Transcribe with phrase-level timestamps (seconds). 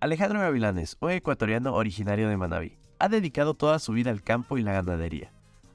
[0.00, 4.62] Alejandro Gavilanes, un ecuatoriano originario de Manabí, ha dedicado toda su vida al campo y
[4.62, 5.32] la ganadería.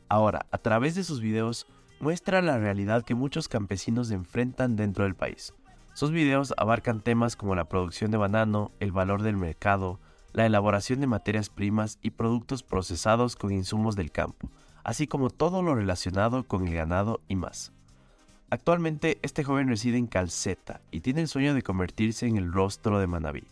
[0.08, 1.68] Ahora, a través de sus videos,
[2.00, 5.54] muestra la realidad que muchos campesinos enfrentan dentro del país.
[5.94, 10.00] Sus videos abarcan temas como la producción de banano, el valor del mercado,
[10.32, 14.50] la elaboración de materias primas y productos procesados con insumos del campo,
[14.86, 17.74] así como todo lo relacionado con el ganado y más.
[18.50, 23.00] Actualmente este joven reside en Calceta y tiene el sueño de convertirse en el rostro
[23.00, 23.44] de Manabí.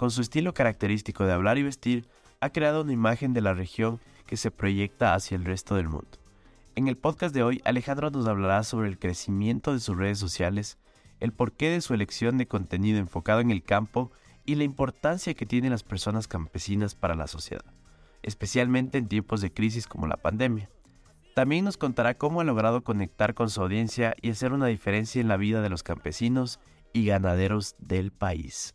[0.00, 2.08] Con su estilo característico de hablar y vestir,
[2.40, 6.08] ha creado una imagen de la región que se proyecta hacia el resto del mundo.
[6.74, 10.78] En el podcast de hoy, Alejandro nos hablará sobre el crecimiento de sus redes sociales,
[11.18, 14.10] el porqué de su elección de contenido enfocado en el campo
[14.46, 17.66] y la importancia que tienen las personas campesinas para la sociedad,
[18.22, 20.70] especialmente en tiempos de crisis como la pandemia.
[21.34, 25.28] También nos contará cómo ha logrado conectar con su audiencia y hacer una diferencia en
[25.28, 26.58] la vida de los campesinos
[26.94, 28.74] y ganaderos del país.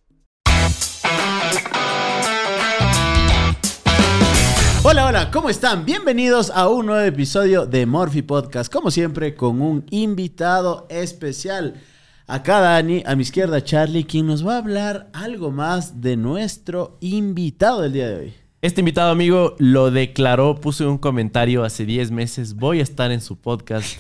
[4.84, 5.84] Hola, hola, ¿cómo están?
[5.84, 11.82] Bienvenidos a un nuevo episodio de Morphy Podcast, como siempre con un invitado especial.
[12.28, 16.98] Acá Dani, a mi izquierda Charlie, quien nos va a hablar algo más de nuestro
[17.02, 18.34] invitado del día de hoy.
[18.62, 23.22] Este invitado amigo lo declaró, puso un comentario hace 10 meses, voy a estar en
[23.22, 24.00] su podcast.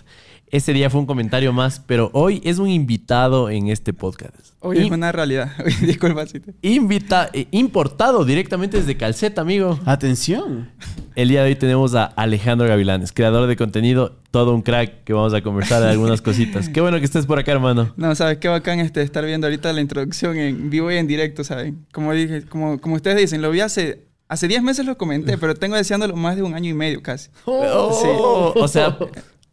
[0.55, 4.53] Ese día fue un comentario más, pero hoy es un invitado en este podcast.
[4.61, 5.51] Hoy es una realidad.
[5.81, 6.23] Disculpa.
[6.61, 9.77] Invita eh, importado directamente desde Calceta, amigo.
[9.83, 10.69] Atención.
[11.13, 15.11] El día de hoy tenemos a Alejandro Gavilanes, creador de contenido, todo un crack que
[15.11, 16.69] vamos a conversar de algunas cositas.
[16.69, 17.91] Qué bueno que estés por acá, hermano.
[17.97, 21.43] No, sabes qué bacán este estar viendo ahorita la introducción en vivo y en directo,
[21.43, 21.85] ¿saben?
[21.91, 25.55] Como dije, como, como ustedes dicen, lo vi hace Hace 10 meses lo comenté, pero
[25.55, 27.29] tengo deseándolo más de un año y medio casi.
[27.45, 28.97] Oh, O sea,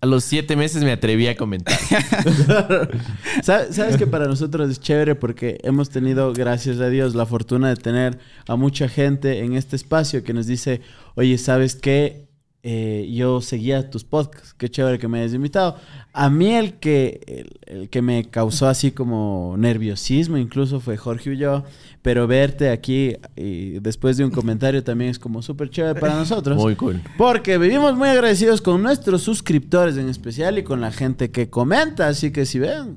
[0.03, 1.79] a los siete meses me atreví a comentar.
[3.43, 7.77] ¿Sabes que para nosotros es chévere porque hemos tenido, gracias a Dios, la fortuna de
[7.77, 10.81] tener a mucha gente en este espacio que nos dice,
[11.15, 12.27] oye, ¿sabes qué?
[12.65, 15.77] Eh, yo seguía tus podcasts, qué chévere que me hayas invitado.
[16.13, 21.65] A mí el que, el, que me causó así como nerviosismo incluso fue Jorge Ulloa,
[22.03, 26.57] pero verte aquí y después de un comentario también es como súper chévere para nosotros.
[26.57, 27.03] Muy cool.
[27.19, 32.07] Porque vivimos muy agradecidos con nuestros suscriptores en especial y con la gente que comenta,
[32.07, 32.97] así que si ven,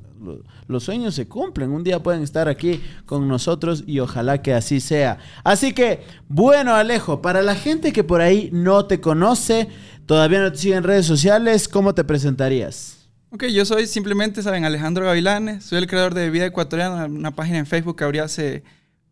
[0.68, 1.70] los sueños se cumplen.
[1.70, 5.18] Un día pueden estar aquí con nosotros y ojalá que así sea.
[5.44, 9.68] Así que, bueno Alejo, para la gente que por ahí no te conoce,
[10.06, 13.08] todavía no te sigue en redes sociales, ¿cómo te presentarías?
[13.30, 17.58] Ok, yo soy simplemente, saben, Alejandro Gavilanes, soy el creador de Vida Ecuatoriana, una página
[17.58, 18.62] en Facebook que abrí hace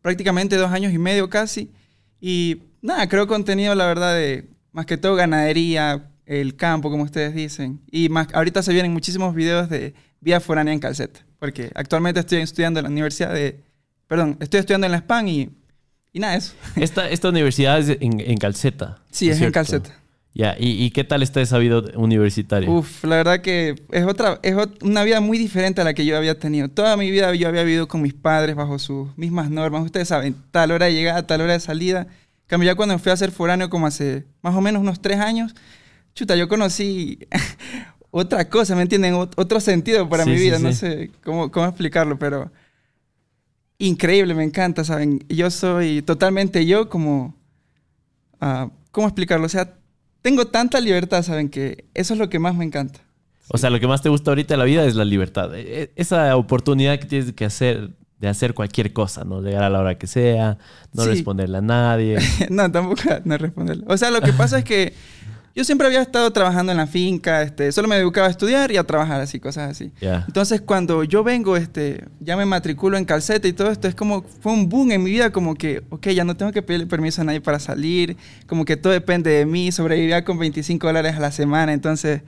[0.01, 1.71] prácticamente dos años y medio casi.
[2.21, 7.35] Y nada, creo contenido, la verdad, de más que todo ganadería, el campo, como ustedes
[7.35, 7.81] dicen.
[7.91, 12.39] Y más, ahorita se vienen muchísimos videos de vida foránea en calceta, porque actualmente estoy
[12.39, 13.61] estudiando en la universidad de,
[14.09, 15.51] perdón, estoy estudiando en la SPAN y,
[16.13, 16.55] y nada, eso.
[16.77, 18.99] Esta, esta universidad es en, en calceta.
[19.11, 19.91] Sí, es en calceta.
[20.37, 22.69] Ya, ¿Y, qué tal está esa vida universitaria?
[22.69, 26.17] Uf, la verdad que es otra, es una vida muy diferente a la que yo
[26.17, 26.69] había tenido.
[26.69, 29.85] Toda mi vida yo había vivido con mis padres bajo sus mismas normas.
[29.85, 32.09] Ustedes saben, tal hora de llegada, tal hora de salida.
[32.49, 35.55] Cambio ya cuando fui a ser foráneo como hace más o menos unos tres años,
[36.17, 37.21] chuta, yo conocí
[38.17, 39.15] otra cosa, ¿me entienden?
[39.15, 42.53] Otro sentido para mi vida, no sé cómo, cómo explicarlo, pero
[43.77, 45.25] increíble, me encanta, ¿saben?
[45.29, 47.35] Yo soy totalmente yo como...
[48.41, 49.47] Uh, ¿Cómo explicarlo?
[49.47, 49.75] O sea,
[50.23, 51.49] tengo tanta libertad, ¿saben?
[51.49, 53.01] Que eso es lo que más me encanta.
[53.49, 55.53] O sea, lo que más te gusta ahorita de la vida es la libertad.
[55.53, 59.43] E, e, esa oportunidad que tienes que hacer de hacer cualquier cosa, ¿no?
[59.43, 60.57] Llegar a la hora que sea,
[60.93, 62.19] no responderle a nadie.
[62.49, 63.85] no, tampoco no responderle.
[63.89, 64.95] O sea, lo que pasa es que
[65.55, 68.77] yo siempre había estado trabajando en la finca, este, solo me dedicaba a estudiar y
[68.77, 69.93] a trabajar así, cosas así.
[70.01, 74.23] Entonces, cuando yo vengo, este, ya me matriculo en calceta y todo esto, es como,
[74.41, 77.21] fue un boom en mi vida, como que, ok, ya no tengo que pedirle permiso
[77.21, 78.17] a nadie para salir,
[78.49, 82.23] como que todo depende de mí, sobrevivía con 25 dólares a la semana, entonces,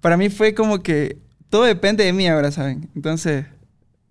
[0.00, 1.18] para mí fue como que
[1.50, 2.88] todo depende de mí ahora, ¿saben?
[2.96, 3.44] Entonces,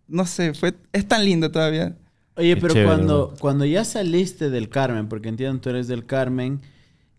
[0.08, 1.96] no sé, fue, es tan lindo todavía.
[2.36, 6.62] Oye, pero cuando, cuando ya saliste del Carmen, porque entiendo tú eres del Carmen,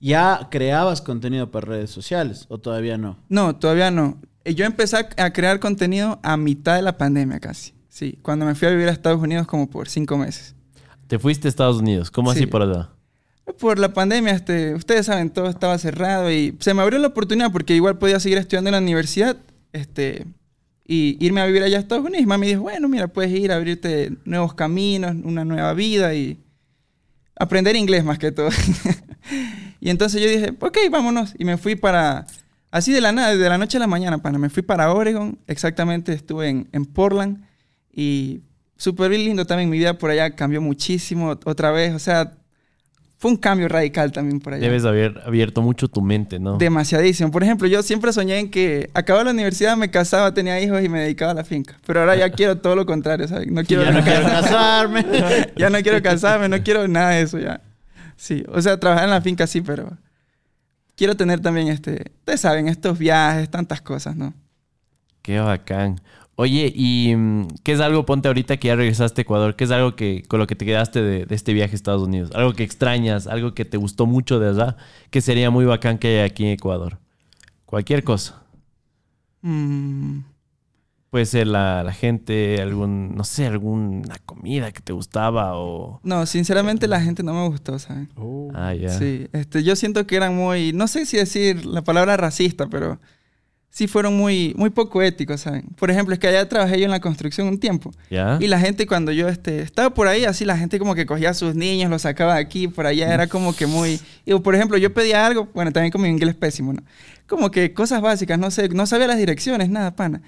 [0.00, 3.18] ¿Ya creabas contenido para redes sociales o todavía no?
[3.28, 4.18] No, todavía no.
[4.44, 7.72] Eh, yo empecé a crear contenido a mitad de la pandemia casi.
[7.98, 10.54] Sí, cuando me fui a vivir a Estados Unidos como por cinco meses.
[11.08, 12.12] ¿Te fuiste a Estados Unidos?
[12.12, 12.90] ¿Cómo así por allá?
[13.58, 17.50] Por la pandemia, este, ustedes saben, todo estaba cerrado y se me abrió la oportunidad
[17.50, 19.36] porque igual podía seguir estudiando en la universidad
[19.72, 20.26] este,
[20.86, 22.22] y irme a vivir allá a Estados Unidos.
[22.22, 26.38] Y mami dijo, bueno, mira, puedes ir a abrirte nuevos caminos, una nueva vida y
[27.34, 28.50] aprender inglés más que todo.
[29.80, 31.34] Y entonces yo dije, ok, vámonos.
[31.38, 32.26] Y me fui para,
[32.70, 35.38] así de la nada, de la noche a la mañana, para, me fui para Oregon.
[35.46, 37.44] Exactamente, estuve en, en Portland.
[37.92, 38.40] Y
[38.76, 39.70] súper lindo también.
[39.70, 41.94] Mi vida por allá cambió muchísimo otra vez.
[41.94, 42.32] O sea,
[43.18, 44.64] fue un cambio radical también por allá.
[44.64, 46.56] Debes haber abierto mucho tu mente, ¿no?
[46.56, 47.32] Demasiadísimo.
[47.32, 50.88] Por ejemplo, yo siempre soñé en que acababa la universidad, me casaba, tenía hijos y
[50.88, 51.76] me dedicaba a la finca.
[51.84, 53.50] Pero ahora ya quiero todo lo contrario, ¿sabes?
[53.50, 55.04] No quiero, ya no quiero casarme.
[55.56, 57.60] ya no quiero casarme, no quiero nada de eso ya.
[58.18, 59.96] Sí, o sea, trabajar en la finca sí, pero
[60.96, 64.34] quiero tener también este, ustedes saben, estos viajes, tantas cosas, ¿no?
[65.22, 66.00] Qué bacán.
[66.34, 69.70] Oye, ¿y mm, qué es algo, ponte ahorita que ya regresaste a Ecuador, qué es
[69.70, 72.32] algo que con lo que te quedaste de, de este viaje a Estados Unidos?
[72.34, 74.76] Algo que extrañas, algo que te gustó mucho de allá,
[75.10, 76.98] que sería muy bacán que haya aquí en Ecuador.
[77.66, 78.42] Cualquier cosa.
[79.42, 80.20] Mm,
[81.10, 86.00] Puede ser la, la gente, algún, no sé, alguna comida que te gustaba o...
[86.02, 88.10] no, sinceramente la gente no me gustó, ¿saben?
[88.54, 88.90] Ah, ya.
[88.90, 93.00] Sí, este, yo siento que eran muy, no sé si decir la palabra racista, pero
[93.70, 95.62] sí fueron muy, muy poco éticos, ¿saben?
[95.76, 97.90] Por ejemplo, es que allá trabajé yo en la construcción un tiempo.
[98.10, 98.36] ¿Ya?
[98.40, 101.30] Y la gente cuando yo este, estaba por ahí, así la gente como que cogía
[101.30, 104.00] a sus niños, los sacaba de aquí, por allá, era como que muy...
[104.26, 106.82] Y, por ejemplo, yo pedía algo, bueno, también con mi inglés pésimo, ¿no?
[107.26, 110.22] Como que cosas básicas, no sé, no sabía las direcciones, nada, pana.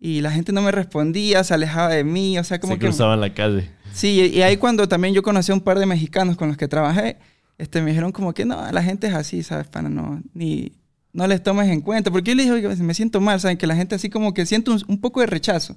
[0.00, 2.86] Y la gente no me respondía, se alejaba de mí, o sea, como Se que...
[2.86, 3.70] cruzaban la calle.
[3.92, 6.68] Sí, y ahí cuando también yo conocí a un par de mexicanos con los que
[6.68, 7.16] trabajé,
[7.58, 9.68] este, me dijeron como que no, la gente es así, ¿sabes?
[9.68, 10.72] Pana, no, ni,
[11.12, 12.10] no les tomes en cuenta.
[12.10, 13.56] Porque yo les dije, "Oiga, me siento mal, ¿saben?
[13.56, 15.76] Que la gente así como que siente un, un poco de rechazo.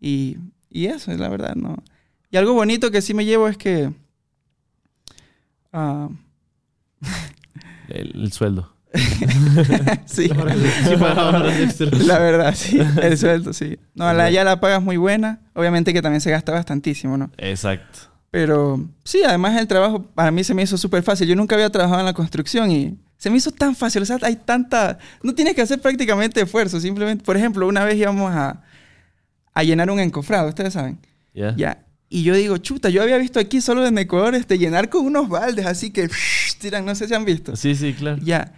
[0.00, 0.38] Y,
[0.70, 1.76] y eso es la verdad, ¿no?
[2.30, 3.92] Y algo bonito que sí me llevo es que...
[5.72, 6.08] ah,
[7.88, 8.72] El, el sueldo.
[10.06, 13.78] sí, la verdad, sí, el sueldo, sí.
[13.94, 15.40] No, la, ya la paga es muy buena.
[15.54, 17.30] Obviamente que también se gasta bastantísimo, ¿no?
[17.38, 17.98] Exacto.
[18.30, 21.28] Pero sí, además el trabajo para mí se me hizo súper fácil.
[21.28, 24.02] Yo nunca había trabajado en la construcción y se me hizo tan fácil.
[24.02, 24.98] O sea, hay tanta...
[25.22, 26.80] No tienes que hacer prácticamente esfuerzo.
[26.80, 28.62] Simplemente, por ejemplo, una vez íbamos a,
[29.54, 30.98] a llenar un encofrado, ustedes saben.
[31.32, 31.54] ¿Ya?
[31.56, 31.86] Ya.
[32.08, 35.28] Y yo digo, chuta, yo había visto aquí solo en Ecuador este, llenar con unos
[35.28, 36.08] baldes así que
[36.60, 37.56] tiran, no sé si han visto.
[37.56, 38.18] Sí, sí, claro.
[38.22, 38.52] Ya.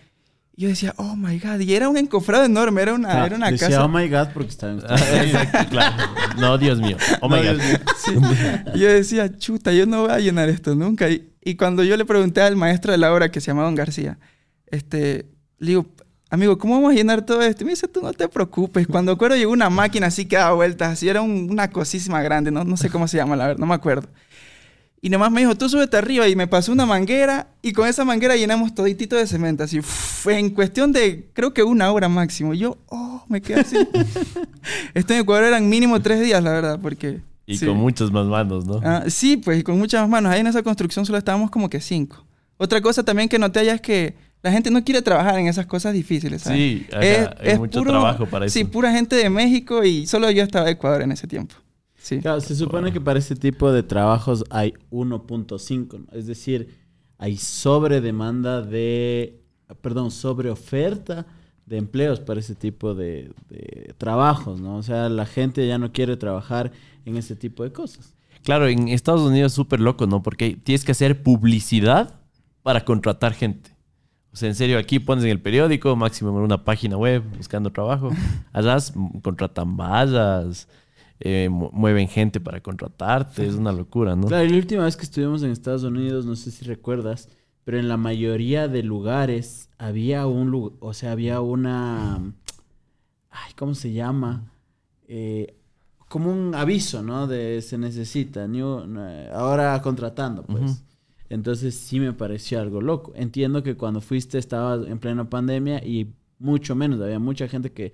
[0.59, 1.61] Y yo decía, oh my God.
[1.61, 3.85] Y era un encofrado enorme, era una, era una Ah, Decía, casa.
[3.85, 5.97] oh my God, porque estaba en Ah, claro.
[6.37, 6.97] No, Dios mío.
[7.21, 7.61] Oh my No, God.
[7.61, 7.79] Dios mío.
[8.05, 8.13] Sí.
[8.75, 11.09] Y yo decía, chuta, yo no voy a llenar esto nunca.
[11.09, 13.77] Y, y cuando yo le pregunté al maestro de la obra, que se llama Don
[13.77, 14.19] García,
[14.67, 15.27] este,
[15.59, 15.87] le digo,
[16.29, 17.63] amigo, ¿cómo vamos a llenar todo esto?
[17.63, 18.89] Y me dice, tú no te preocupes.
[18.89, 22.51] Cuando acuerdo llegó una máquina así que daba vueltas, así era un- una cosísima grande,
[22.51, 24.09] no, no sé cómo se llama, la verdad, no me acuerdo.
[25.01, 28.05] Y nomás me dijo, tú súbete arriba y me pasó una manguera y con esa
[28.05, 32.53] manguera llenamos toditito de cemento, así, uf, en cuestión de, creo que una hora máximo.
[32.53, 33.77] Y yo, oh, me quedé así.
[34.95, 37.21] Esto en Ecuador eran mínimo tres días, la verdad, porque...
[37.47, 37.67] Y sí.
[37.67, 38.81] con muchas más manos, ¿no?
[38.85, 40.33] Ah, sí, pues y con muchas más manos.
[40.33, 42.27] Ahí en esa construcción solo estábamos como que cinco.
[42.59, 45.65] Otra cosa también que noté allá es que la gente no quiere trabajar en esas
[45.65, 46.43] cosas difíciles.
[46.43, 46.59] ¿sabes?
[46.59, 48.53] Sí, ajá, hay mucho trabajo para eso.
[48.53, 51.55] Sí, pura gente de México y solo yo estaba de Ecuador en ese tiempo.
[51.99, 52.21] Sí.
[52.21, 56.07] Claro, se supone que para este tipo de trabajos hay 1.5, ¿no?
[56.19, 56.75] es decir,
[57.19, 59.41] hay sobre demanda de,
[59.81, 61.27] perdón, sobre oferta
[61.67, 64.77] de empleos para ese tipo de, de trabajos, ¿no?
[64.77, 66.73] O sea, la gente ya no quiere trabajar
[67.05, 68.15] en ese tipo de cosas.
[68.43, 70.23] Claro, en Estados Unidos es súper loco, ¿no?
[70.23, 72.15] Porque tienes que hacer publicidad
[72.63, 73.77] para contratar gente.
[74.33, 77.71] O sea, en serio, aquí pones en el periódico, máximo en una página web, buscando
[77.73, 78.11] trabajo.
[78.53, 78.93] Allá s-
[79.23, 80.69] contratan vallas,
[81.21, 83.47] eh, mu- mueven gente para contratarte.
[83.47, 84.27] Es una locura, ¿no?
[84.29, 87.29] Claro, y la última vez que estuvimos en Estados Unidos, no sé si recuerdas,
[87.65, 92.17] pero en la mayoría de lugares había un lugar, o sea, había una,
[93.31, 94.51] ay, ¿cómo se llama?
[95.07, 95.55] Eh,
[96.09, 97.27] como un aviso, ¿no?
[97.27, 100.83] De se necesita, new- eh, ahora contratando, pues.
[101.31, 103.13] Entonces sí me pareció algo loco.
[103.15, 107.93] Entiendo que cuando fuiste estaba en plena pandemia y mucho menos, había mucha gente que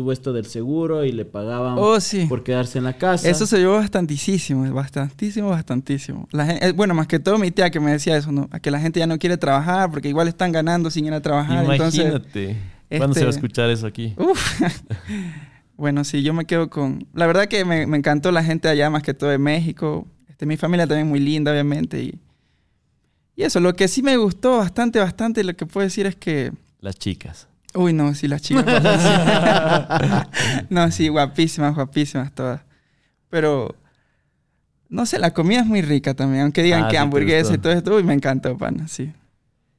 [0.00, 2.24] tuvo esto del seguro y le pagaban Oh, sí.
[2.26, 3.28] por quedarse en la casa.
[3.28, 6.26] Eso se llevó bastantísimo, bastantísimo, bastantísimo.
[6.32, 8.48] La gen- eh, bueno, más que todo mi tía que me decía eso, ¿no?
[8.50, 11.20] A que la gente ya no quiere trabajar porque igual están ganando sin ir a
[11.20, 11.70] trabajar.
[11.70, 12.56] Entonces, Imagínate.
[12.96, 14.14] ¿Cuándo se va a este- escuchar eso aquí?
[14.16, 14.62] Uf.
[15.76, 17.06] bueno, sí, yo me quedo con...
[17.12, 20.06] La verdad que me, me encantó la gente allá, más que todo de México.
[20.30, 22.02] Este, mi familia también muy linda, obviamente.
[22.02, 22.18] Y,
[23.36, 26.52] y eso, lo que sí me gustó bastante, bastante, lo que puedo decir es que...
[26.80, 27.48] Las chicas.
[27.74, 28.64] Uy, no, sí, las chicas.
[30.70, 32.62] no, sí, guapísimas, guapísimas todas.
[33.28, 33.74] Pero...
[34.88, 36.42] No sé, la comida es muy rica también.
[36.42, 37.94] Aunque digan Ah, que sí hamburguesa y todo esto.
[37.94, 39.12] Uy, me encantó, pana, sí.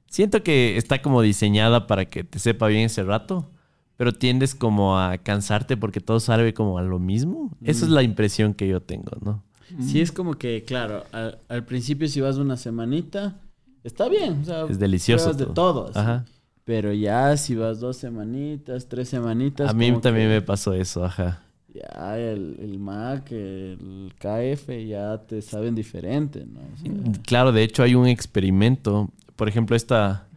[0.09, 3.49] Siento que está como diseñada para que te sepa bien ese rato,
[3.97, 7.51] pero tiendes como a cansarte porque todo sabe como a lo mismo.
[7.61, 9.43] Esa es la impresión que yo tengo, ¿no?
[9.81, 13.35] Sí, es como que, claro, al, al principio si vas una semanita,
[13.83, 14.39] está bien.
[14.41, 15.53] o sea, Es delicioso pruebas de todo.
[15.53, 15.89] todo.
[15.89, 15.99] así.
[15.99, 16.25] Ajá.
[16.63, 19.69] Pero ya si vas dos semanitas, tres semanitas.
[19.69, 21.41] A mí también que me pasó eso, ajá.
[21.73, 26.59] ya el, el MAC, el KF ya te saben diferente, ¿no?
[26.59, 29.09] O sea, Claro, de hecho hay un experimento.
[29.35, 30.27] Por ejemplo, esta,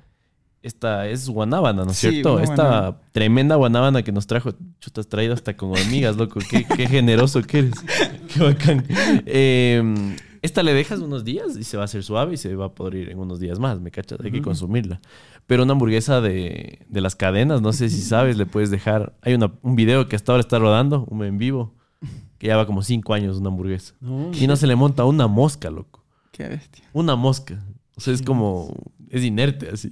[0.63, 2.41] esta es guanábana, ¿no es Sí, cierto?
[2.41, 2.97] Esta guanábana.
[3.13, 4.55] tremenda guanábana que nos trajo.
[4.81, 6.41] Chutas traído hasta con hormigas, loco.
[6.49, 7.75] Qué, qué generoso que eres.
[8.35, 8.85] Qué bacán.
[9.27, 12.67] Eh, esta le dejas unos días y se va a hacer suave y se va
[12.67, 14.19] a poder ir en unos días más, ¿me cachas?
[14.23, 15.01] Hay que consumirla.
[15.47, 19.15] Pero una hamburguesa de, de las cadenas, no sé si sabes, le puedes dejar...
[19.23, 21.75] Hay una- un video que hasta ahora está rodando, un en vivo,
[22.39, 23.95] que lleva como cinco años una hamburguesa.
[24.01, 26.05] no, Y no se le monta una mosca, loco.
[26.33, 26.85] Qué bestia.
[26.93, 27.65] Una mosca.
[27.97, 28.75] O sea, es como...
[29.11, 29.91] Es inerte así.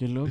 [0.00, 0.30] Qué loco.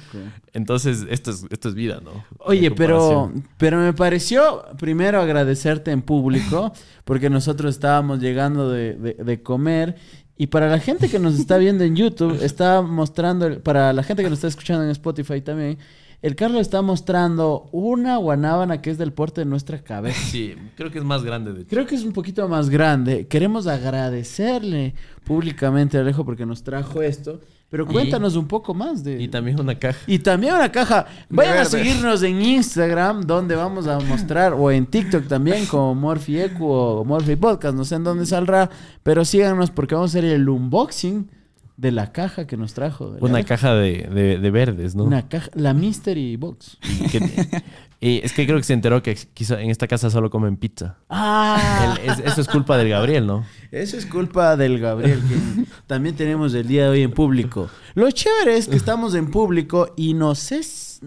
[0.53, 2.25] Entonces, esto es, esto es vida, ¿no?
[2.39, 6.73] Oye, pero, pero me pareció primero agradecerte en público,
[7.05, 9.95] porque nosotros estábamos llegando de, de- de comer.
[10.37, 14.23] Y para la gente que nos está viendo en YouTube, está mostrando, para la gente
[14.23, 15.77] que nos está escuchando en Spotify también,
[16.21, 20.19] el Carlos está mostrando una guanábana que es del porte de nuestra cabeza.
[20.19, 21.69] Sí, creo que es más grande, de hecho.
[21.69, 23.27] Creo que es un poquito más grande.
[23.27, 27.39] Queremos agradecerle públicamente a Alejo porque nos trajo esto.
[27.69, 29.21] Pero Y- cuéntanos un poco más de...
[29.21, 29.99] Y también una caja.
[30.07, 31.05] Y también una caja.
[31.29, 36.39] Vayan a seguirnos en Instagram, donde vamos a mostrar, o en TikTok también, como Morphy
[36.41, 37.75] Ecu o Morphy Podcast.
[37.75, 38.69] No sé en dónde saldrá,
[39.03, 41.29] pero síganos porque vamos a hacer el unboxing
[41.77, 43.15] de la caja que nos trajo.
[43.21, 45.03] Una caja de, de- de verdes, ¿no?
[45.03, 46.77] Una caja, la Mystery Box.
[46.83, 47.19] Y que-
[48.01, 50.97] y es que creo que se enteró que quiso- en esta casa solo comen pizza.
[51.09, 53.45] Ah, El- es- eso es culpa del Gabriel, ¿no?
[53.71, 57.69] eso es culpa del Gabriel, que también tenemos el día de hoy en público.
[57.95, 60.99] Lo chévere es que estamos en público y no sé si-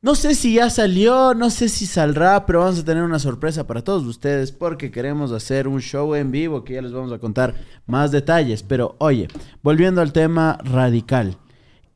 [0.00, 3.66] No sé si ya salió, no sé si saldrá, pero vamos a tener una sorpresa
[3.66, 7.18] para todos ustedes porque queremos hacer un show en vivo que ya les vamos a
[7.18, 8.62] contar más detalles.
[8.62, 9.26] Pero oye,
[9.60, 11.36] volviendo al tema radical,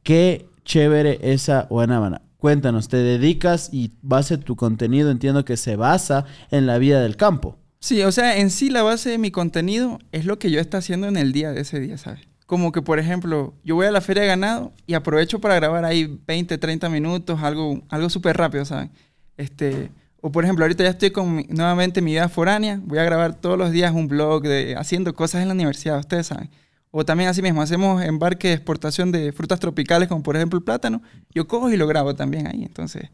[0.02, 2.22] qué chévere esa guanábana.
[2.42, 7.16] Cuéntanos, te dedicas y base tu contenido, entiendo que se basa en la vida del
[7.16, 7.56] campo.
[7.78, 10.78] Sí, o sea, en sí la base de mi contenido es lo que yo está
[10.78, 12.22] haciendo en el día de ese día, ¿sabes?
[12.46, 15.84] Como que, por ejemplo, yo voy a la feria de ganado y aprovecho para grabar
[15.84, 18.90] ahí 20, 30 minutos, algo, algo súper rápido, ¿saben?
[19.36, 23.40] Este, o por ejemplo, ahorita ya estoy con nuevamente mi vida foránea, voy a grabar
[23.40, 26.50] todos los días un blog de haciendo cosas en la universidad, ustedes saben.
[26.94, 30.64] O también así mismo, hacemos embarque de exportación de frutas tropicales, como por ejemplo el
[30.64, 31.02] plátano.
[31.34, 33.08] Yo cojo y lo grabo también ahí, entonces,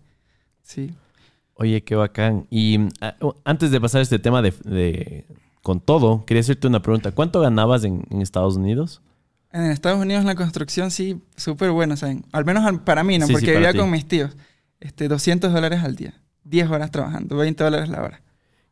[0.63, 0.93] sí.
[1.55, 2.47] Oye, qué bacán.
[2.51, 5.25] Y ah, antes de pasar a este tema de, de-
[5.63, 7.13] con todo, quería hacerte una pregunta.
[7.13, 9.01] ¿Cuánto ganabas en, en Estados Unidos?
[9.53, 12.25] En Estados Unidos la construcción sí, súper buena, ¿saben?
[12.33, 13.27] Al menos para mí, ¿no?
[13.27, 13.79] Sí, sí, Porque para vivía ti.
[13.79, 14.37] con mis tíos.
[14.81, 16.15] Este, 200 dólares al día.
[16.45, 18.23] 10 horas trabajando, 20 dólares la hora.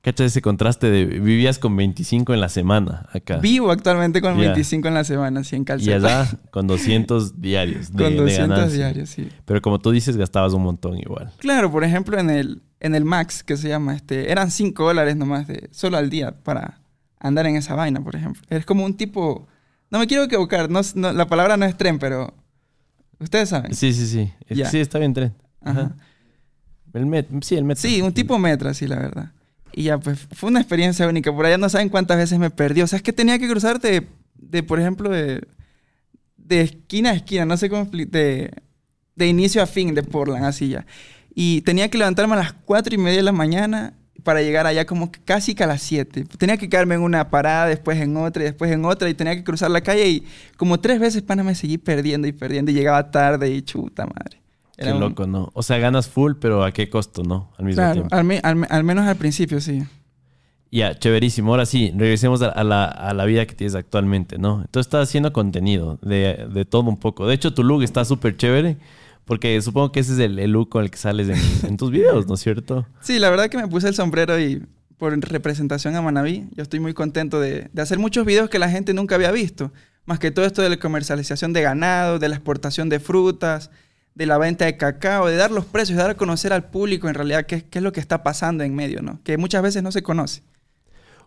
[0.06, 3.38] ¿Cachas ese contraste de vivías con 25 en la semana acá?
[3.38, 4.50] Vivo actualmente con Ya.
[4.52, 8.48] 25 en la semana, sí, en y allá con 200 diarios de, con de 200
[8.48, 8.76] ganancia.
[8.78, 9.28] diarios, sí.
[9.44, 11.32] Pero como tú dices, gastabas un montón igual.
[11.38, 15.16] Claro, por ejemplo, en el, en el Max, que se llama, este, eran 5 dólares
[15.16, 16.78] nomás de, solo al día para
[17.18, 18.40] andar en esa vaina, por ejemplo.
[18.48, 19.48] Es como un tipo...
[19.90, 22.32] No me quiero equivocar, no, no- la palabra no es tren, pero...
[23.18, 23.74] Ustedes saben.
[23.74, 24.32] Sí, sí, sí.
[24.70, 25.34] Sí, está bien tren.
[25.62, 25.80] Ajá.
[25.80, 25.96] Ajá.
[26.92, 27.82] El met, sí, el metro.
[27.82, 29.32] Sí, un tipo metra, sí, la verdad.
[29.76, 31.30] Y ya, pues fue una experiencia única.
[31.30, 32.80] Por allá no saben cuántas veces me perdí.
[32.80, 35.46] O sea, es que tenía que cruzar de, por ejemplo, de,
[36.38, 38.54] de esquina a esquina, no sé cómo de,
[39.14, 40.86] de inicio a fin de Portland, así ya.
[41.34, 43.92] Y tenía que levantarme a las cuatro y media de la mañana
[44.22, 46.24] para llegar allá como casi que a las 7.
[46.38, 49.36] Tenía que quedarme en una parada, después en otra y después en otra y tenía
[49.36, 52.74] que cruzar la calle y como tres veces, pana, me seguí perdiendo y perdiendo y
[52.74, 54.45] llegaba tarde y chuta madre.
[54.76, 55.50] Qué un- loco, ¿no?
[55.54, 57.50] O sea, ganas full, pero ¿a qué costo, no?
[57.58, 58.14] Al mismo Claro, tiempo.
[58.14, 59.82] al, me- al me- al menos al principio, sí.
[60.70, 61.50] Ya, chéverísimo.
[61.52, 64.60] Ahora sí, regresemos a, a la, a la vida que tienes actualmente, ¿no?
[64.62, 67.26] Entonces estás haciendo contenido de, de todo un poco.
[67.26, 68.76] De hecho, tu look está súper chévere,
[69.24, 71.90] porque supongo que ese es el, el look con el que sales en, en tus
[71.90, 72.84] videos, ¿no es cierto?
[73.00, 74.62] Sí, la verdad que me puse el sombrero y
[74.98, 78.68] por representación a Manaví, yo estoy muy contento de, de hacer muchos videos que la
[78.68, 79.72] gente nunca había visto.
[80.04, 83.70] Más que todo esto de la comercialización de ganado, de la exportación de frutas,
[84.16, 87.06] de la venta de cacao, de dar los precios, de dar a conocer al público
[87.06, 89.20] en realidad qué, qué es lo que está pasando en medio, ¿no?
[89.22, 90.42] Que muchas veces no se conoce.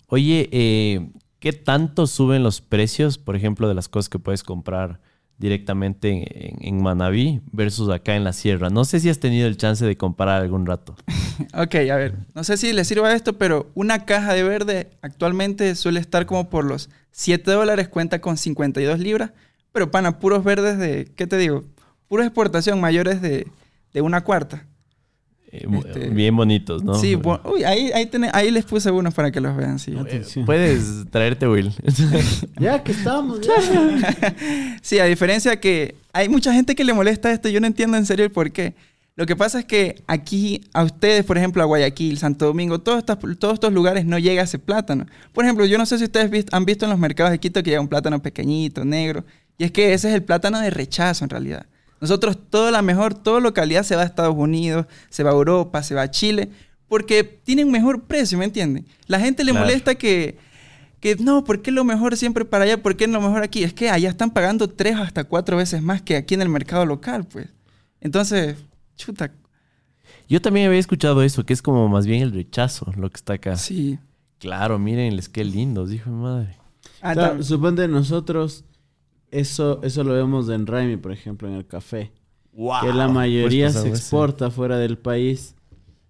[0.07, 1.07] Oye, eh,
[1.39, 4.99] ¿qué tanto suben los precios, por ejemplo, de las cosas que puedes comprar
[5.37, 6.09] directamente
[6.49, 8.71] en, en Manabí versus acá en la sierra?
[8.71, 10.95] No sé si has tenido el chance de comparar algún rato.
[11.53, 15.73] Ok, a ver, no sé si les sirva esto, pero una caja de verde actualmente
[15.75, 19.31] suele estar como por los 7 dólares, cuenta con 52 libras,
[19.71, 21.63] pero pana, puros verdes de, ¿qué te digo?
[22.09, 23.47] Pura exportación mayores de,
[23.93, 24.65] de una cuarta.
[25.51, 26.93] Eh, Este, Bien bonitos, ¿no?
[26.95, 29.95] Sí, uy, ahí, ahí, tiene- ahí les puse unos para que los vean, sí.
[30.07, 30.23] Eh.
[30.45, 31.71] Puedes traerte, Will.
[32.59, 33.53] Ya que estamos, ya.
[34.81, 38.05] Sí, a diferencia que hay mucha gente que le molesta esto, yo no entiendo en
[38.05, 38.75] serio el por qué.
[39.15, 42.99] Lo que pasa es que aquí, a ustedes, por ejemplo, a Guayaquil, Santo Domingo, todos
[42.99, 45.07] estos, todos estos lugares no llega ese plátano.
[45.33, 47.71] Por ejemplo, yo no sé si ustedes han visto en los mercados de Quito que
[47.71, 49.25] llega un plátano pequeñito, negro.
[49.57, 51.65] Y es que ese es el plátano de rechazo en realidad.
[52.01, 55.83] Nosotros, toda la mejor, toda localidad se va a Estados Unidos, se va a Europa,
[55.83, 56.49] se va a Chile,
[56.87, 58.85] porque tienen mejor precio, ¿me entienden?
[59.07, 59.65] La gente le Claro.
[59.65, 60.37] molesta que,
[61.01, 62.81] que no, ¿por qué lo mejor siempre para allá?
[62.81, 63.63] ¿Por qué lo mejor aquí?
[63.63, 66.85] Es que allá están pagando tres hasta cuatro veces más que aquí en el mercado
[66.85, 67.47] local, pues.
[68.01, 68.55] Entonces,
[68.95, 69.31] chuta,
[70.29, 73.33] Yo también había escuchado eso, que es como más bien el rechazo lo que está
[73.33, 73.55] acá.
[73.57, 73.99] sí.
[74.39, 76.55] Claro, mírenles qué lindos, hijo de madre.
[77.01, 78.63] Ah, tam- suponte nosotros,
[79.31, 82.11] eso, eso lo vemos en Raimi, por ejemplo, en el café.
[82.51, 82.81] Wow.
[82.81, 85.55] que la mayoría Pues se exporta fuera del país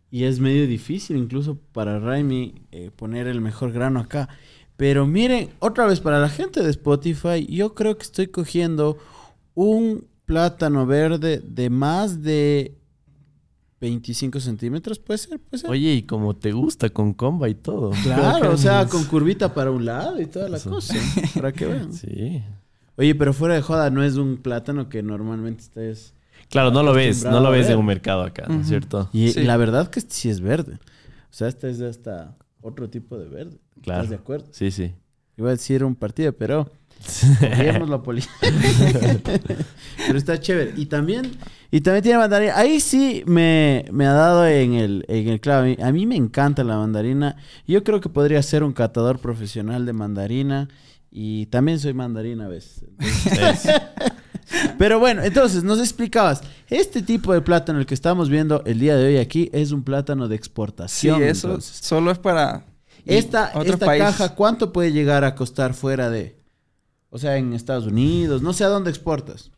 [0.10, 4.30] y es medio difícil incluso para Raimi eh, poner el mejor grano acá.
[4.78, 8.98] Pero miren, otra vez para la gente de Spotify, yo creo que estoy cogiendo
[9.54, 12.76] un plátano verde de más de
[13.82, 15.70] 25 centímetros, puede ser, puede ser.
[15.70, 17.92] Oye, y como te gusta, con comba y todo.
[18.04, 20.70] claro, o sea, con curvita para un lado y toda la Eso.
[20.72, 20.96] cosa,
[21.36, 21.94] para que vean.
[21.94, 22.42] Sí.
[23.00, 26.14] Oye, pero fuera de joda, no es un plátano que normalmente estés...
[26.50, 29.10] Claro, no lo ves, no lo ves en un mercado acá, ¿no es cierto?
[29.14, 29.44] Y Sí.
[29.44, 30.74] la verdad que este sí es verde.
[30.74, 33.58] O sea, este es hasta otro tipo de verde.
[33.82, 34.02] Claro.
[34.04, 34.48] ¿Estás de acuerdo?
[34.52, 34.94] Sí, sí.
[35.38, 36.70] Iba a decir un partido, pero
[37.88, 38.32] la policía.
[40.08, 40.74] pero está chévere.
[40.76, 41.32] Y también,
[41.72, 42.58] y también tiene mandarina.
[42.58, 45.62] Ahí sí me, me ha dado en el, en el clavo.
[45.64, 47.36] A mí- A mí me encanta la mandarina.
[47.68, 50.68] Yo creo que podría ser un catador profesional de mandarina.
[51.12, 52.84] Y también soy mandarina a veces.
[53.00, 53.68] Es-
[54.80, 58.96] Pero bueno, entonces nos explicabas, este tipo de plátano, el que estamos viendo el día
[58.96, 61.22] de hoy aquí, es un plátano de sí, exportación.
[61.24, 61.78] eso entonces.
[61.86, 62.66] solo es para
[63.06, 66.36] Esta, esta caja, ¿cuánto puede llegar a costar fuera de?
[67.12, 69.52] O sea, en Estados Unidos, no sé a dónde exportas.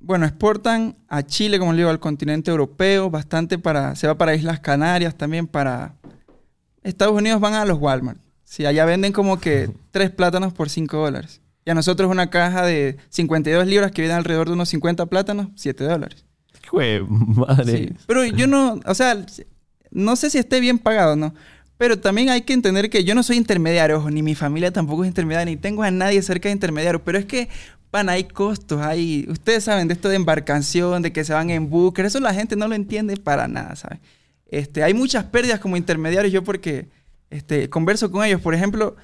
[0.00, 4.34] Bueno, exportan a Chile, como le digo, al continente europeo, bastante para, se va para
[4.34, 5.94] Islas Canarias, también para
[6.82, 8.18] Estados Unidos van a los Walmart.
[8.48, 11.42] Sí, allá venden como que tres plátanos por 5 dólares.
[11.66, 15.48] Y a nosotros una caja de 52 libras que viene alrededor de unos 50 plátanos,
[15.54, 16.24] 7 dólares.
[16.66, 17.76] Jue madre.
[17.76, 17.92] Sí.
[18.06, 19.22] Pero yo no, o sea,
[19.90, 21.34] no sé si esté bien pagado, ¿no?
[21.76, 25.04] Pero también hay que entender que yo no soy intermediario, ojo, ni mi familia tampoco
[25.04, 27.04] es intermediaria, ni tengo a nadie cerca de intermediario.
[27.04, 27.50] Pero es que,
[27.90, 29.26] pan, hay costos, hay...
[29.28, 32.56] Ustedes saben de esto de embarcación, de que se van en búnker, eso la gente
[32.56, 34.00] no lo entiende para nada, ¿saben?
[34.46, 36.88] Este, hay muchas pérdidas como intermediarios, yo porque
[37.30, 38.40] este, converso con ellos.
[38.40, 38.96] Por ejemplo,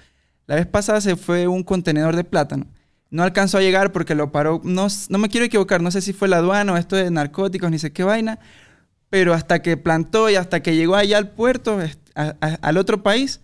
[0.47, 2.67] la vez pasada se fue un contenedor de plátano.
[3.11, 4.61] No alcanzó a llegar porque lo paró.
[4.65, 7.71] No, no me quiero equivocar, no sé si fue la aduana o esto de narcóticos,
[7.71, 8.39] ni sé qué vaina.
[9.11, 12.77] Pero hasta que plantó y hasta que llegó allá al puerto, est- a- a- al
[12.79, 13.41] otro país,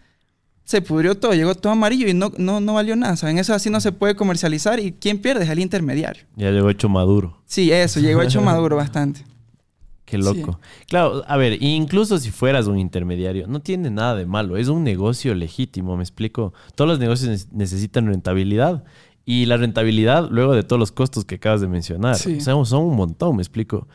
[0.65, 3.17] se pudrió todo, llegó todo amarillo y no, no, no valió nada.
[3.17, 3.39] ¿Saben?
[3.39, 5.45] Eso así no se puede comercializar y ¿quién pierde?
[5.45, 6.25] Es el intermediario.
[6.37, 7.41] Ya llegó hecho maduro.
[7.47, 9.25] Sí, eso, llegó hecho maduro bastante.
[10.11, 10.59] Qué loco.
[10.89, 14.57] Claro, a ver, incluso si fueras un intermediario, no tiene nada de malo.
[14.57, 16.53] Es un negocio legítimo, me explico.
[16.75, 18.85] Todos los negocios ne- necesitan rentabilidad.
[19.27, 22.39] Y la rentabilidad, luego de todos los costos que acabas de mencionar, Sí.
[22.39, 23.87] o sea, son un montón, me explico.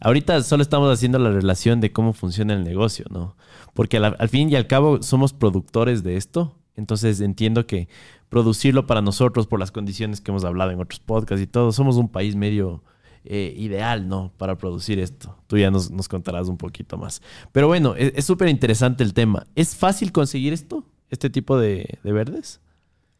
[0.00, 3.36] Ahorita solo estamos haciendo la relación de cómo funciona el negocio, ¿no?
[3.72, 6.54] Porque al, al fin y al cabo somos productores de esto.
[6.76, 7.88] Entonces entiendo que
[8.28, 11.96] producirlo para nosotros por las condiciones que hemos hablado en otros podcasts y todo, somos
[11.96, 12.82] un país medio
[13.26, 14.32] eh, ideal, ¿no?
[14.36, 15.38] Para producir esto.
[15.46, 17.22] Tú ya nos, nos contarás un poquito más.
[17.52, 19.46] Pero bueno, e, es súper interesante el tema.
[19.54, 20.84] ¿Es fácil conseguir esto?
[21.08, 22.60] ¿Este tipo de, de verdes?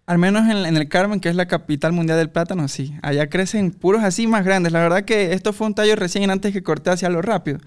[0.06, 2.94] Al menos en, en el Carmen, que es la capital mundial del plátano, sí.
[3.00, 4.72] Allá crecen puros así más grandes.
[4.72, 7.58] La verdad que esto fue un tallo recién antes que corté hacia lo rápido.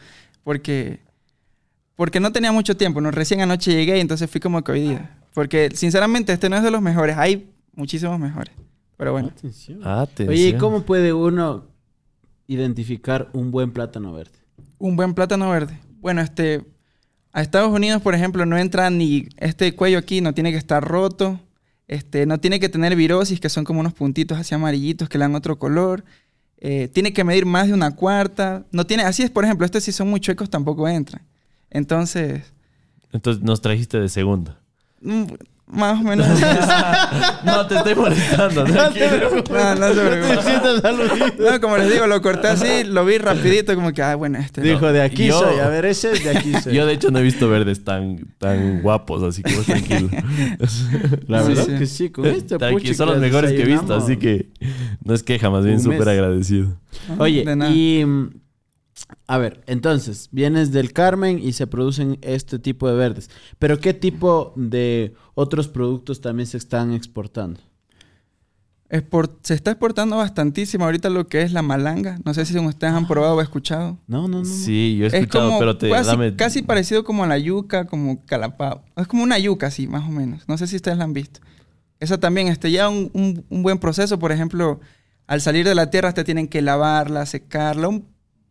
[0.43, 0.99] Porque,
[1.95, 3.01] porque no tenía mucho tiempo.
[3.01, 3.09] ¿no?
[3.09, 5.17] Recién anoche llegué y entonces fui como que hoy día.
[5.33, 7.17] Porque sinceramente este no es de los mejores.
[7.17, 8.53] Hay muchísimos mejores.
[8.95, 9.29] Pero bueno.
[9.29, 9.87] Atención.
[9.87, 10.29] Atención.
[10.29, 11.65] Oye, ¿y cómo puede uno
[12.47, 14.37] identificar un buen plátano verde?
[14.79, 15.79] Un buen plátano verde.
[15.99, 16.65] Bueno, este...
[17.33, 19.27] A Estados Unidos, por ejemplo, no entra ni...
[19.37, 21.39] Este cuello aquí no tiene que estar roto.
[21.87, 25.25] Este, no tiene que tener virosis, que son como unos puntitos así amarillitos que le
[25.25, 26.03] dan otro color.
[26.59, 28.65] Eh, tiene que medir más de una cuarta.
[28.71, 29.03] No tiene...
[29.03, 31.21] Así es, por ejemplo, estos si son muy chuecos tampoco entran.
[31.69, 32.53] Entonces...
[33.11, 34.59] Entonces nos trajiste de segunda.
[35.69, 36.25] Más o menos.
[37.43, 38.63] no, te estoy molestando.
[38.65, 39.43] tranquilo.
[39.49, 41.43] no, no se preocupe.
[41.43, 44.61] No, como les digo, lo corté así, lo vi rapidito, como que, ah, bueno, este.
[44.61, 44.67] no.
[44.67, 45.59] Dijo, de aquí Yo- soy.
[45.59, 46.73] A ver, ese es de aquí soy.
[46.73, 50.09] Yo de hecho no he visto verdes tan, tan guapos, así que vos tranquilo.
[51.27, 51.75] La verdad sí.
[51.77, 54.47] que sí, con este Tranqui, puchi son los mejores que he visto, así que
[55.03, 56.77] no es queja, más bien súper agradecido.
[57.09, 57.71] No, Oye, de nada.
[57.71, 58.05] y...
[59.27, 63.29] A ver, entonces, vienes del Carmen y se producen este tipo de verdes.
[63.59, 67.59] Pero ¿qué tipo de otros productos también se están exportando?
[68.89, 72.19] Export- se está exportando bastantísimo ahorita lo que es la malanga.
[72.23, 73.97] No sé si ustedes han probado o escuchado.
[74.07, 74.37] No, no, no.
[74.39, 74.45] no.
[74.45, 76.35] Sí, yo he Es escuchado, como pero te casi, dame...
[76.37, 78.83] casi parecido como a la yuca, como calapao.
[78.95, 80.43] Es como una yuca, sí, más o menos.
[80.47, 81.41] No sé si ustedes la han visto.
[81.99, 84.19] Esa también este, lleva un, un- un buen proceso.
[84.19, 84.79] Por ejemplo,
[85.27, 87.89] al salir de la tierra, te tienen que lavarla, secarla.
[87.89, 88.05] Un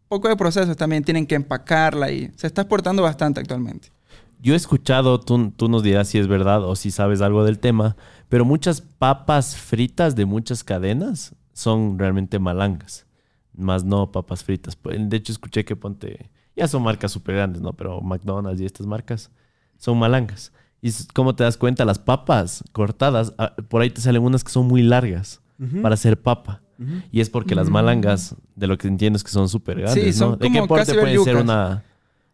[0.09, 1.05] poco de procesos también.
[1.05, 3.93] Tienen que empacarla y se está exportando bastante actualmente.
[4.41, 7.59] Yo he escuchado, tú, tú nos dirás si es verdad o si sabes algo del
[7.59, 7.97] tema,
[8.29, 13.07] pero muchas papas fritas de muchas cadenas son realmente malangas,
[13.55, 14.77] más no papas fritas.
[14.77, 17.73] Pues, De hecho, escuché que ponte, ya son marcas súper grandes, ¿no?
[17.73, 19.31] Pero McDonald's y estas marcas
[19.79, 20.53] son malangas.
[20.83, 24.53] Y como te das cuenta, las papas cortadas, ah, por ahí te salen unas que
[24.53, 25.41] son muy largas
[25.83, 26.63] para hacer papa.
[27.11, 30.13] Y es porque las malangas, de lo que entiendo es que son súper grandes, Sí,
[30.13, 30.37] son ¿no?
[30.37, 31.85] ¿De qué porte puede ser una,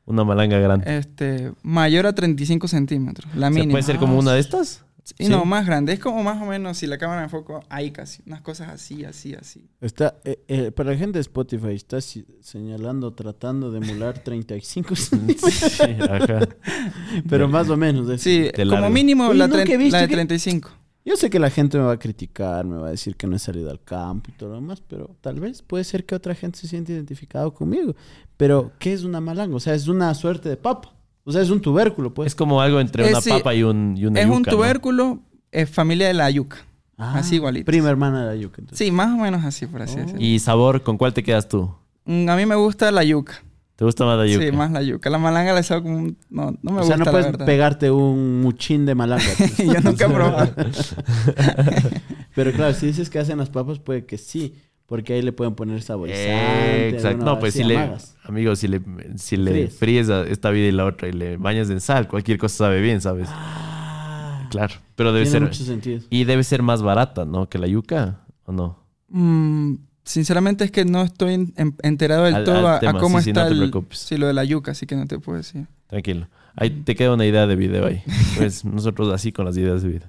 [0.04, 0.96] una malanga grande?
[0.98, 3.32] Este, mayor a 35 centímetros.
[3.36, 3.72] La ¿Se mínima.
[3.72, 4.84] puede ser como una de estas?
[5.18, 5.92] Y no, más grande.
[5.92, 8.22] Es como más o menos, si la cámara me enfoco, ahí casi.
[8.24, 9.68] Unas cosas así, así, así.
[9.80, 14.94] Está, eh, eh, para la gente de Spotify, está si- señalando, tratando de emular 35
[14.94, 15.52] centímetros.
[15.54, 16.48] Sí, ajá.
[17.28, 18.20] Pero más o menos.
[18.20, 18.90] Sí, De como largo.
[18.90, 19.56] mínimo la, visto
[19.96, 20.70] la de que- 35.
[21.04, 23.34] Yo sé que la gente me va a criticar, me va a decir que no
[23.34, 26.34] he salido al campo y todo lo demás, pero tal vez puede ser que otra
[26.34, 27.96] gente se siente identificado conmigo.
[28.36, 29.56] Pero, ¿qué es una malanga?
[29.56, 30.92] O sea, es una suerte de papa.
[31.24, 32.28] O sea, es un tubérculo, pues.
[32.28, 35.20] Es como algo entre Es una sí, papa y, un, y una Es un tubérculo,
[35.50, 36.58] es familia de la yuca.
[36.98, 37.66] Ah, así igualito.
[37.66, 38.60] Prima hermana de la yuca.
[38.60, 38.86] entonces.
[38.86, 40.00] Sí, más o menos así, por así Oh.
[40.02, 40.20] decirlo.
[40.20, 41.72] Y sabor, ¿con cuál te quedas tú?
[42.04, 43.42] Mm, A mí me gusta la yuca.
[43.82, 44.44] ¿Te gusta más la yuca?
[44.44, 45.10] Sí, más la yuca.
[45.10, 46.16] La malanga la sabe como un...
[46.30, 47.46] No, no me o gusta, sea, no puedes verdad.
[47.46, 49.24] pegarte un muchín de malanga.
[49.58, 50.52] Yo nunca he probado.
[52.36, 54.54] pero claro, si dices que hacen las papas, puede que sí.
[54.86, 56.30] Porque ahí le pueden poner saborizante.
[56.30, 57.24] Eh, exacto.
[57.24, 57.76] No, pues si le,
[58.22, 58.80] amigo, si le,
[59.16, 59.74] si le Fríes.
[59.76, 62.80] fríes a esta vida y la otra y le bañas en sal, cualquier cosa sabe
[62.82, 63.28] bien, ¿sabes?
[63.32, 64.74] Ah, Claro.
[64.94, 65.42] Pero debe tiene ser...
[65.48, 66.02] mucho sentido.
[66.08, 67.48] Y debe ser más barata, ¿no?
[67.48, 68.78] Que la yuca, ¿o no?
[69.08, 73.18] Mm, sinceramente es que no estoy en- en- enterado del Al- todo al a, cómo
[73.18, 73.98] sí, sí, está no te el- preocupes.
[73.98, 75.66] sí, lo de la yuca, así que no te puedo decir.
[75.86, 76.28] Tranquilo.
[76.54, 78.02] Ahí te queda una idea de video ahí.
[78.36, 80.08] Pues nosotros así con las ideas de vida.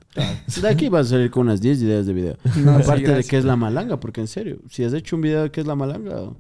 [0.62, 2.38] De aquí vas a salir con unas 10 ideas de video.
[2.58, 5.22] No, sí, Aparte de qué es la malanga, porque en serio, si has hecho un
[5.22, 6.32] video de qué es la malanga,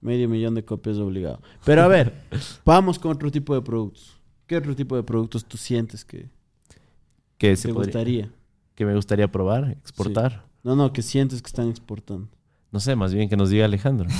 [0.00, 1.40] medio millón de copias obligado.
[1.64, 2.12] Pero a ver,
[2.64, 4.20] vamos con otro tipo de productos.
[4.46, 6.28] ¿Qué otro tipo de productos tú sientes que
[7.38, 8.30] Que se te podría- gustaría?
[8.74, 10.44] que me gustaría probar, exportar.
[10.64, 12.28] No, no, que sientes que están exportando.
[12.74, 14.08] No sé, más bien que nos diga Alejandro.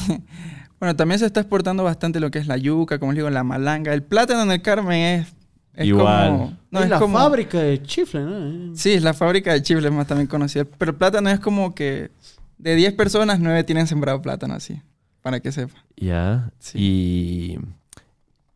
[0.80, 3.42] Bueno, también se está exportando bastante lo que es la yuca, como les digo, la
[3.42, 3.94] malanga.
[3.94, 5.28] El plátano en el Carmen es,
[5.72, 6.30] es Igual.
[6.30, 6.56] como...
[6.70, 8.76] No, es, es la como, fábrica de chifle, ¿no?
[8.76, 10.64] Sí, es la fábrica de chifles más también conocida.
[10.64, 12.10] Pero el plátano es como que
[12.58, 14.82] de 10 personas, 9 tienen sembrado plátano así.
[15.22, 15.74] Para que sepa.
[15.96, 16.50] Ya.
[16.58, 16.78] Sí.
[16.78, 17.58] Y.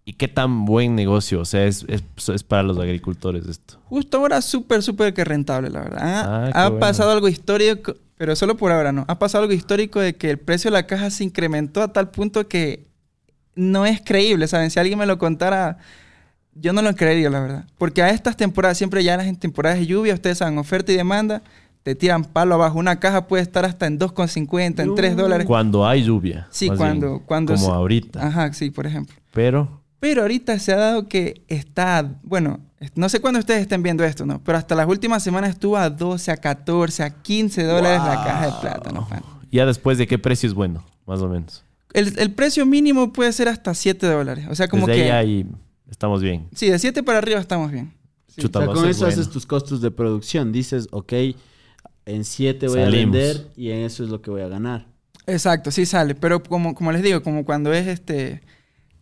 [0.04, 1.40] ¿Y qué tan buen negocio?
[1.40, 3.78] O sea, es, es, es para los agricultores esto.
[3.84, 5.98] Justo ahora súper, súper que rentable, la verdad.
[6.02, 6.80] Ah, Ha, qué ha bueno.
[6.80, 9.04] pasado algo histórico, pero solo por ahora, ¿no?
[9.09, 12.11] Ha pasado algo histórico de que el precio de la caja se incrementó a tal
[12.11, 12.87] punto que
[13.54, 14.70] no es creíble, ¿saben?
[14.70, 15.78] Si alguien me lo contara,
[16.54, 17.64] yo no lo creería, la verdad.
[17.78, 21.42] Porque a estas temporadas, siempre ya en temporadas de lluvia, ustedes saben, oferta y demanda,
[21.83, 22.78] te tiran palo abajo.
[22.78, 24.94] Una caja puede estar hasta en 2,50, en No.
[24.94, 25.46] 3 dólares.
[25.46, 26.46] Cuando hay lluvia.
[26.50, 28.26] Sí, cuando- bien, cuando Como se- ahorita.
[28.26, 29.16] Ajá, sí, por ejemplo.
[29.33, 29.81] Pero.
[30.00, 32.61] Pero ahorita se ha dado que está, bueno,
[32.94, 34.42] no sé cuándo ustedes estén viendo esto, ¿no?
[34.44, 38.46] Pero hasta las últimas semanas estuvo a 12, a 14, a 15 dólares la caja
[38.46, 39.08] de plátano.
[39.08, 39.22] pan.
[39.50, 41.64] Ya después de qué precio es bueno, más o menos.
[41.92, 44.46] El, el precio mínimo puede ser hasta 7 dólares.
[44.50, 45.12] O sea, como Desde que...
[45.12, 45.46] ahí
[45.90, 46.48] estamos bien.
[46.54, 47.92] Sí, de 7 para arriba estamos bien.
[48.28, 48.42] Sí.
[48.42, 49.12] Chuta, O sea, con eso bueno.
[49.14, 50.52] haces tus costos de producción.
[50.52, 51.12] Dices, ok,
[52.06, 53.16] en 7 voy Salimos.
[53.16, 54.86] a vender y en eso es lo que voy a ganar.
[55.26, 56.14] Exacto, sí sale.
[56.14, 58.42] Pero como, como les digo, como cuando es este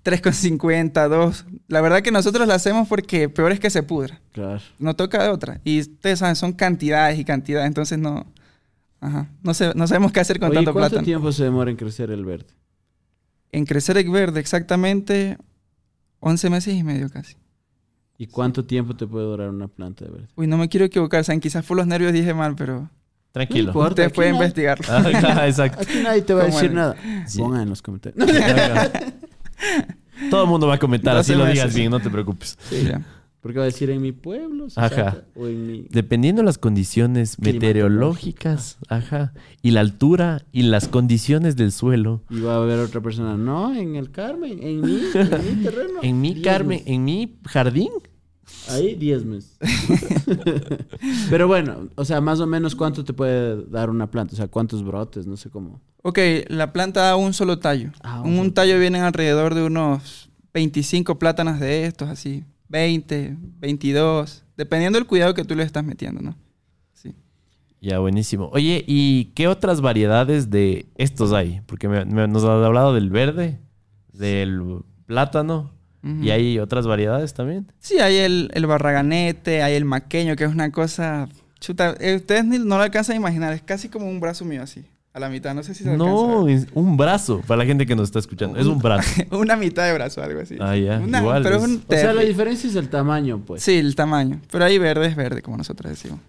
[0.06, 1.46] 3,50, 2.
[1.66, 4.20] La verdad que nosotros lo hacemos porque peor es que se pudra.
[4.32, 4.60] Claro.
[4.78, 5.60] No toca de otra.
[5.64, 7.66] Y ustedes saben, son cantidades y cantidades.
[7.66, 8.24] Entonces no...
[9.00, 9.28] Ajá.
[9.42, 11.04] No, sé, no sabemos qué hacer con Oye, tanto ¿cuánto plátano.
[11.04, 12.46] tiempo se demora en crecer el verde?
[13.50, 15.38] En crecer el verde, exactamente
[16.20, 17.36] 11 meses y medio casi.
[18.16, 20.28] ¿Y cuánto tiempo te puede durar una planta de verde?
[20.36, 22.88] Uy, no me quiero equivocar, saben, quizás por los nervios dije mal, pero
[23.32, 23.70] Tranquilo.
[23.74, 24.86] No ustedes aquí pueden investigarlo.
[24.88, 25.82] Ajá, exacto.
[25.82, 26.96] Aquí nadie te va a ¿Cómo decir nada.
[27.26, 27.38] Sí.
[27.38, 28.24] Pongan en los comentarios.
[30.30, 32.58] Todo el mundo va a comentar, así 12 lo digas bien, no te preocupes.
[32.70, 33.04] Sí, ya.
[33.42, 34.68] Porque va a decir en mi pueblo.
[34.70, 34.88] se Ajá.
[34.88, 35.86] saca, O en mi...
[35.90, 42.40] Dependiendo de las condiciones meteorológicas, ajá, y la altura y las condiciones del suelo, Y
[42.40, 43.36] va a haber otra persona.
[43.36, 46.00] No, en el Carmen, en mi, en mi terreno.
[46.02, 47.90] en mi Carmen, en mi jardín,
[48.68, 49.56] Ahí 10 meses.
[51.30, 54.34] Pero bueno, o sea, más o menos cuánto te puede dar una planta.
[54.34, 55.80] O sea, cuántos brotes, no sé cómo.
[56.02, 57.90] Ok, la planta da un solo tallo.
[58.02, 62.44] Ah, un tallo vienen alrededor de unos 25 plátanos de estos, así.
[62.68, 66.36] 20, 22, dependiendo del cuidado que tú le estás metiendo, ¿no?
[66.92, 67.14] Sí.
[67.80, 68.48] Ya, buenísimo.
[68.52, 71.60] Oye, ¿y qué otras variedades de estos hay?
[71.66, 73.60] Porque me- me- nos has hablado del verde,
[74.12, 75.72] del plátano,
[76.22, 77.66] Y hay otras variedades también.
[77.80, 81.28] Sí, hay el, el barraganete, hay el maqueño, que es una cosa...
[81.58, 84.62] Chuta, eh, ustedes ni- no lo alcanzan a imaginar, es casi como un brazo mío
[84.62, 87.86] así, a la mitad, no sé si se No, es un brazo, para la gente
[87.86, 88.58] que nos está escuchando.
[88.58, 89.22] Es un brazo.
[89.32, 90.56] Una mitad de brazo, algo así.
[90.60, 93.40] Ah, ya, Una- igual, pero es es- un O sea, la diferencia es el tamaño,
[93.44, 93.62] pues.
[93.62, 94.40] Sí, el tamaño.
[94.52, 96.20] Pero ahí verde es verde, como nosotros decimos.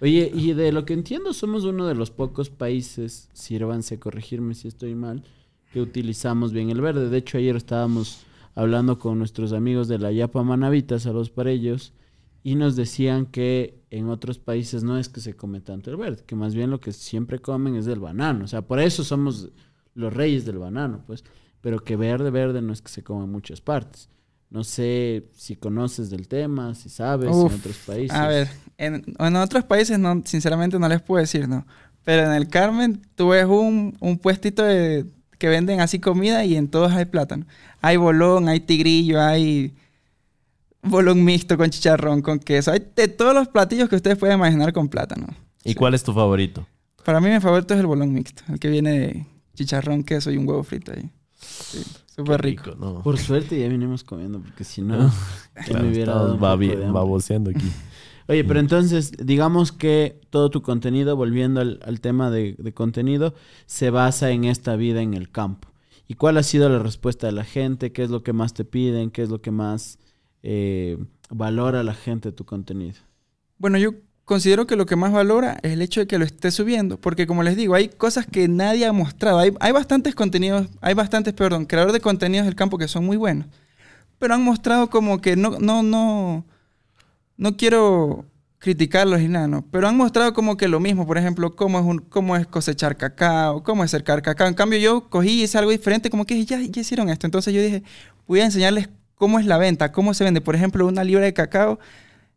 [0.00, 4.54] Oye, y de lo que entiendo, somos uno de los pocos países, sírvanse a corregirme
[4.54, 5.24] si estoy mal,
[5.72, 7.08] que utilizamos bien el verde.
[7.08, 8.24] De hecho, ayer estábamos
[8.58, 11.92] hablando con nuestros amigos de la Yapa Manavita, saludos para ellos,
[12.42, 16.24] y nos decían que en otros países no es que se come tanto el verde,
[16.26, 18.44] que más bien lo que siempre comen es el banano.
[18.44, 19.50] O sea, por eso somos
[19.94, 21.22] los reyes del banano, pues.
[21.60, 24.08] Pero que verde, verde no es que se coma en muchas partes.
[24.50, 28.18] No sé si conoces del tema, si sabes Uf, en otros países.
[28.18, 31.64] A ver, en, en otros países no, sinceramente no les puedo decir, ¿no?
[32.02, 35.06] Pero en el Carmen tú ves un, un puestito de,
[35.38, 37.46] que venden así comida y en todos hay plátano.
[37.80, 39.74] Hay bolón, hay tigrillo, hay
[40.82, 42.72] bolón mixto con chicharrón, con queso.
[42.72, 45.28] Hay de todos los platillos que ustedes pueden imaginar con plátano.
[45.64, 46.66] ¿Y cuál es tu favorito?
[47.04, 50.36] Para mí mi favorito es el bolón mixto, el que viene de chicharrón, queso y
[50.36, 51.10] un huevo frito ahí.
[51.40, 51.82] Sí,
[52.14, 52.72] súper rico.
[52.78, 53.02] ¿no?
[53.02, 55.10] Por suerte ya venimos comiendo, porque si no,
[55.64, 57.66] Claro, me hubiera dado baboseando aquí.
[58.28, 63.34] Oye, pero entonces, digamos que todo tu contenido, volviendo al, al tema de, de contenido,
[63.66, 65.68] se basa en esta vida en el campo.
[66.06, 67.92] ¿Y cuál ha sido la respuesta de la gente?
[67.92, 69.10] ¿Qué es lo que más te piden?
[69.10, 69.98] ¿Qué es lo que más
[70.42, 70.96] eh,
[71.28, 72.96] valora la gente de tu contenido?
[73.58, 73.92] Bueno, yo
[74.24, 77.26] considero que lo que más valora es el hecho de que lo esté subiendo, porque
[77.26, 79.38] como les digo, hay cosas que nadie ha mostrado.
[79.38, 83.18] Hay, hay bastantes contenidos, hay bastantes, perdón, creadores de contenidos del campo que son muy
[83.18, 83.46] buenos,
[84.18, 86.46] pero han mostrado como que no, no, no,
[87.38, 88.26] no quiero
[88.58, 89.64] criticarlos y nada, ¿no?
[89.70, 92.98] Pero han mostrado como que lo mismo, por ejemplo, cómo es, un, cómo es cosechar
[92.98, 94.48] cacao, cómo es cercar cacao.
[94.48, 97.26] En cambio, yo cogí y hice algo diferente, como que ya, hicieron esto.
[97.26, 97.82] Entonces yo dije,
[98.26, 100.42] voy a enseñarles cómo es la venta, cómo se vende.
[100.42, 101.78] Por ejemplo, una libra de cacao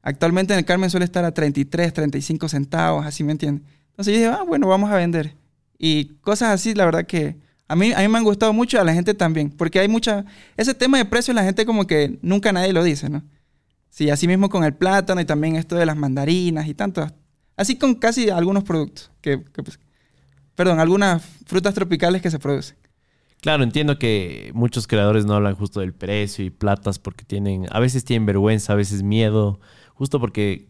[0.03, 3.63] Actualmente en el Carmen suele estar a 33, 35 centavos, así me entienden.
[3.89, 5.35] Entonces yo dije, ah, bueno, vamos a vender.
[5.77, 7.35] Y cosas así, la verdad que
[7.67, 9.51] a mí, a mí me han gustado mucho, a la gente también.
[9.51, 10.25] Porque hay mucha...
[10.57, 13.23] Ese tema de precios la gente como que nunca nadie lo dice, ¿no?
[13.91, 17.05] Sí, así mismo con el plátano y también esto de las mandarinas y tanto.
[17.55, 19.43] Así con casi algunos productos que...
[19.43, 19.79] que, pues,
[20.55, 22.77] perdón, algunas frutas tropicales que se producen.
[23.41, 27.79] Claro, entiendo que muchos creadores no hablan justo del precio y platas porque tienen, a
[27.79, 29.59] veces tienen vergüenza, a veces miedo,
[29.93, 30.67] justo porque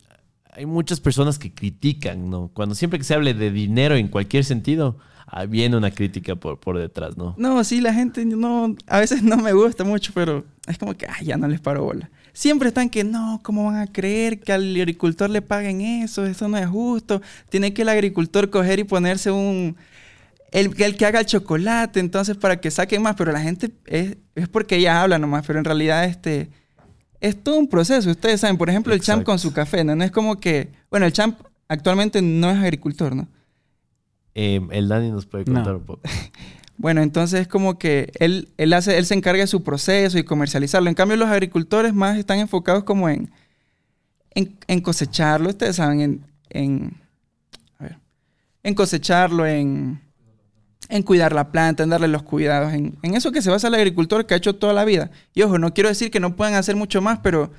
[0.54, 2.50] hay muchas personas que critican, ¿no?
[2.54, 6.60] Cuando siempre que se hable de dinero en cualquier sentido, ah, viene una crítica por,
[6.60, 7.36] por detrás, ¿no?
[7.38, 11.08] No, sí, la gente no, a veces no me gusta mucho, pero es como que,
[11.08, 12.10] ay, ya no les paro bola.
[12.34, 16.26] Siempre están que, no, ¿cómo van a creer que al agricultor le paguen eso?
[16.26, 17.22] Eso no es justo.
[17.50, 19.76] Tiene que el agricultor coger y ponerse un...
[20.52, 24.18] El, el que haga el chocolate, entonces para que saquen más, pero la gente es,
[24.36, 26.50] es porque ella habla nomás, pero en realidad este,
[27.22, 28.10] es todo un proceso.
[28.10, 29.96] Ustedes saben, por ejemplo, el champ con su café, ¿no?
[29.96, 31.40] No es como que, bueno, el champ
[31.70, 33.30] actualmente no es agricultor, ¿no?
[34.36, 35.78] Eh, el Dani nos puede contar No.
[35.80, 36.02] un poco.
[36.82, 40.24] Bueno, entonces es como que él, él, hace, él se encarga de su proceso y
[40.24, 40.90] comercializarlo.
[40.90, 43.30] En cambio, los agricultores más están enfocados como en,
[44.34, 45.50] en, en cosecharlo.
[45.50, 46.98] Ustedes saben, en, en,
[47.78, 47.98] a ver,
[48.64, 50.02] en cosecharlo, en,
[50.90, 53.76] en cuidar la planta, en darle los cuidados, en, en eso que se basa el
[53.76, 55.12] agricultor que ha hecho toda la vida.
[55.36, 57.52] Y ojo, no quiero decir que no puedan hacer mucho más, pero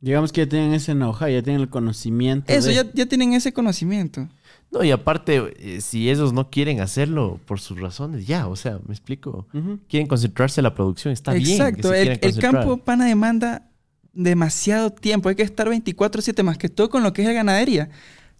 [0.00, 2.52] Digamos que ya tienen ese know-how, ya tienen el conocimiento.
[2.52, 4.28] eso, de- ya, ya tienen ese conocimiento.
[4.72, 8.78] No, y aparte, eh, si ellos no quieren hacerlo por sus razones, ya, o sea,
[8.86, 9.46] me explico.
[9.86, 11.60] Quieren concentrarse en la producción, está bien.
[11.60, 13.68] Exacto, el, el campo pana demanda
[14.14, 15.28] demasiado tiempo.
[15.28, 17.90] Hay que estar 24/7 más que todo con lo que es la ganadería.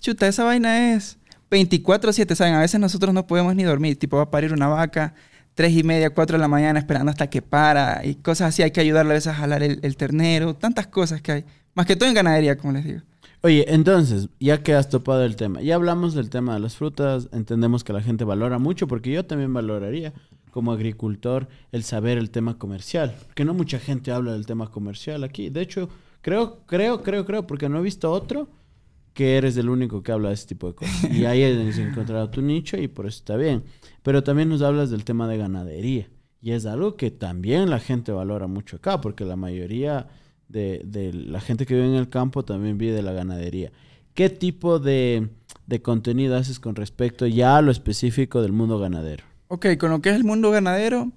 [0.01, 1.19] Chuta, esa vaina es
[1.51, 2.55] 24/7, ¿saben?
[2.55, 3.99] A veces nosotros no podemos ni dormir.
[3.99, 5.15] Tipo, va a parir una vaca,
[5.55, 8.63] tres y media, cuatro de la mañana esperando hasta que para y cosas así.
[8.63, 10.55] Hay que ayudarle a veces a jalar el, el ternero.
[10.55, 11.45] Tantas cosas que hay.
[11.75, 13.01] Más que todo en ganadería, como les digo.
[13.45, 17.29] Oye, entonces, ya que has topado el tema, ya hablamos del tema de las frutas,
[17.33, 20.13] entendemos que la gente valora mucho, porque yo también valoraría
[20.53, 25.25] como agricultor el saber el tema comercial, porque no mucha gente habla del tema comercial
[25.25, 25.51] aquí.
[25.51, 25.89] De hecho,
[26.21, 28.49] creo, creo, creo, creo, porque no he visto otro
[29.13, 31.11] que eres el único que habla de ese tipo de cosas.
[31.11, 33.65] Y ahí has encontrado tu nicho y por eso está bien.
[34.05, 36.09] Pero también nos hablas del tema de ganadería.
[36.41, 40.09] Y es algo que también la gente valora mucho acá, porque la mayoría
[40.53, 43.73] de, de la gente que vive en el campo también vive de la ganadería.
[44.15, 45.29] ¿Qué tipo de,
[45.67, 49.25] de contenido haces con respecto ya a lo específico del mundo ganadero?
[49.49, 51.11] Ok, con lo que es el mundo ganadero,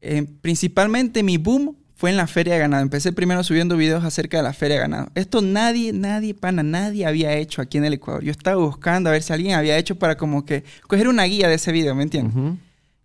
[0.00, 2.82] eh, principalmente mi boom fue en la feria de ganado.
[2.82, 5.10] Empecé primero subiendo videos acerca de la feria de ganado.
[5.14, 8.22] Esto nadie, nadie, pana, nadie había hecho aquí en el Ecuador.
[8.22, 11.48] Yo estaba buscando a ver si alguien había hecho para como que coger una guía
[11.48, 12.34] de ese video, ¿me entiendes?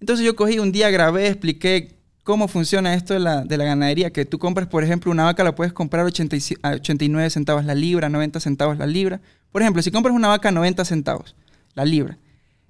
[0.01, 1.98] Entonces yo cogí un día, grabé, expliqué
[2.29, 5.43] cómo funciona esto de la, de la ganadería, que tú compras, por ejemplo, una vaca
[5.43, 9.19] la puedes comprar 85 a 89 centavos la libra, 90 centavos la libra.
[9.51, 11.35] Por ejemplo, si compras una vaca a 90 centavos
[11.73, 12.19] la libra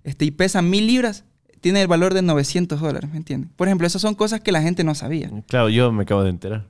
[0.06, 1.26] este, y pesa 1000 libras,
[1.60, 3.52] tiene el valor de 900 dólares, ¿me entiendes?
[3.58, 5.30] Por ejemplo, esas son cosas que la gente no sabía.
[5.50, 6.66] Claro, yo me acabo de enterar.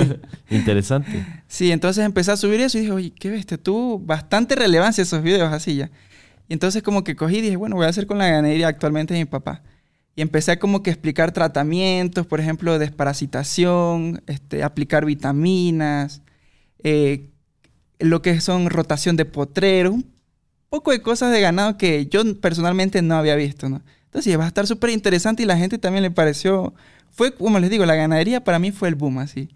[0.48, 1.26] Interesante.
[1.46, 5.22] Sí, entonces empecé a subir eso y dije, oye, qué bestia, tuvo bastante relevancia esos
[5.22, 5.90] videos así ya.
[6.48, 9.12] Y entonces como que cogí y dije, bueno, voy a hacer con la ganadería actualmente
[9.12, 9.60] de mi papá.
[10.16, 16.22] Y empecé a como que explicar tratamientos, por ejemplo, desparasitación, este, aplicar vitaminas,
[16.82, 17.30] eh,
[17.98, 20.06] lo que son rotación de potreros, un
[20.68, 23.82] poco de cosas de ganado que yo personalmente no había visto, ¿no?
[24.06, 26.74] Entonces va a estar súper interesante y la gente también le pareció,
[27.10, 29.48] fue como les digo, la ganadería para mí fue el boom así.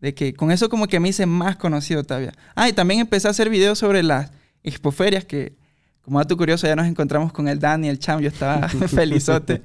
[0.00, 2.32] De que con eso como que me hice más conocido todavía.
[2.56, 4.32] Ah, y también empecé a hacer videos sobre las
[4.64, 5.54] expoferias que,
[6.02, 9.62] como dato curioso, ya nos encontramos con el Dani, el Cham, yo estaba felizote.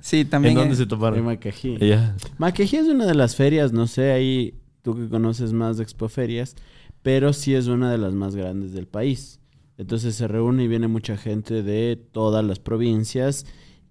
[0.00, 0.52] Sí, también.
[0.52, 1.24] ¿En dónde eh, se En toparon?
[1.24, 1.78] Macají.
[1.78, 2.16] Ya.
[2.38, 6.56] Macají es una de las ferias, no sé, ahí tú que conoces más de expoferias,
[7.02, 9.40] pero sí es una de las más grandes del país.
[9.78, 13.46] Entonces se reúne y viene mucha gente de todas las provincias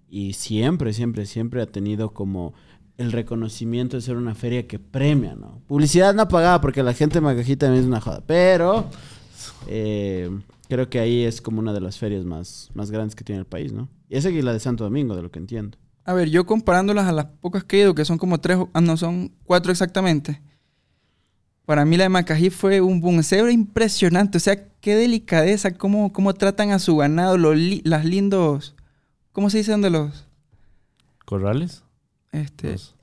[0.08, 2.54] y siempre, siempre, siempre ha tenido como
[2.96, 5.62] el reconocimiento de ser una feria que premia, ¿no?
[5.66, 8.84] Publicidad no pagada porque la gente de Macají también es una joda, pero
[9.66, 10.30] eh,
[10.70, 13.46] creo que ahí es como una de las ferias más, más grandes que tiene el
[13.46, 13.90] país, ¿no?
[14.08, 15.76] Y esa es la de Santo Domingo, de lo que entiendo.
[16.04, 18.80] A ver, yo comparándolas a las pocas que he ido, que son como tres, ah,
[18.80, 20.40] no, son cuatro exactamente.
[21.66, 23.22] Para mí la de Macají fue un boom.
[23.22, 24.38] Se ve impresionante.
[24.38, 28.74] O sea, qué delicadeza, cómo, cómo tratan a su ganado, los li- las lindos...
[29.32, 30.26] ¿Cómo se dice donde los...?
[31.24, 31.84] ¿Corrales?
[32.32, 32.96] Este, Los-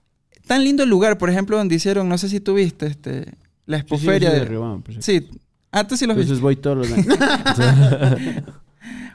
[0.45, 3.33] tan lindo el lugar, por ejemplo, donde hicieron, no sé si tú viste, este,
[3.65, 4.93] la Sí, sí, expoferia yo soy de...
[4.95, 5.01] de.
[5.01, 5.29] Sí,
[5.71, 6.15] antes sí los.
[6.15, 8.43] Entonces voy todos los años.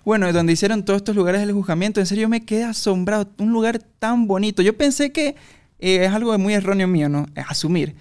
[0.04, 3.30] Bueno, donde hicieron todos estos lugares del juzgamiento, en serio me quedé asombrado.
[3.38, 4.60] Un lugar tan bonito.
[4.62, 5.36] Yo pensé que
[5.78, 7.26] eh, es algo muy erróneo mío, ¿no?
[7.36, 7.94] Eh, Asumir.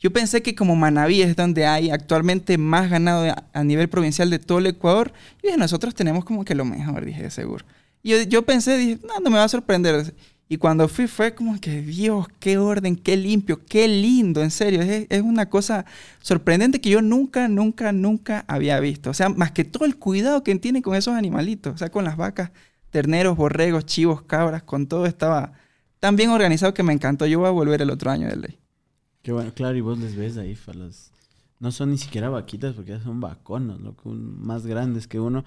[0.00, 4.38] Yo pensé que como Manaví es donde hay actualmente más ganado a, nivel provincial de
[4.38, 5.12] todo el Ecuador,
[5.42, 7.64] y dije, nosotros tenemos como que lo mejor, dije, seguro.
[8.02, 10.12] Y yo, yo pensé, dije, no, no me va a sorprender.
[10.48, 14.82] Y cuando fui fue como que, Dios, qué orden, qué limpio, qué lindo, en serio.
[14.82, 15.86] Es, es una cosa
[16.20, 19.10] sorprendente que yo nunca, nunca, nunca había visto.
[19.10, 21.74] O sea, más que todo el cuidado que tienen con esos animalitos.
[21.74, 22.50] O sea, con las vacas,
[22.90, 25.54] terneros, borregos, chivos, cabras, con todo estaba
[26.00, 27.26] tan bien organizado que me encantó.
[27.26, 28.58] Yo voy a volver el otro año de ley.
[29.22, 31.12] Qué bueno, claro, y vos les ves ahí, falas.
[31.60, 35.44] No son ni siquiera vaquitas porque son vaconos, loco, más grandes que uno,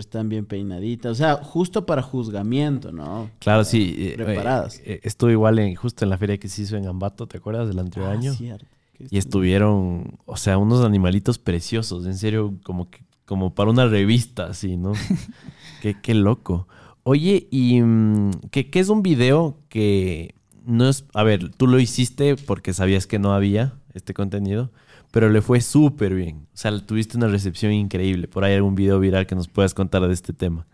[0.00, 1.12] están bien peinaditas.
[1.12, 3.30] O sea, justo para juzgamiento, ¿no?
[3.38, 3.94] Claro, sí.
[3.98, 4.78] eh, Preparadas.
[4.80, 7.38] eh, eh, estuve igual en, justo en la feria que se hizo en Ambato, ¿te
[7.38, 7.68] acuerdas?
[7.68, 8.32] Del anterior Ah, año.
[8.34, 8.66] cierto.
[9.10, 14.46] Y estuvieron, o sea, unos animalitos preciosos, en serio, como que como para una revista,
[14.46, 14.92] así, ¿no?
[15.80, 16.66] qué, qué loco.
[17.04, 20.34] Oye, ¿y mm, qué, qué es un video que
[20.66, 21.04] no es...
[21.14, 24.70] A ver, tú lo hiciste porque sabías que no había este contenido,
[25.10, 26.46] pero le fue súper bien.
[26.54, 28.28] O sea, tuviste una recepción increíble.
[28.28, 30.66] Por ahí algún video viral que nos puedas contar de este tema.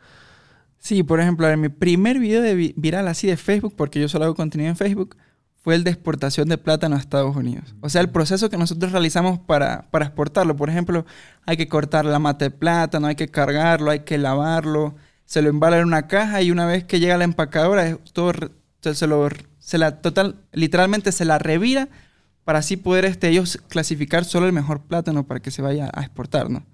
[0.79, 4.09] Sí, por ejemplo, ver, mi primer video de vi- viral así de Facebook, porque yo
[4.09, 5.16] solo hago contenido en Facebook,
[5.57, 7.75] fue el de exportación de plátano a Estados Unidos.
[7.81, 10.55] O sea, el proceso que nosotros realizamos para, para exportarlo.
[10.55, 11.05] Por ejemplo,
[11.44, 14.94] hay que cortar la mata de plátano, hay que cargarlo, hay que lavarlo,
[15.25, 18.33] se lo embala en una caja y una vez que llega la empacadora, todo,
[18.81, 19.29] se, lo,
[20.03, 21.88] total, literalmente se la revira
[22.47, 26.03] para así poder este, ellos clasificar solo el mejor plátano para que se vaya a
[26.03, 26.65] exportar, ¿no?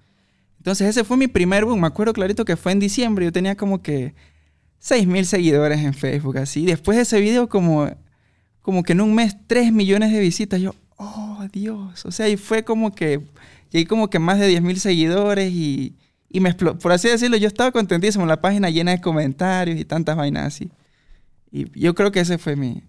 [0.59, 1.81] Entonces ese fue mi primer boom.
[1.81, 3.25] Me acuerdo clarito que fue en diciembre.
[3.25, 4.13] Yo tenía como que
[4.77, 6.67] 6 mil seguidores en Facebook, así.
[6.67, 7.89] Después de ese video, como,
[8.61, 10.61] como que en un mes, 3 millones de visitas.
[10.61, 12.05] Yo, oh, Dios.
[12.05, 13.21] O sea, y fue como que,
[13.71, 15.95] llegué como que más de 10 mil seguidores y,
[16.29, 16.77] y me explotó.
[16.77, 18.27] Por así decirlo, yo estaba contentísimo.
[18.27, 20.69] La página llena de comentarios y tantas vainas así.
[21.51, 22.83] Y yo creo que ese fue mi,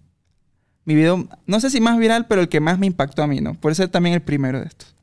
[0.85, 3.41] mi video, no sé si más viral, pero el que más me impactó a mí,
[3.41, 3.55] ¿no?
[3.55, 4.95] Por ser también el primero de estos.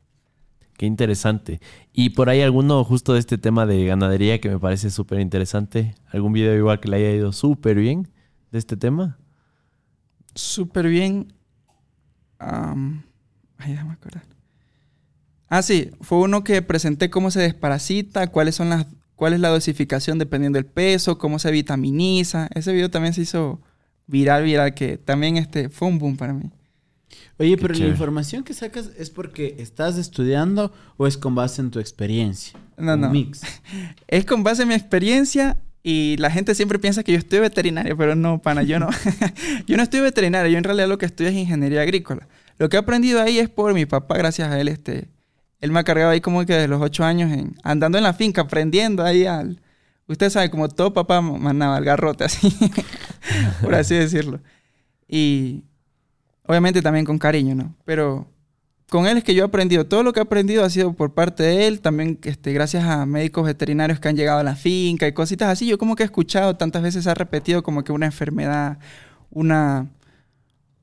[0.77, 1.61] Qué interesante.
[1.93, 5.95] Y por ahí alguno justo de este tema de ganadería que me parece súper interesante.
[6.11, 8.09] ¿Algún video igual que le haya ido súper bien
[8.51, 9.19] de este tema?
[10.35, 11.33] súper bien.
[12.39, 13.05] am,
[13.59, 14.25] ay, déjame acordar.
[15.49, 18.87] Ah, sí, fue uno que presenté cómo se desparasita, cuáles son las,
[19.17, 22.49] cuál es la dosificación dependiendo del peso, cómo se vitaminiza.
[22.55, 23.61] Ese video también se hizo
[24.13, 26.45] viral, viral, que también este, fue un boom para mí.
[27.39, 27.93] Oye, Qué pero la chévere.
[27.93, 32.57] información que sacas es porque estás estudiando o es con base en tu experiencia.
[32.77, 33.11] No, Un no.
[33.11, 33.41] mix.
[34.07, 37.97] Es con base en mi experiencia y la gente siempre piensa que yo estoy veterinario,
[37.97, 38.89] pero no, pana, yo no.
[39.67, 42.29] yo no estoy veterinario, yo en realidad lo que estudio es ingeniería agrícola.
[42.59, 45.09] Lo que he aprendido ahí es por mi papá, gracias a él, este,
[45.61, 48.13] él me ha cargado ahí como que desde los ocho años en, andando en la
[48.13, 49.59] finca, aprendiendo ahí al...
[50.09, 52.55] Usted sabe, como todo papá mandaba al garrote así,
[53.63, 54.41] por así decirlo.
[55.09, 55.65] Y
[56.47, 57.75] obviamente también con cariño, ¿no?
[57.85, 58.27] Pero
[58.93, 59.87] con él es que yo he aprendido.
[59.87, 63.07] Todo lo que he aprendido ha sido por parte de él, también este, gracias a
[63.07, 65.67] médicos veterinarios que han llegado a la finca y cositas así.
[65.67, 68.79] Yo como que he escuchado tantas veces, ha repetido como que una enfermedad,
[69.31, 69.89] una,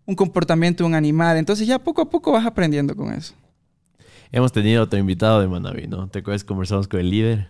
[0.06, 1.38] un comportamiento de un animal.
[1.38, 3.36] Entonces ya poco a poco vas aprendiendo con eso.
[4.32, 6.08] Hemos tenido otro invitado de Manaví, ¿no?
[6.08, 6.44] ¿Te acuerdas?
[6.44, 7.50] Conversamos con el líder.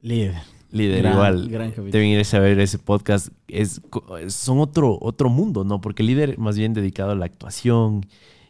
[0.00, 0.36] Líder.
[0.72, 1.48] Líder, Gran- igual.
[1.48, 1.72] gran.
[1.90, 3.28] Deben a ver ese podcast.
[3.48, 3.80] Es,
[4.28, 5.80] son otro, otro mundo, ¿no?
[5.80, 8.06] Porque el líder más bien dedicado a la actuación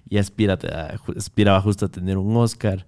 [0.09, 2.87] y aspira a- aspiraba justo a tener un Oscar.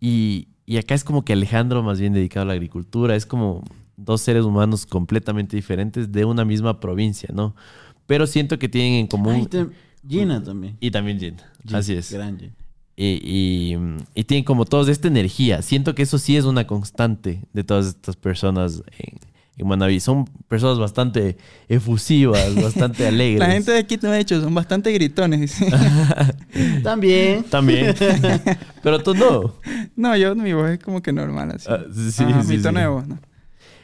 [0.00, 3.16] Y, y acá es como que Alejandro más bien dedicado a la agricultura.
[3.16, 3.64] Es como
[3.96, 7.56] dos seres humanos completamente diferentes de una misma provincia, ¿no?
[8.06, 9.34] Pero siento que tienen en común...
[9.34, 9.66] Ay, te-
[10.08, 10.76] Gina también.
[10.80, 11.18] Y también.
[11.18, 12.12] Gina, Así es.
[12.12, 12.52] Gran Gina.
[13.00, 13.78] Y, y,
[14.16, 15.62] y tienen como todos esta energía.
[15.62, 19.20] Siento que eso sí es una constante de todas estas personas en,
[19.56, 20.00] en Manaví.
[20.00, 21.36] Son personas bastante
[21.68, 23.38] efusivas, bastante alegres.
[23.38, 25.60] La gente de aquí, de hecho, son bastante gritones.
[26.82, 27.44] También.
[27.44, 27.94] También.
[28.82, 29.54] Pero tú no.
[29.94, 31.68] no, yo, mi voz es como que normal, así.
[31.70, 32.62] Ah, sí, sí, Ajá, sí, mi sí.
[32.64, 33.20] tono de voz, ¿no?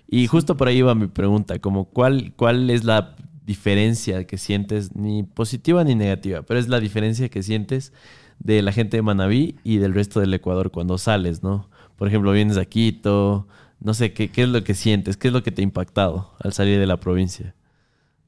[0.08, 3.14] Y justo por ahí va mi pregunta, como cuál, cuál es la
[3.46, 7.92] diferencia que sientes, ni positiva ni negativa, pero es la diferencia que sientes
[8.38, 11.68] de la gente de Manabí y del resto del Ecuador cuando sales, ¿no?
[11.96, 13.46] Por ejemplo, vienes a Quito,
[13.80, 15.16] no sé, ¿qué, qué es lo que sientes?
[15.16, 17.54] ¿Qué es lo que te ha impactado al salir de la provincia?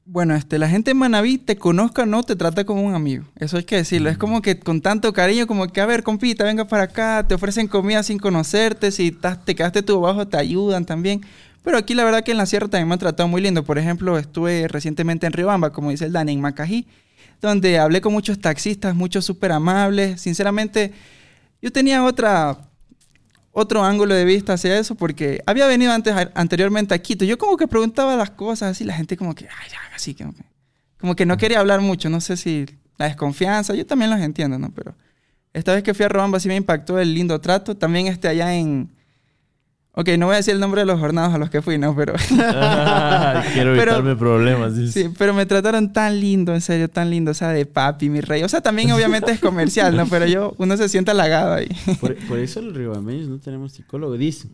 [0.09, 3.25] Bueno, este, la gente de Manaví, te conozca o no, te trata como un amigo.
[3.35, 4.09] Eso hay que decirlo.
[4.09, 7.35] Es como que con tanto cariño, como que, a ver, compita, venga para acá, te
[7.35, 11.25] ofrecen comida sin conocerte, si te quedaste tú abajo, te ayudan también.
[11.61, 13.65] Pero aquí la verdad que en la sierra también me han tratado muy lindo.
[13.65, 16.87] Por ejemplo, estuve recientemente en Riobamba, como dice el Dani, en Macají,
[17.41, 20.21] donde hablé con muchos taxistas, muchos súper amables.
[20.21, 20.93] Sinceramente,
[21.61, 22.57] yo tenía otra,
[23.51, 27.25] otro ángulo de vista hacia eso porque había venido antes, anteriormente a Quito.
[27.25, 30.33] Yo como que preguntaba las cosas así, la gente como que, ay, ya, así como
[30.33, 30.43] que,
[30.99, 32.09] como que no quería hablar mucho.
[32.09, 32.65] No sé si
[32.97, 34.71] la desconfianza, yo también los entiendo, ¿no?
[34.73, 34.95] Pero
[35.53, 37.75] esta vez que fui a Robamba sí me impactó el lindo trato.
[37.75, 38.95] También este allá en...
[39.99, 41.95] Ok, no voy a decir el nombre de los jornados a los que fui, ¿no?
[41.95, 42.13] Pero...
[43.53, 44.75] Quiero Pero- evitarme problemas.
[44.75, 45.03] dice.
[45.03, 47.31] Sí, pero me trataron tan lindo, en serio, tan lindo.
[47.31, 48.43] O sea, de papi, mi rey.
[48.43, 50.05] O sea, también obviamente es comercial, ¿no?
[50.07, 51.67] Pero yo, uno se siente halagado ahí.
[51.99, 54.51] Por, por eso los ribameños no tenemos psicólogo, dicen.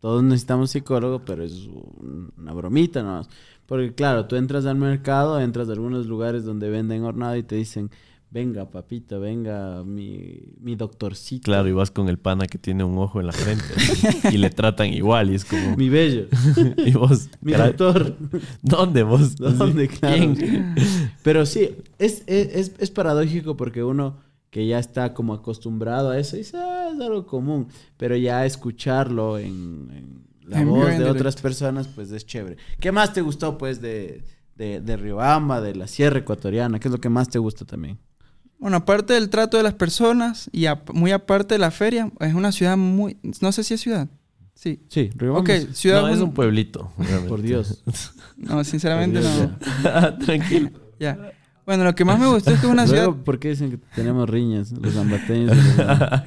[0.00, 3.28] Todos necesitamos psicólogo, pero es un- una bromita nomás.
[3.66, 7.54] Porque claro, tú entras al mercado, entras a algunos lugares donde venden hornado y te
[7.54, 7.90] dicen,
[8.30, 11.44] venga papito, venga mi, mi doctorcito.
[11.44, 13.64] Claro, y vas con el pana que tiene un ojo en la frente
[14.32, 15.76] y le tratan igual y es como...
[15.76, 16.26] Mi bello,
[16.76, 17.28] y vos...
[17.40, 18.16] mi cara- doctor.
[18.62, 19.36] ¿Dónde vos?
[19.36, 19.88] ¿Dónde?
[19.88, 20.34] Claro.
[20.36, 20.74] ¿quién?
[21.22, 24.18] Pero sí, es, es, es- es paradójico porque uno
[24.50, 27.68] que ya está como acostumbrado a eso dice, ah, es algo común.
[27.96, 31.12] Pero ya escucharlo en, en la En voz de directo.
[31.12, 32.56] otras personas, pues es chévere.
[32.80, 34.24] ¿Qué más te gustó, pues, de,
[34.56, 36.80] de, de Riobamba, de la Sierra Ecuatoriana?
[36.80, 37.98] ¿Qué es lo que más te gusta también?
[38.60, 42.52] Bueno, aparte del trato de las personas y muy aparte de la feria, es una
[42.52, 43.16] ciudad muy...
[43.40, 44.06] No sé si es ciudad.
[44.54, 44.84] Sí.
[44.88, 45.40] Sí, Riobamba.
[45.54, 46.02] Ok, ciudad...
[46.02, 46.92] No, es un pueblito.
[46.98, 47.28] realmente.
[47.28, 47.82] Por Dios.
[48.36, 49.48] No, sinceramente Dios,
[49.82, 50.18] no.
[50.24, 50.70] Tranquilo.
[51.00, 51.32] Ya.
[51.64, 53.04] Bueno, lo que más me gustó es que es una ciudad...
[53.04, 55.56] Luego, ¿por qué dicen que tenemos riñas los ambateños?
[55.56, 56.22] y los-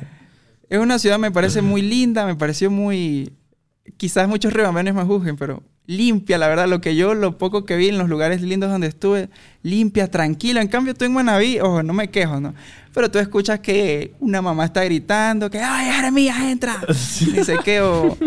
[0.69, 3.33] Es una ciudad, me parece muy linda, me pareció muy...
[3.97, 6.67] Quizás muchos rebambenes me juzguen, pero limpia, la verdad.
[6.67, 9.29] Lo que yo, lo poco que vi en los lugares lindos donde estuve,
[9.63, 10.61] limpia, tranquila.
[10.61, 12.53] En cambio, tú en Manaví, ojo, no me quejo, ¿no?
[12.93, 16.81] Pero tú escuchas que una mamá está gritando que, ¡ay, Jeremías, entra!
[16.87, 18.17] Dice que, o,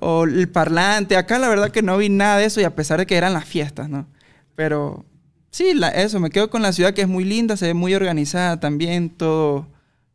[0.00, 1.16] o el parlante.
[1.16, 3.32] Acá la verdad que no vi nada de eso y a pesar de que eran
[3.32, 4.06] las fiestas, ¿no?
[4.54, 5.04] Pero
[5.50, 7.94] sí, la- eso, me quedo con la ciudad que es muy linda, se ve muy
[7.94, 9.68] organizada también, todo...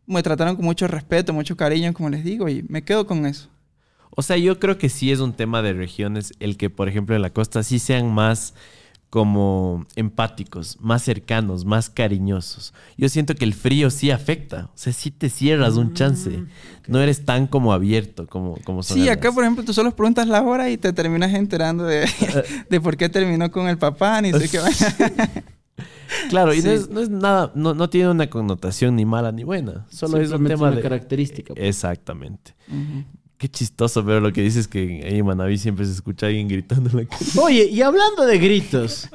[0.06, 3.48] Me trataron con mucho respeto, mucho cariño, como les digo, y me quedo con eso.
[4.20, 7.16] O sea, yo creo que sí es un tema de regiones el que, por ejemplo,
[7.16, 8.54] en la costa sí sean más
[9.10, 12.74] como empáticos, más cercanos, más cariñosos.
[12.98, 14.66] Yo siento que el frío sí afecta.
[14.66, 16.44] O sea, sí te cierras un chance.
[16.90, 19.96] No eres tan como abierto como, como son Sí, acá, las- por ejemplo, tú solo
[19.96, 22.06] preguntas la hora y te terminas enterando de,
[22.70, 24.60] de por qué terminó con el papá, ni sé qué.
[26.30, 26.68] Claro, y Sí.
[26.68, 29.86] no, es, no es nada, no, no tiene una connotación ni mala ni buena.
[29.90, 30.82] Solo es un tema una de...
[30.82, 31.54] característica.
[31.54, 31.66] pues.
[31.68, 32.54] Exactamente.
[33.40, 36.50] Qué chistoso ver lo que dices que ahí en Manaví siempre se escucha a alguien
[36.50, 37.32] gritando en la calle.
[37.42, 39.08] Oye, y hablando de gritos,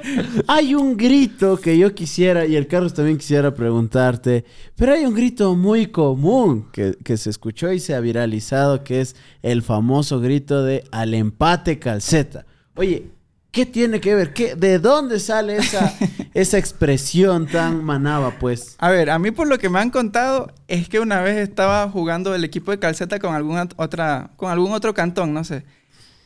[0.47, 4.47] hay un grito que yo quisiera, y el Carlos también quisiera preguntarte,
[4.77, 9.03] pero hay un grito muy común que, que se escuchó y se ha viralizado, que
[9.03, 12.47] es el famoso grito de al empate calceta.
[12.77, 13.14] Oye,
[13.55, 14.35] ¿qué tiene que ver?
[14.35, 15.95] ¿Qué, ¿De dónde sale esa,
[16.35, 18.75] esa expresión tan manaba, pues?
[18.79, 21.89] A ver, a mí por lo que me han contado es que una vez estaba
[21.89, 25.65] jugando el equipo de calceta con alguna otra, con algún otro cantón, no sé.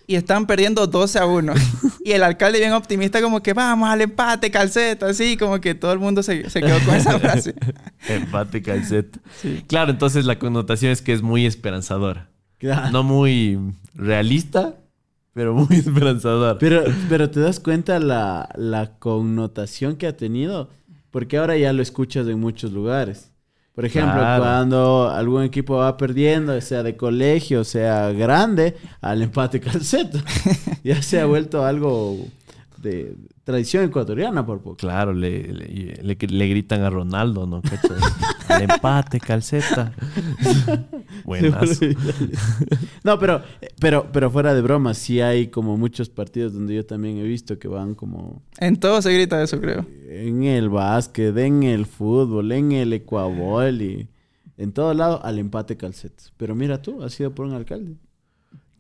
[0.06, 1.52] Y estaban perdiendo 12 a 1.
[2.04, 5.92] y el alcalde bien optimista como que vamos al empate, calceta, así, como que todo
[5.92, 7.54] el mundo se, se quedó con esa frase.
[8.08, 9.20] Empate calceta.
[9.42, 9.64] Sí.
[9.68, 12.30] Claro, entonces la connotación es que es muy esperanzadora.
[12.56, 12.90] Claro.
[12.90, 13.58] No muy
[13.94, 14.76] realista,
[15.38, 16.58] pero muy esperanzadora.
[16.58, 20.68] Pero, pero te das cuenta la, la connotación que ha tenido,
[21.12, 23.30] porque ahora ya lo escuchas en muchos lugares.
[23.72, 24.42] Por ejemplo, Claro.
[24.42, 30.24] cuando algún equipo va perdiendo, sea de colegio, sea grande, al empate calceta.
[30.82, 32.16] ya se ha vuelto algo
[32.78, 33.14] de
[33.48, 34.76] tradición ecuatoriana por poco.
[34.76, 37.62] Claro, le, le, le- le gritan a Ronaldo, ¿no?
[38.48, 39.92] Al empate, calceta.
[41.24, 41.80] Buenas.
[43.04, 43.42] No, pero,
[43.80, 47.58] pero, pero fuera de broma, sí hay como muchos partidos donde yo también he visto
[47.58, 49.86] que van como En todo se grita eso, creo.
[50.08, 54.08] en el básquet, en el fútbol, en el ecuabol y
[54.58, 56.32] en todo lado al empate calcetas.
[56.36, 57.94] Pero mira tú, has sido por un alcalde.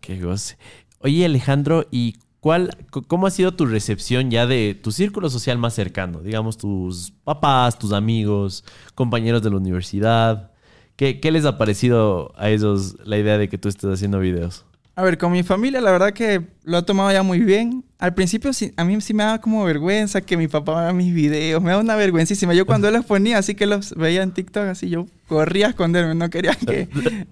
[0.00, 0.58] Qué goce.
[1.00, 2.16] Oye, Alejandro, ¿y
[2.48, 2.70] cuál,
[3.08, 6.20] cómo ha sido tu recepción ya de tu círculo social más cercano?
[6.22, 10.50] Digamos, tus papás, tus amigos, compañeros de la universidad.
[10.96, 14.64] ¿Qué, qué les ha parecido a ellos la idea de que tú estés haciendo videos?
[14.96, 17.84] A ver, con mi familia la verdad que lo ha tomado ya muy bien.
[17.98, 21.12] Al principio sí- a mí sí me daba como vergüenza que mi papá vea mis
[21.14, 21.62] videos.
[21.62, 22.54] Me da una vergüencísima.
[22.54, 26.14] Yo cuando los ponía así que los veía en TikTok así, yo corría a esconderme.
[26.14, 26.88] No quería que...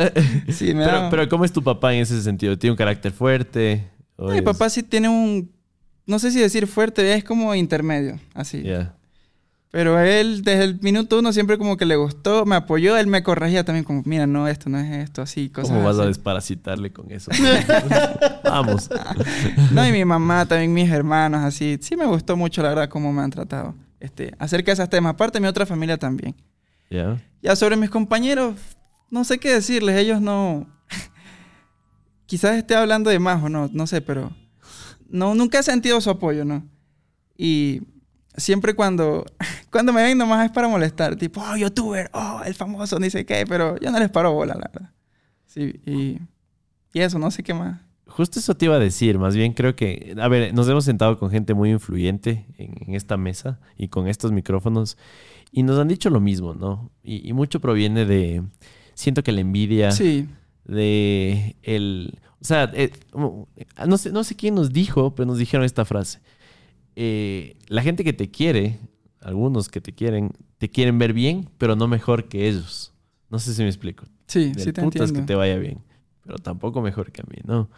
[0.52, 2.58] Sí, me Pero, daba- pero ¿cómo es tu papá en ese sentido?
[2.58, 3.88] ¿Tiene un carácter fuerte?
[4.16, 5.50] ¿O Mi papá sí tiene un...
[6.06, 8.62] No sé si decir fuerte, es como intermedio, así.
[8.62, 8.94] Ya.
[9.76, 13.22] Pero él desde el minuto uno siempre como que le gustó, me apoyó, él me
[13.22, 16.08] corregía también como, mira, no, esto no es esto, así, cosas ¿Cómo vas a así.
[16.08, 17.30] desparasitarle con eso?
[18.44, 18.88] Vamos.
[19.72, 21.78] No, y mi mamá, también mis hermanos, así.
[21.82, 23.74] Sí me gustó mucho, la verdad, cómo me han tratado.
[24.00, 25.12] Este, acerca de esos temas.
[25.12, 26.34] Aparte, mi otra familia también.
[26.88, 27.20] ¿Ya?
[27.42, 28.54] Ya sobre mis compañeros,
[29.10, 29.98] no sé qué decirles.
[29.98, 30.66] Ellos no...
[32.26, 34.32] Quizás esté hablando de más o no, no sé, pero...
[35.08, 36.66] No, nunca he sentido su apoyo, ¿no?
[37.36, 37.82] Y
[38.36, 39.24] siempre cuando...
[39.70, 41.16] Cuando me ven nomás es para molestar.
[41.16, 43.44] Tipo, oh, youtuber, oh, el famoso, ni sé qué.
[43.46, 44.90] Pero yo no les paro bola, la verdad.
[45.44, 46.18] Sí, y...
[46.94, 47.78] Y eso, no sé qué más.
[48.06, 51.18] Justo eso te iba a decir, más bien creo que, a ver, nos hemos sentado
[51.18, 54.96] con gente muy influyente en, en esta mesa y con estos micrófonos
[55.52, 56.90] y nos han dicho lo mismo, ¿no?
[57.02, 58.42] Y, y mucho proviene de,
[58.94, 60.28] siento que la envidia, Sí.
[60.66, 65.64] De el, o sea, eh, no, sé, no sé quién nos dijo, pero nos dijeron
[65.64, 66.20] esta frase.
[66.96, 68.78] Eh, la gente que te quiere,
[69.20, 72.92] algunos que te quieren, te quieren ver bien, pero no mejor que ellos.
[73.30, 74.04] No sé si me explico.
[74.26, 75.20] Sí, Del sí te putas entiendo.
[75.20, 75.78] que te vaya bien,
[76.24, 77.68] pero tampoco mejor que a mí, ¿no?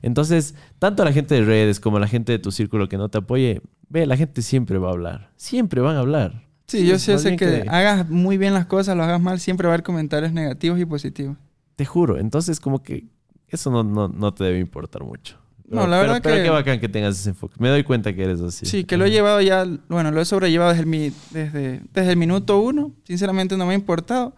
[0.00, 3.18] Entonces, tanto la gente de redes como la gente de tu círculo que no te
[3.18, 5.30] apoye, ve, la gente siempre va a hablar.
[5.36, 6.46] Siempre van a hablar.
[6.66, 9.38] Sí, yo sí más sé bien que hagas muy bien las cosas, lo hagas mal,
[9.40, 11.36] siempre va a haber comentarios negativos y positivos.
[11.76, 12.18] Te juro.
[12.18, 13.06] Entonces, como que
[13.48, 15.38] eso no, no, no te debe importar mucho.
[15.68, 17.56] No, la pero- verdad pero que- qué bacán que tengas ese enfoque.
[17.58, 18.66] Me doy cuenta que eres así.
[18.66, 22.10] Sí, que lo he llevado ya, bueno, lo he sobrellevado desde el, mi- desde, desde
[22.10, 22.92] el minuto uno.
[23.04, 24.34] Sinceramente no me ha importado.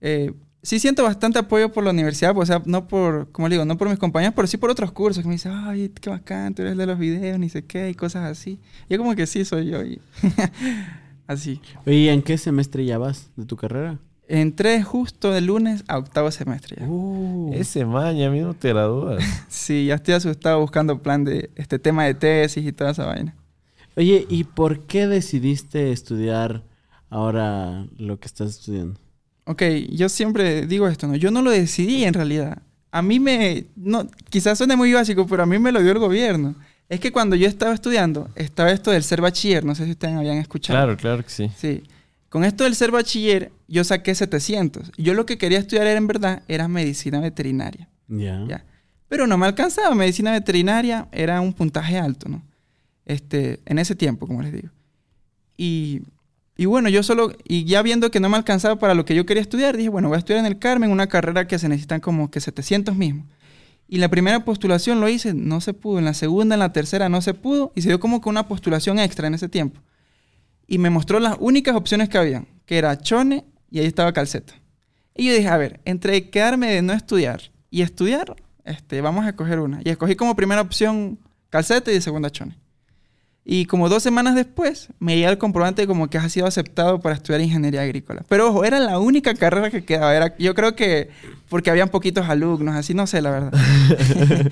[0.00, 3.54] Eh, sí siento bastante apoyo por la universidad, pues, o sea, no por, como le
[3.56, 6.10] digo, no por mis compañeros, pero sí por otros cursos que me dicen, ay, qué
[6.10, 8.60] bacán, tú eres de los videos, ni sé qué, y cosas así.
[8.88, 9.82] Yo como que sí soy yo.
[9.84, 10.00] y-
[11.26, 11.60] así.
[11.86, 13.98] Oye, ¿en qué semestre ya vas de tu carrera?
[14.30, 16.86] Entré justo de lunes a octavo semestre ya.
[16.86, 19.24] Uh, Ese man, ya mismo te gradúas.
[19.48, 23.34] Sí, ya estoy asustado buscando plan de este tema de tesis y toda esa vaina.
[23.96, 26.62] Oye, ¿y por qué decidiste estudiar
[27.08, 29.00] ahora lo que estás estudiando?
[29.44, 31.16] Ok, yo siempre digo esto, ¿no?
[31.16, 32.62] Yo no lo decidí en realidad.
[32.90, 33.64] A mí me...
[33.76, 36.54] No, quizás suene muy básico, pero a mí me lo dio el gobierno.
[36.90, 40.14] Es que cuando yo estaba estudiando, estaba esto del ser bachiller, no sé si ustedes
[40.14, 40.78] habían escuchado.
[40.78, 41.50] Claro, claro que sí.
[41.56, 41.82] Sí.
[42.28, 44.92] Con esto del ser bachiller, yo saqué 700.
[44.98, 47.88] Yo lo que quería estudiar era, en verdad era medicina veterinaria.
[48.08, 48.44] Ya.
[48.46, 48.64] Ya.
[49.08, 49.94] Pero no me alcanzaba.
[49.94, 52.42] Medicina veterinaria era un puntaje alto, ¿no?
[53.06, 54.68] Este, en ese tiempo, como les digo.
[55.56, 56.02] Y,
[56.56, 59.24] y bueno, yo solo, y ya viendo que no me alcanzaba para lo que yo
[59.24, 62.00] quería estudiar, dije, bueno, voy a estudiar en el Carmen, una carrera que se necesitan
[62.00, 63.24] como que 700 mismo.
[63.88, 65.98] Y la primera postulación lo hice, no se pudo.
[65.98, 67.72] En la segunda, en la tercera, no se pudo.
[67.74, 69.80] Y se dio como que una postulación extra en ese tiempo.
[70.68, 74.54] Y me mostró las únicas opciones que habían, que era Chone y ahí estaba Calceta.
[75.16, 77.40] Y yo dije, a ver, entre quedarme de no estudiar
[77.70, 79.80] y estudiar, este, vamos a escoger una.
[79.82, 81.18] Y escogí como primera opción
[81.50, 82.56] Calceta y de segunda Chone.
[83.50, 87.14] Y como dos semanas después, me llega el comprobante como que has sido aceptado para
[87.14, 88.22] estudiar ingeniería agrícola.
[88.28, 90.14] Pero ojo, era la única carrera que quedaba.
[90.14, 91.08] Era, yo creo que
[91.48, 93.52] porque habían poquitos alumnos, así no sé, la verdad.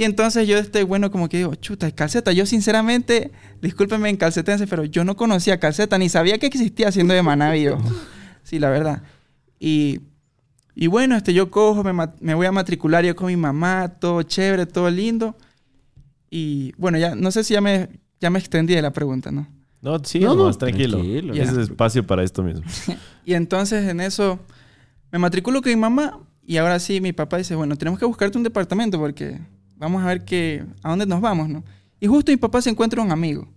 [0.00, 2.32] Y entonces yo estoy, bueno, como que digo, chuta, calceta.
[2.32, 7.12] Yo sinceramente, discúlpenme en calcetense, pero yo no conocía calceta, ni sabía que existía siendo
[7.12, 7.66] de Manaví.
[8.42, 9.02] Sí, la verdad.
[9.58, 10.00] Y,
[10.74, 14.22] y bueno, este, yo cojo, me, me voy a matricular yo con mi mamá, todo
[14.22, 15.36] chévere, todo lindo.
[16.30, 17.90] Y bueno, ya no sé si ya me,
[18.22, 19.46] ya me extendí de la pregunta, ¿no?
[19.82, 20.96] No, sí, No, no, tranquilo.
[20.96, 21.34] tranquilo.
[21.34, 22.62] Ese es espacio para esto mismo.
[23.26, 24.40] Y entonces en eso
[25.12, 28.38] me matriculo con mi mamá y ahora sí mi papá dice, bueno, tenemos que buscarte
[28.38, 29.38] un departamento porque
[29.80, 31.64] vamos a ver que, a dónde nos vamos, ¿no?
[31.98, 33.48] Y justo mi papá se encuentra un amigo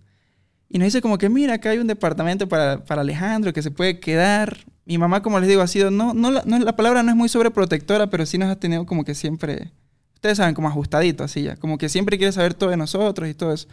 [0.68, 3.70] y nos dice como que, mira, acá hay un departamento para, para Alejandro que se
[3.70, 4.58] puede quedar.
[4.86, 7.28] Mi mamá, como les digo, ha sido, no, no, no- la palabra no es muy
[7.28, 9.70] sobreprotectora, pero sí nos ha tenido como que siempre,
[10.14, 13.34] ustedes saben, como ajustadito, así ya, como que siempre quiere saber todo de nosotros y
[13.34, 13.68] todo eso.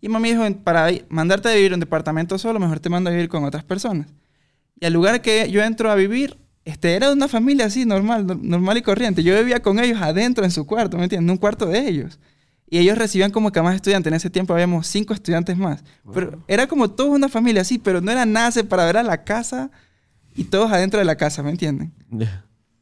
[0.00, 3.12] Y mami dijo, para mandarte a vivir en un departamento solo, mejor te mando a
[3.12, 4.06] vivir con otras personas.
[4.80, 6.38] Y al lugar que yo entro a vivir,
[6.68, 9.22] este, era de una familia así, normal, no- normal y corriente.
[9.22, 11.26] Yo vivía con ellos adentro en su cuarto, ¿me entiendes?
[11.26, 12.18] En un cuarto de ellos.
[12.70, 14.10] Y ellos recibían como que más estudiantes.
[14.10, 15.82] En ese tiempo habíamos cinco estudiantes más.
[16.12, 18.90] Pero era como toda una familia así, pero no era nada separado.
[18.90, 19.70] Era la casa
[20.36, 21.92] y todos adentro de la casa, ¿me entienden?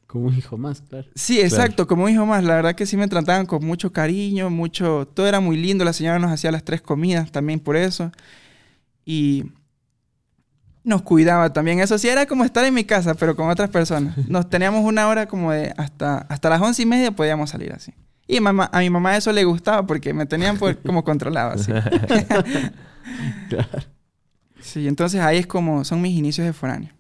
[0.09, 1.07] Como un hijo más, claro.
[1.15, 2.43] Sí, exacto, como un hijo más.
[2.43, 5.07] La verdad que sí me trataban con mucho cariño, mucho...
[5.15, 5.85] Todo era muy lindo.
[5.85, 8.11] La señora nos hacía las tres comidas también por eso.
[9.05, 9.45] Y
[10.87, 11.81] nos cuidaba también.
[11.81, 14.17] Eso sí, era como estar en mi casa, pero con otras personas.
[14.29, 15.75] Nos teníamos una hora como de...
[15.77, 17.93] Hasta, hasta las once y media podíamos salir así.
[18.29, 21.73] Y mamá, a mi mamá eso le gustaba porque me tenían por- como controlado así.
[23.49, 23.83] Claro.
[24.61, 25.85] Sí, entonces ahí es como...
[25.85, 26.93] Son mis inicios de foráneo.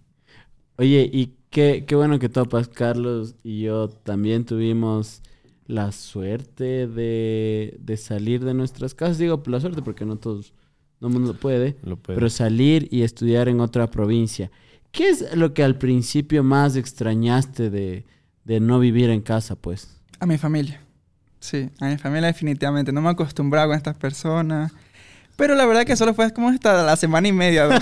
[0.78, 5.22] Oye, y qué, qué bueno que topas, Carlos y yo también tuvimos
[5.66, 9.18] la suerte de, de salir de nuestras casas.
[9.18, 10.52] Digo, la suerte porque no todos,
[11.00, 12.16] no mundo puede, Lo puede.
[12.16, 14.50] pero salir y estudiar en otra provincia.
[14.92, 18.04] ¿Qué es lo que al principio más extrañaste de,
[18.44, 19.96] de no vivir en casa, pues?
[20.20, 20.80] A mi familia.
[21.38, 22.92] Sí, a mi familia definitivamente.
[22.92, 24.72] No me he acostumbrado con estas personas.
[25.36, 27.68] Pero la verdad que solo fue como hasta la semana y media.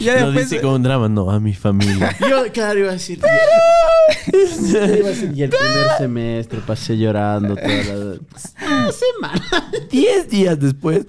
[0.00, 0.48] ya Lo después...
[0.48, 2.16] dice con un drama, no, a mi familia.
[2.28, 3.18] Yo, claro, iba a decir...
[3.18, 8.16] Iba a decir, y el primer semestre pasé llorando toda la...
[8.92, 9.70] Semana.
[9.90, 11.04] Diez días después.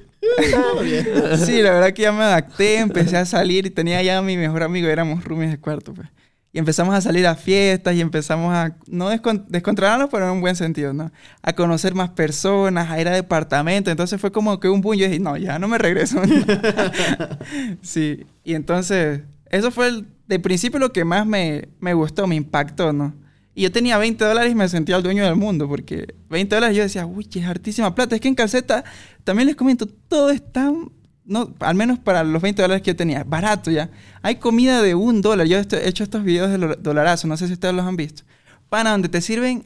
[1.45, 4.35] Sí, la verdad que ya me adapté, empecé a salir y tenía ya a mi
[4.37, 6.07] mejor amigo, éramos roomies de cuarto, pues.
[6.55, 10.41] Y empezamos a salir a fiestas y empezamos a, no descon- descontrolarnos, pero en un
[10.41, 11.11] buen sentido, ¿no?
[11.41, 13.89] A conocer más personas, a ir a departamentos.
[13.91, 14.95] Entonces fue como que un boom.
[14.95, 16.21] Yo dije, no, ya no me regreso.
[17.81, 22.35] sí, y entonces, eso fue el- de principio lo que más me, me gustó, me
[22.35, 23.13] impactó, ¿no?
[23.55, 26.75] Y yo tenía 20 dólares y me sentía el dueño del mundo, porque 20 dólares
[26.77, 28.15] yo decía, uy, es hartísima plata.
[28.15, 28.83] Es que en calceta,
[29.23, 30.91] también les comento, todo es tan,
[31.25, 33.89] no, al menos para los 20 dólares que yo tenía, barato ya.
[34.21, 35.47] Hay comida de un dólar.
[35.47, 38.23] Yo he hecho estos videos de dolarazo, no sé si ustedes los han visto.
[38.69, 39.65] Pana, donde te sirven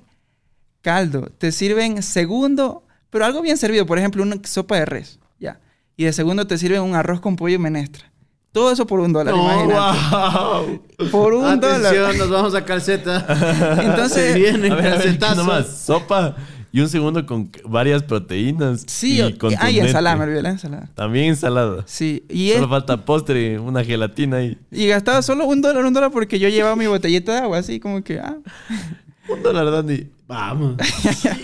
[0.82, 5.60] caldo, te sirven segundo, pero algo bien servido, por ejemplo, una sopa de res, ya.
[5.96, 8.12] Y de segundo te sirven un arroz con pollo y menestra.
[8.52, 10.82] Todo eso por un dólar, imagínate.
[11.12, 11.86] Por un dólar.
[11.86, 13.26] Atención, nos vamos a calceta.
[13.84, 15.36] Entonces- Se viene A ver, a ver, ¿qué calcetazo.
[15.36, 16.36] nomás, sopa
[16.78, 18.84] y un segundo con varias proteínas.
[18.88, 19.80] Sí, y y, ah, y contundente.
[19.80, 20.92] ensalada, me olvidé la ensalada.
[20.94, 21.84] También ensalada.
[21.88, 25.94] Sí, y, es- Solo falta postre, una gelatina y y gastaba solo un dólar, un
[25.94, 28.38] dólar porque yo llevaba mi botellita de agua, así como que, ah,
[29.30, 30.08] un dólar, Dani.
[30.28, 30.76] Vamos.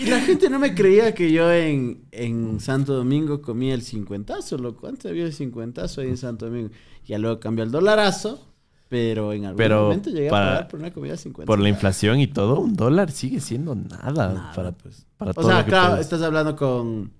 [0.00, 4.58] y la gente no me creía que yo en, en Santo Domingo comía el cincuentazo,
[4.58, 4.86] loco.
[4.86, 6.68] Antes había el cincuentazo ahí en Santo Domingo.
[7.06, 8.46] Ya luego cambió el dolarazo,
[8.88, 11.46] pero en algún Pero momento llegué para- a pagar por una comida 50.
[11.46, 15.06] Por la inflación y todo, un dólar sigue siendo nada, Nada, para, pues.
[15.16, 16.06] para O todo sea, lo que claro, puedes.
[16.06, 17.10] estás hablando con,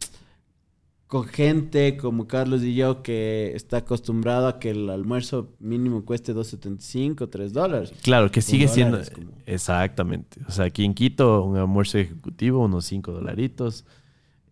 [1.07, 6.35] con gente como Carlos y yo que está acostumbrado a que el almuerzo mínimo cueste
[6.35, 7.93] 2.75, 3 dólares.
[8.03, 8.99] Claro, que sigue siendo...
[9.13, 10.41] como- Exactamente.
[10.49, 13.85] O sea, aquí en Quito, un almuerzo ejecutivo, unos 5 dolaritos.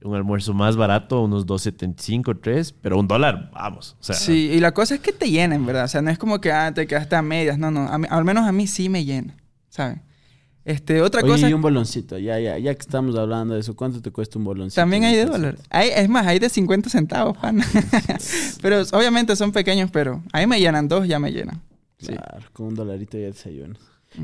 [0.05, 2.73] Un almuerzo más barato, unos 2.75, 3.
[2.81, 3.97] Pero un dólar, vamos.
[4.01, 5.85] O sea, sí, y la cosa es que te llenen, ¿verdad?
[5.85, 8.09] O sea, no es como que ah, te quedaste a medias, no, no, a mí-
[8.11, 9.37] al menos a mí sí me llena,
[9.69, 10.03] ¿saben?
[10.65, 13.75] Este, otra Oye, cosa, y un boloncito, ya, ya, ya que estamos hablando de eso,
[13.75, 14.81] ¿cuánto te cuesta un boloncito?
[14.81, 15.59] también hay de Entonces, dólar.
[15.71, 17.61] Hay, es más, hay de 50 centavos, pan.
[18.63, 21.61] pero obviamente son pequeños, pero ahí me llenan dos, ya me llenan.
[21.99, 22.09] Sí.
[22.13, 23.75] Claro, con un dolarito ya desayuno.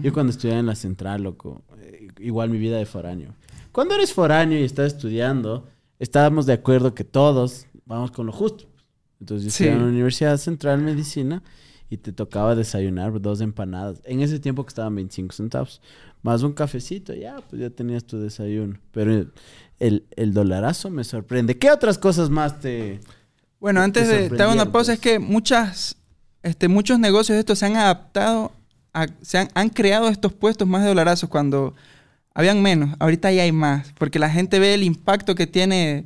[0.03, 3.35] Yo cuando estudiaba en la central, loco, eh, igual mi vida de foráneo.
[3.79, 5.69] Cuando eres foráneo y estás estudiando,
[6.01, 8.65] estábamos de acuerdo que todos vamos con lo justo.
[9.21, 9.63] Entonces yo Sí.
[9.63, 11.45] estudiaba en la Universidad Central de Medicina
[11.89, 14.03] y te tocaba desayunar dos empanadas.
[14.03, 15.81] En ese tiempo que estaban 25 centavos.
[16.23, 18.81] Más un cafecito, ya, pues ya tenías tu desayuno.
[18.91, 19.13] Pero
[19.79, 21.57] el, el, dolarazo me sorprende.
[21.57, 22.99] ¿Qué otras cosas más te...
[23.61, 25.97] Bueno, te antes de te hago una pausa, es que muchas,
[26.43, 28.51] este, muchos negocios de estos se han adaptado,
[28.93, 31.77] a- se han, han creado estos puestos más de dolarazos cuando
[32.39, 36.05] habían menos, ahorita ya hay más, porque la gente ve el impacto que tiene.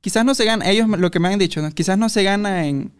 [0.00, 1.70] Quizás no se gana, ellos lo que me han dicho, ¿no?
[1.72, 2.92] quizás no se gana en,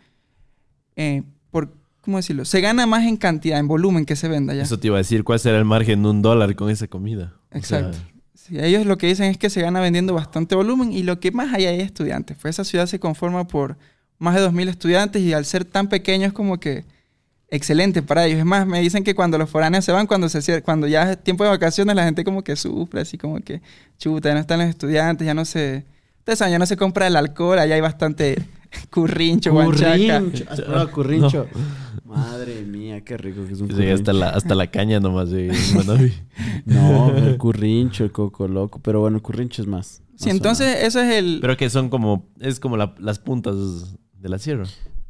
[0.97, 1.23] eh,
[1.53, 2.45] por, ¿cómo decirlo?
[2.45, 4.65] Se gana más en cantidad, en volumen que se venda ya.
[4.65, 7.35] Eso te iba a decir, ¿cuál será el margen de un dólar con esa comida?
[7.53, 7.99] O sea, Exacto.
[8.35, 11.31] Sí, ellos lo que dicen es que se gana vendiendo bastante volumen y lo que
[11.31, 12.37] más hay ahí es estudiantes.
[12.43, 13.77] Pues esa ciudad se conforma por
[14.19, 16.85] más de 2.000 estudiantes y al ser tan pequeño es como que
[17.55, 18.39] excelente para ellos.
[18.41, 21.23] Es más, me dicen que cuando los foráneos se van, cuando, se, cuando ya es
[21.23, 23.63] tiempo de vacaciones, la gente como que sufre, así como que,
[23.99, 25.85] chuta, ya no están los estudiantes, ya no se...
[26.19, 28.37] Ustedes saben, ya no se compra el alcohol, allá hay bastante
[28.91, 30.23] currincho, guanchaca.
[30.93, 31.47] Currincho.
[32.05, 33.95] Madre mía, qué rico que es un Sí, currincho.
[33.95, 35.53] hasta la, hasta la caña nomás de.
[36.65, 38.81] No, el currincho, el coco loco.
[38.83, 40.03] Pero bueno, el currincho es más.
[40.17, 41.39] Sí, más entonces eso es el...
[41.41, 43.57] Pero que son como, es como la- las puntas
[44.21, 44.65] de la sierra.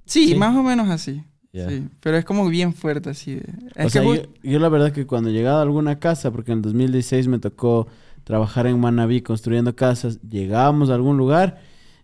[0.07, 0.35] sí, sí.
[0.35, 1.23] más o menos así.
[1.69, 3.37] Sí, pero es como bien fuerte así.
[3.37, 3.45] de-
[3.85, 4.03] O sea,
[4.43, 7.87] yo, la verdad que cuando llegaba a alguna casa, porque en el 2016 me tocó
[8.25, 11.61] trabajar en Manaví construyendo casas, llegábamos a algún lugar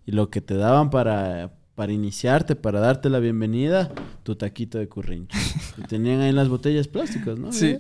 [0.07, 3.91] y lo que te daban para, para iniciarte, para darte la bienvenida,
[4.23, 5.37] tu taquito de currincho.
[5.79, 7.53] Y tenían ahí las botellas plásticas, ¿no?
[7.53, 7.79] Sí.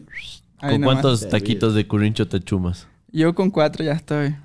[0.59, 2.89] ¿Con cuántos taquitos de currincho te chumas?
[3.13, 4.37] Yo con cuatro ya estoy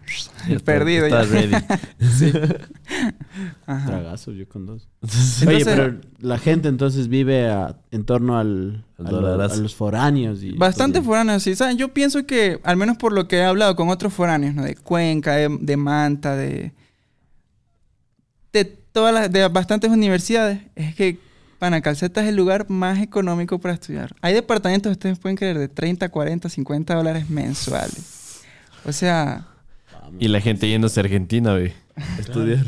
[0.47, 1.05] Ya está- perdido.
[1.05, 1.41] Estás ya.
[1.41, 1.55] ready.
[2.17, 2.31] Sí.
[3.67, 3.85] Ajá.
[3.87, 4.87] Tragazos, yo con dos.
[5.01, 10.41] Entonces- Oye, pero la gente entonces vive a- en torno al, Al a, los foráneos.
[10.43, 11.55] Y, Bastante foráneos, sí.
[11.55, 11.77] ¿Saben?
[11.77, 14.63] Yo pienso que, al menos por lo que he hablado con otros foráneos, ¿no?
[14.63, 16.71] De Cuenca, de, de Manta, de.
[18.53, 19.31] de todas las.
[19.31, 21.19] de bastantes universidades, es que
[21.59, 24.15] Panacalceta es el lugar más económico para estudiar.
[24.21, 28.14] Hay departamentos, ustedes pueden creer, de 30, 40, 50 dólares mensuales.
[28.87, 29.47] O sea,
[30.19, 31.73] Y la gente yéndose a Argentina, ve.
[31.95, 32.65] a Estudiar.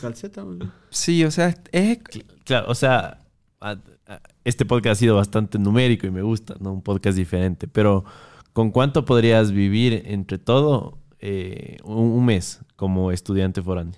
[0.00, 0.58] Calceta, güey.
[0.90, 1.98] sí, o sea, es.
[2.44, 3.18] Claro, o sea,
[4.44, 6.72] este podcast ha sido bastante numérico y me gusta, ¿no?
[6.72, 7.68] Un podcast diferente.
[7.68, 8.04] Pero,
[8.52, 13.94] ¿con cuánto podrías vivir entre todo eh, un, un mes como estudiante foráneo?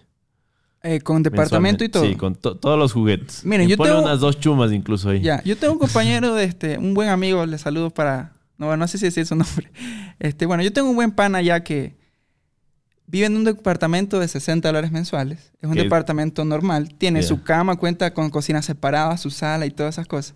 [0.84, 2.04] eh, con departamento y todo.
[2.04, 3.44] Sí, con to- todos los juguetes.
[3.44, 5.20] Miren, Y yo tengo- unas dos chumas incluso ahí.
[5.22, 8.32] Ya, yo tengo un compañero de este, un buen amigo, le saludo para,
[8.62, 9.70] no, no sé si decir su nombre.
[10.18, 11.96] Este, bueno, yo tengo un buen pana ya que
[13.06, 15.52] vive en un departamento de 60 dólares mensuales.
[15.60, 19.96] Es un departamento normal, tiene su cama, cuenta con cocina separada, su sala y todas
[19.96, 20.34] esas cosas.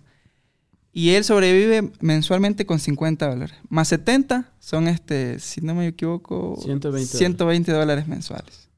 [0.91, 3.55] Y él sobrevive mensualmente con 50 dólares.
[3.69, 7.09] Más 70 son, este, si no me equivoco, 120 dólares.
[7.09, 8.69] 120 dólares mensuales.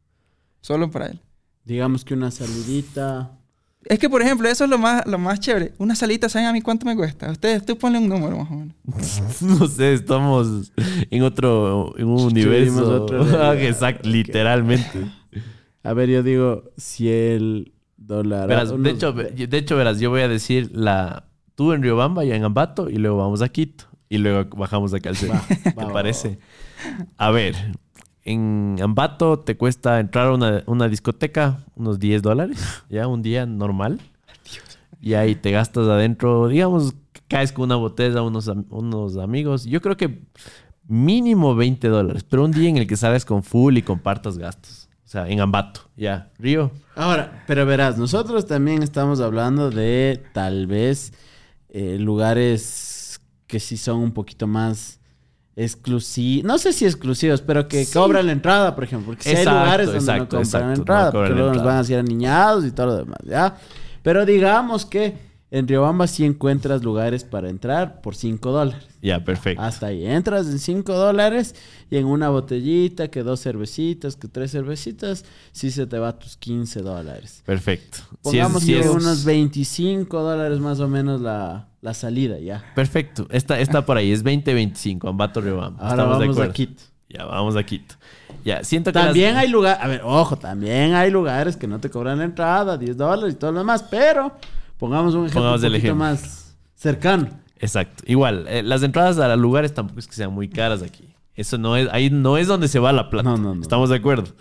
[0.61, 1.21] Solo para él.
[1.63, 3.38] Digamos que una salidita.
[3.89, 5.73] Es que, por ejemplo, eso es lo más, lo más chévere.
[5.79, 7.31] Una salita, ¿saben a mí cuánto me cuesta?
[7.31, 8.75] Ustedes, tú ponle un número más o menos.
[9.41, 10.71] No sé, estamos
[11.09, 13.07] en otro en un universo.
[13.07, 13.57] realidad.
[13.61, 15.05] Exacto, literalmente.
[15.83, 18.47] A ver, yo digo, si el dólar.
[18.47, 21.25] Verás, de, hecho, de hecho, verás, yo voy a decir la
[21.55, 24.99] tú en Riobamba y en Ambato y luego vamos a Quito y luego bajamos a
[24.99, 25.41] Calceta.
[25.75, 26.39] Va, ¿Te parece?
[27.17, 27.55] A ver,
[28.29, 33.99] en Ambato te cuesta entrar a una, discoteca unos 10 dólares, ya un día normal.
[35.01, 36.93] Y ahí te gastas adentro, digamos,
[37.27, 39.65] caes con una botella, unos, unos amigos.
[39.65, 40.21] Yo creo que
[40.87, 44.89] mínimo 20 dólares, pero un día en el que salgas con full y compartas gastos.
[45.05, 46.29] O sea, en Ambato, ya.
[46.37, 51.13] Río, Ahora, pero verás, nosotros también estamos hablando de tal vez
[51.69, 54.98] eh, lugares que sí son un poquito más
[55.63, 56.45] exclusivos.
[56.45, 59.07] No sé si exclusivos, pero que cobran la entrada, por ejemplo.
[59.07, 61.63] Porque si hay lugares donde exacto, no compran exacto, no entrada, cobran porque luego nos
[61.65, 63.57] van a hacer aniñados y todo lo demás, ¿ya?
[64.03, 68.85] Pero digamos que en Riobamba sí encuentras lugares para entrar por 5 dólares.
[69.01, 69.61] ya, perfecto.
[69.63, 70.05] Hasta ahí.
[70.05, 71.55] Entras en 5 dólares
[71.89, 76.37] y en una botellita, que dos cervecitas, que tres cervecitas, sí se te va tus
[76.37, 77.41] 15 dólares.
[77.47, 77.97] Perfecto.
[77.97, 82.37] Si es- Pongamos si que es- unos 25 dólares más o menos la, la salida
[82.39, 82.63] ya.
[82.75, 83.27] Perfecto.
[83.31, 84.11] Está, está por ahí.
[84.11, 85.79] Es 2025, Ambato Riobamba.
[85.81, 86.53] Ahora Estamos de vamos a.
[86.53, 86.83] Quito.
[87.09, 87.95] Ya, vamos a Quito.
[88.45, 91.79] Ya, siento que También las- hay lugares, a ver, ojo, también hay lugares que no
[91.79, 94.31] te cobran la entrada, 10 dólares y todo lo demás, pero
[94.77, 95.95] pongamos un ejemplo Pongamos un poquito ejemplo.
[96.05, 97.29] más cercano.
[97.57, 98.03] Exacto.
[98.05, 101.13] Igual, eh, las entradas a los lugares tampoco es que sean muy caras aquí.
[101.35, 103.29] Eso no es, ahí no es donde se va la plata.
[103.29, 103.61] No, no, no.
[103.61, 104.31] Estamos de acuerdo.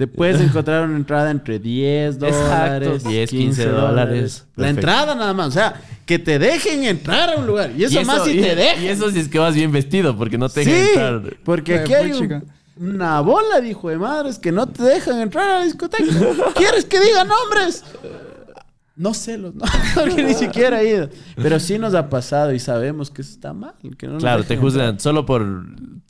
[0.00, 4.44] Te puedes encontrar una entrada entre 10 Exacto, dólares, 10, 15 dólares.
[4.56, 4.64] La Perfecto.
[4.80, 7.70] entrada nada más, o sea, que te dejen entrar a un lugar.
[7.76, 8.82] Y eso, Y más si y- te dejan.
[8.82, 11.36] Y eso si es que vas bien vestido, porque no te sí, dejan entrar.
[11.44, 12.44] porque aquí hay un-
[12.78, 16.02] una bola, dijo de madres, que no te dejan entrar a la discoteca.
[16.56, 17.84] ¿Quieres que diga nombres?
[18.96, 21.10] No sé los nombres, porque ni siquiera he ido.
[21.36, 23.74] Pero sí nos ha pasado y sabemos que eso está mal.
[23.98, 25.44] que no Claro, te juzgan solo por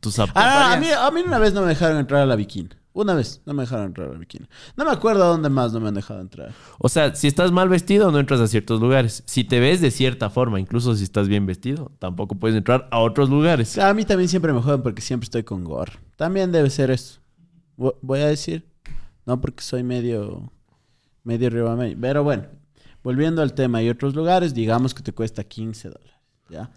[0.00, 0.42] tus zapatos.
[0.44, 2.68] Ah, a mí, a mí una vez no me dejaron entrar a la bikini.
[2.92, 4.46] Una vez no me dejaron entrar a la bikini.
[4.76, 6.52] No me acuerdo a dónde más no me han dejado entrar.
[6.78, 9.22] O sea, si estás mal vestido, no entras a ciertos lugares.
[9.26, 12.98] Si te ves de cierta forma, incluso si estás bien vestido, tampoco puedes entrar a
[12.98, 13.78] otros lugares.
[13.78, 16.00] A mí también siempre me joden porque siempre estoy con gorro.
[16.16, 17.20] También debe ser eso.
[17.78, 18.66] Vo- Voy a decir.
[19.24, 20.50] No porque soy medio...
[21.22, 21.96] Medio ribameño.
[22.00, 22.44] Pero bueno.
[23.04, 23.82] Volviendo al tema.
[23.82, 26.14] Y otros lugares, digamos que te cuesta 15 dólares.
[26.48, 26.70] ¿Ya?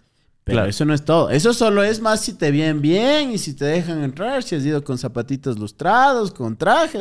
[0.44, 0.68] Pero Claro.
[0.70, 1.30] eso no es todo.
[1.30, 4.42] Eso solo es más si te vienen bien y si te dejan entrar.
[4.42, 7.00] Si has ido con zapatitos lustrados, con traje.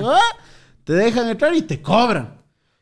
[0.86, 2.36] Te dejan entrar y te cobran.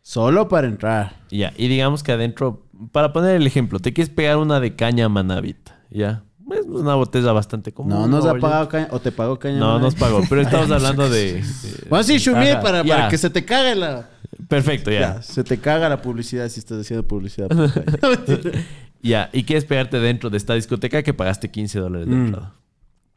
[0.03, 1.15] Solo para entrar.
[1.31, 5.07] Ya, y digamos que adentro, para poner el ejemplo, te quieres pegar una de caña
[5.09, 6.23] manavita, ¿ya?
[6.51, 7.93] Es una botella bastante común.
[7.93, 8.41] No nos ha Oye.
[8.41, 8.87] pagado caña.
[8.91, 9.57] O te pagó caña.
[9.57, 11.35] No, nos pagó, pero estamos hablando de...
[11.35, 11.43] de-
[11.89, 14.09] Bueno, sí, Shumi, Ajá, para, para que se te cague la.
[14.47, 15.21] Perfecto, Ya, ya.
[15.21, 17.47] se te caga la publicidad si estás haciendo publicidad.
[19.03, 22.25] Ya, y quieres pegarte dentro de esta discoteca que pagaste 15 dólares de Mm.
[22.27, 22.53] entrada.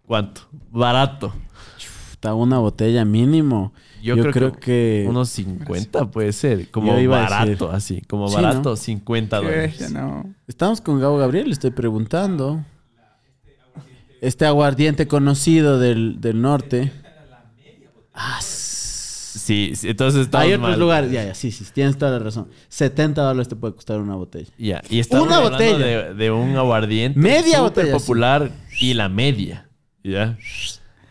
[0.06, 0.42] ¿Cuánto?
[0.70, 1.32] Barato.
[2.12, 3.72] Está una botella mínimo.
[4.02, 5.04] Yo, creo, que.
[5.08, 6.70] Unos 50 puede ser.
[6.70, 8.02] Como iba barato, así.
[8.02, 8.76] Como Sí, barato, ¿no?
[8.76, 9.90] 50 Qué dólares.
[9.92, 10.34] no.
[10.46, 12.64] Estamos con Gabo Gabriel, le estoy preguntando.
[14.20, 16.92] Este aguardiente conocido del, del norte.
[18.14, 18.63] Ah, s-
[19.38, 20.78] Sí, sí, entonces estamos Hay otros mal.
[20.80, 22.48] lugares, ya, ya, sí, sí, tienes toda la razón.
[22.68, 24.50] 70 dólares te puede costar una botella.
[24.58, 25.86] Ya, y estamos Una hablando botella.
[26.08, 27.92] De, de un aguardiente Media súper botella, sí.
[27.92, 29.68] popular y la media.
[30.04, 30.38] ¿Ya?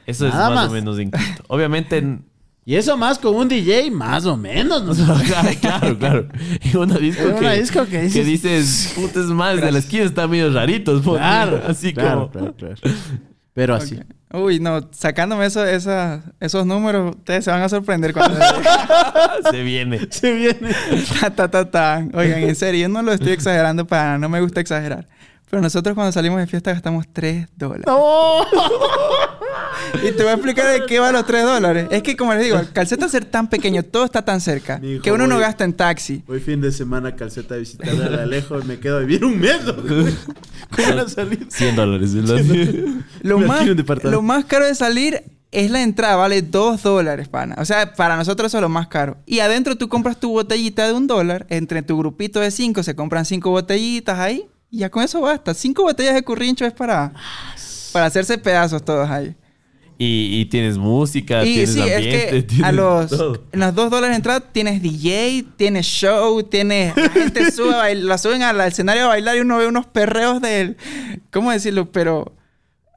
[0.05, 0.69] Eso es Nada más, más.
[0.69, 1.43] o menos en Quito.
[1.47, 2.25] Obviamente, en-
[2.65, 4.83] Y eso más con un DJ, más o menos.
[4.83, 4.93] ¿no?
[5.61, 6.29] claro, claro.
[6.63, 10.03] Y una disco, Una que, disco que dices- dices, puta, es más, de la esquina
[10.05, 11.01] están medio raritos.
[11.01, 11.19] ponte.
[11.19, 12.53] Claro, Así claro, como...
[12.55, 12.97] claro, claro.
[13.53, 13.95] Pero así.
[13.97, 14.03] Ok.
[14.35, 18.39] Uy, no, sacándome eso, esa- esos números, ustedes se van a sorprender cuando...
[19.51, 20.07] Se viene.
[20.09, 20.73] Se viene.
[21.21, 22.03] ta, ta, ta, ta.
[22.15, 25.07] Oigan, en serio, yo no lo estoy exagerando para nada, no me gusta exagerar.
[25.51, 27.85] Pero nosotros cuando salimos de fiesta gastamos 3 dólares.
[30.03, 31.87] Y te voy a explicar de qué van los 3 dólares.
[31.91, 35.11] Es que, como les digo, calceta ser tan pequeño, todo está tan cerca, hijo, que
[35.11, 36.23] uno no voy- gasta en taxi.
[36.27, 39.39] Hoy fin de semana calceta a visitar a Alejo y me quedo a vivir un
[39.39, 39.63] mes.
[39.65, 39.73] ¿no?
[40.75, 41.45] ¿Cómo van a salir?
[41.49, 42.13] 100 dólares.
[42.15, 42.43] ¿verdad?
[43.21, 43.65] Lo Me más,
[44.03, 47.55] lo más caro de salir es la entrada, vale 2 dólares, pana.
[47.59, 49.17] O sea, para nosotros eso es lo más caro.
[49.27, 52.95] Y adentro tú compras tu botellita de un dólar, entre tu grupito de 5 se
[52.95, 55.53] compran 5 botellitas ahí, y ya con eso basta.
[55.53, 57.13] 5 botellas de currincho es para,
[57.91, 59.35] para hacerse pedazos todos ahí.
[59.97, 63.43] Y, y tienes música, Y tienes sí, es ambiente, que tienes a los, todo.
[63.51, 66.95] en los 2 dólares de entrada tienes DJ, tienes show, tienes...
[66.97, 70.77] La gente sube la suben al escenario a bailar y uno ve unos perreos del...
[71.31, 71.91] ¿Cómo decirlo?
[71.91, 72.33] Pero...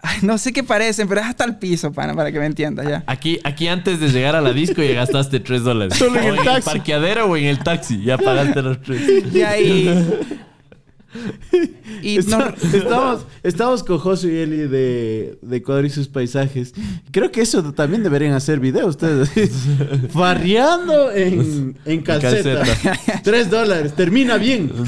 [0.02, 2.88] ay, no sé qué parecen, pero es hasta el piso, pana, para que me entiendas
[2.88, 3.04] ya.
[3.06, 5.98] Aquí, aquí antes de llegar a la disco ya gastaste 3 dólares.
[5.98, 6.70] Solo en O el taxi.
[6.70, 8.02] parqueadero o en el taxi.
[8.02, 9.34] Ya pagaste los 3.
[9.34, 10.04] Y ahí...
[12.02, 16.74] Y no- estamos, estamos con Josu y Eli de, de Ecuador y sus paisajes.
[17.10, 19.30] Creo que eso también deberían hacer videos ustedes.
[20.10, 22.62] Farreando en, en calceta.
[23.22, 23.94] Tres dólares.
[23.94, 24.70] Termina bien.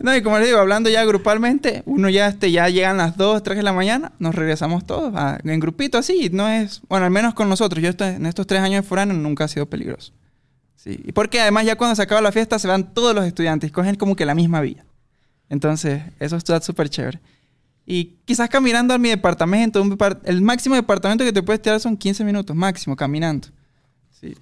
[0.00, 3.42] No, y como les digo, hablando ya grupalmente, uno ya, este, ya llegan las 2,
[3.42, 6.30] 3 de la mañana, nos regresamos todos a- en grupito así.
[6.32, 7.82] No es, bueno, al menos con nosotros.
[7.82, 10.12] Yo estoy- en estos tres años de Furano nunca ha sido peligroso.
[10.78, 11.00] Sí.
[11.04, 13.96] Y porque además ya cuando se acaba la fiesta se van todos los estudiantes, cogen
[13.96, 14.84] como que la misma vía.
[15.48, 17.20] Entonces, eso está súper chévere.
[17.84, 21.80] Y quizás caminando a mi departamento, un depart- el máximo departamento que te puedes tirar
[21.80, 23.48] son 15 minutos, máximo, caminando.
[24.20, 24.36] Sí.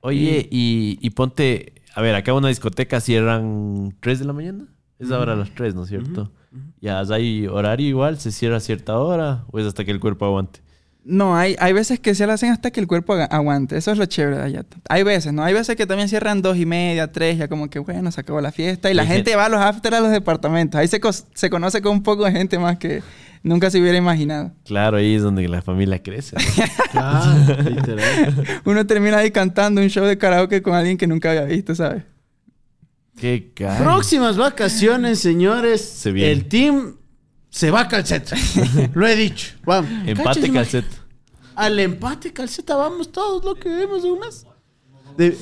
[0.00, 1.72] Oye, y, y ponte...
[1.94, 4.64] A ver, acá una discoteca cierran 3 de la mañana.
[4.98, 6.32] Es ahora a las 3, ¿no es cierto?
[6.80, 10.24] Ya hay horario igual, se cierra a cierta hora o es hasta que el cuerpo
[10.24, 10.60] aguante.
[11.06, 13.76] No, hay, hay veces que se lo hacen hasta que el cuerpo aguante.
[13.76, 14.64] Eso es lo chévere de allá.
[14.88, 15.44] Hay veces, ¿no?
[15.44, 18.40] Hay veces que también cierran dos y media, tres, ya como que bueno, se acabó
[18.40, 18.90] la fiesta.
[18.90, 20.78] Y la gente gente- va a los after a los departamentos.
[20.80, 23.02] Ahí se, cos- se conoce con un poco de gente más que
[23.42, 24.52] nunca se hubiera imaginado.
[24.64, 26.36] Claro, ahí es donde la familia crece.
[26.36, 26.42] ¿no?
[26.92, 28.44] Claro, literal.
[28.64, 32.02] Uno termina ahí cantando un show de karaoke con alguien que nunca había visto, ¿sabes?
[33.18, 33.84] Qué caro.
[33.84, 35.82] Próximas vacaciones, señores.
[35.82, 36.32] Se viene.
[36.32, 36.96] El team
[37.54, 38.34] se va a calceta.
[38.94, 39.52] Lo he dicho.
[39.64, 39.88] Vamos.
[40.06, 40.96] Empate Cachis, calceta.
[41.54, 44.02] Al empate calceta vamos todos lo que vemos.
[45.16, 45.38] De-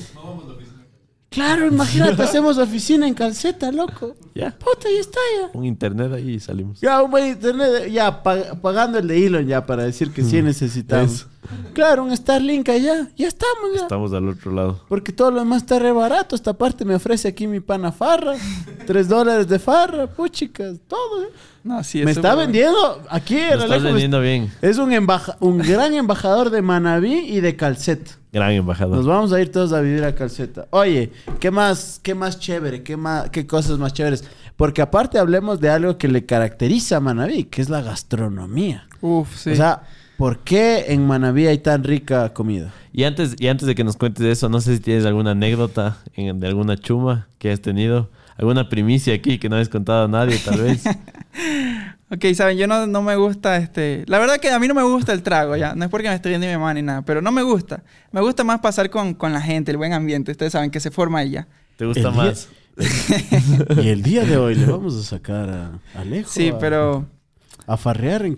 [1.33, 4.15] Claro, imagínate, hacemos oficina en calceta, loco.
[4.35, 4.51] Ya.
[4.51, 5.49] Puta, ya está ya.
[5.57, 6.79] Un internet ahí y salimos.
[6.81, 10.41] Ya, un buen internet, ya pa- pagando el de Elon ya para decir que sí
[10.41, 11.11] necesitamos.
[11.11, 11.27] Eso.
[11.73, 13.81] Claro, un Starlink allá, ya estamos ya.
[13.81, 14.79] Estamos al otro lado.
[14.87, 16.35] Porque todo lo demás está re barato.
[16.35, 18.35] Esta parte me ofrece aquí mi pana farra.
[18.87, 21.23] Tres dólares de farra, puchicas, todo.
[21.23, 21.27] ¿eh?
[21.63, 22.51] No, sí, me es está bueno.
[22.51, 24.51] vendiendo aquí en Lo estás vendiendo bien.
[24.61, 28.11] Es un, embaja- un gran embajador de Manabí y de Calceta.
[28.33, 28.97] Gran embajador.
[28.97, 30.67] Nos vamos a ir todos a vivir a Calceta.
[30.71, 32.81] Oye, ¿qué más, qué más chévere?
[32.83, 34.23] ¿Qué, más, ¿Qué cosas más chéveres?
[34.57, 38.87] Porque aparte hablemos de algo que le caracteriza a Manabí, que es la gastronomía.
[39.01, 39.51] Uf, sí.
[39.51, 39.83] O sea,
[40.17, 42.71] ¿Por qué en Manaví hay tan rica comida?
[42.93, 45.97] Y antes, y antes de que nos cuentes eso, no sé si tienes alguna anécdota
[46.15, 48.09] en- de alguna chuma que has tenido.
[48.37, 50.83] Alguna primicia aquí que no has contado a nadie, tal vez.
[52.13, 54.03] Ok, saben, yo no, no me gusta este.
[54.07, 55.73] La verdad que a mí no me gusta el trago, ya.
[55.73, 57.83] No es porque me estoy viendo mi mamá ni nada, pero no me gusta.
[58.11, 60.31] Me gusta más pasar con, con la gente, el buen ambiente.
[60.31, 61.47] Ustedes saben que se forma ahí ya.
[61.77, 62.49] ¿Te gusta El día- más?
[63.83, 67.05] Y el día de hoy le vamos a sacar a Alejo Sí, a, pero.
[67.67, 68.37] a farrear en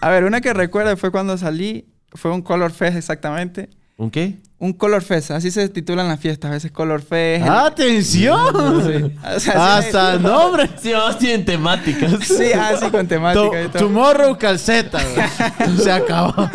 [0.00, 1.88] A ver, una que recuerdo fue cuando salí.
[2.14, 3.70] Fue un Color Fest exactamente.
[3.96, 4.36] ¿Un qué?
[4.58, 6.50] Un Color Fest, así se titulan las fiestas.
[6.50, 7.44] A veces Color Fest.
[7.44, 8.56] el- ¡Atención!
[8.56, 10.70] O sea, sí, Hasta el nombre.
[10.80, 12.12] Sí, vamos, tienen temáticas.
[12.26, 13.82] Sí, así con temática y To- todo.
[13.84, 15.76] tomorrow calceta, güey.
[15.78, 16.48] Se acabó.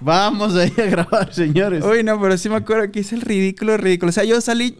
[0.00, 1.84] Vamos ahí a grabar, señores.
[1.84, 4.10] Uy, no, pero sí me acuerdo que hice el ridículo, ridículo.
[4.10, 4.78] O sea, yo salí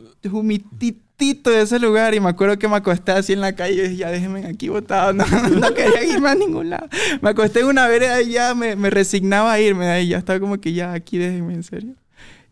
[1.19, 3.81] humititito de ese lugar y me acuerdo que me acosté así en la calle y
[3.83, 5.13] dije, ya déjenme aquí botado.
[5.13, 5.25] No,
[5.61, 6.89] no quería irme a ningún lado.
[7.21, 10.09] Me acosté en una vereda y ya me, me resignaba a irme de ahí.
[10.09, 11.95] Ya estaba como que ya aquí déjenme, en serio.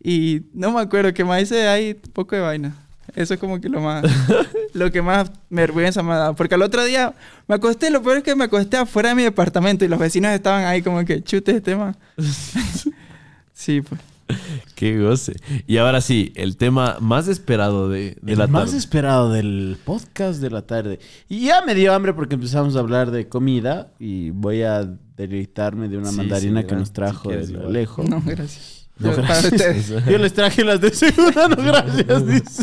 [0.03, 2.75] Y no me acuerdo que más hice ahí un poco de vaina.
[3.15, 4.05] Eso es como que lo más...
[4.75, 6.35] lo que más vergüenza me ha dado.
[6.35, 7.15] Porque al otro día
[7.49, 10.33] me acosté, lo peor es que me acosté afuera de mi departamento y los vecinos
[10.33, 11.97] estaban ahí como que chute este tema.
[13.55, 14.16] sí, pues.
[14.75, 15.35] Qué goce.
[15.67, 18.79] Y ahora sí, el tema más esperado de, de el la más tarde.
[18.79, 20.99] esperado del podcast de la tarde.
[21.29, 25.89] Y ya me dio hambre porque empezamos a hablar de comida y voy a deleitarme
[25.89, 27.67] de una Sí, mandarina sí, que nos trajo Si el igual.
[27.67, 28.03] Alejo.
[28.05, 28.89] No, gracias.
[28.99, 29.89] No, gracias.
[30.11, 32.27] Yo les traje las de segunda, no gracias.
[32.27, 32.63] dice.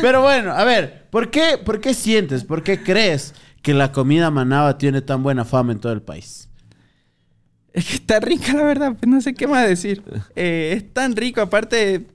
[0.00, 4.30] Pero bueno, a ver, ¿por qué, ¿por qué sientes, por qué crees que la comida
[4.30, 6.48] manaba tiene tan buena fama en todo el país?
[7.74, 8.96] Es que está rica, la verdad.
[8.98, 10.02] Pues no sé qué más decir.
[10.36, 11.40] Eh, es tan rico.
[11.40, 12.06] Aparte,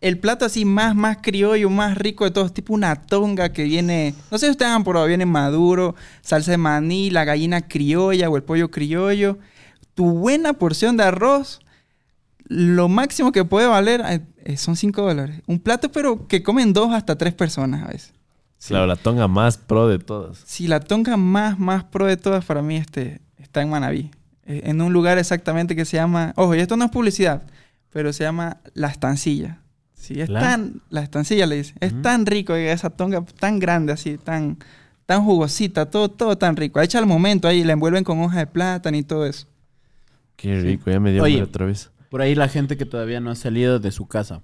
[0.00, 2.54] el plato así más, más criollo, más rico de todos.
[2.54, 4.14] Tipo una tonga que viene...
[4.30, 5.08] No sé si ustedes han probado.
[5.08, 9.38] Viene maduro, salsa de maní, la gallina criolla o el pollo criollo.
[9.94, 11.60] Tu buena porción de arroz.
[12.44, 15.42] Lo máximo que puede valer eh, eh, son 5 dólares.
[15.46, 18.14] Un plato, pero que comen dos hasta tres personas a veces.
[18.66, 20.42] Claro, la tonga más pro de todas.
[20.46, 24.10] Sí, la tonga más, más pro de todas para mí este, está en Manabí.
[24.48, 26.32] Eh, En un lugar exactamente que se llama...
[26.36, 27.42] Ojo, y esto no es publicidad,
[27.90, 29.60] pero se llama La Estancilla.
[29.94, 30.40] Sí, es ¿La?
[30.40, 30.82] tan...
[30.90, 31.74] La Estancilla le dice.
[31.80, 34.58] Es tan rico y esa tonga tan grande así, tan,
[35.06, 36.80] tan jugosita, todo, todo tan rico.
[36.80, 39.46] Hecha al momento ahí, la envuelven con hoja de plátano y todo eso.
[40.36, 41.42] Qué rico, ya me dio Oye.
[41.42, 41.90] otra vez.
[42.10, 44.42] Por ahí la gente que todavía no ha salido de su casa.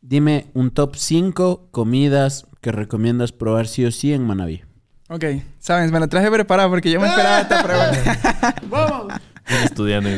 [0.00, 4.62] Dime un top 5 comidas que recomiendas probar sí o sí en Manaví.
[5.08, 5.24] Ok,
[5.58, 8.54] sabes, me lo traje preparado porque yo me esperaba esta pregunta.
[8.70, 9.12] ¡Vamos!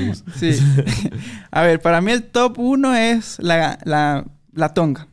[0.08, 0.24] Bus.
[0.36, 0.56] Sí.
[1.50, 5.08] A ver, para mí el top uno es la, la, la tonga.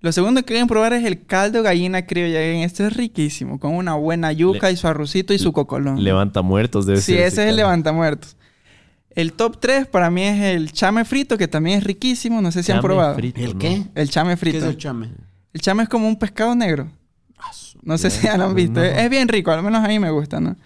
[0.00, 2.40] Lo segundo que quieren probar es el caldo gallina criolla.
[2.64, 6.02] Este es riquísimo, con una buena yuca Le- y su arrocito y su cocolón.
[6.04, 7.22] Levanta muertos, debe sí, ser.
[7.22, 7.56] ese es el caldo.
[7.56, 8.36] levantamuertos.
[9.16, 12.40] El top 3 para mí es el chame frito, que también es riquísimo.
[12.40, 13.14] No sé si han Chame probado.
[13.16, 13.82] frito, ¿El qué?
[13.96, 14.58] El chame ¿Qué frito.
[14.58, 15.10] es el chame?
[15.52, 16.88] El chame es como un pescado negro.
[17.82, 18.80] No sé si ya lo han visto.
[18.80, 18.86] No.
[18.86, 20.56] Es bien rico, al menos a mí me gusta, ¿no?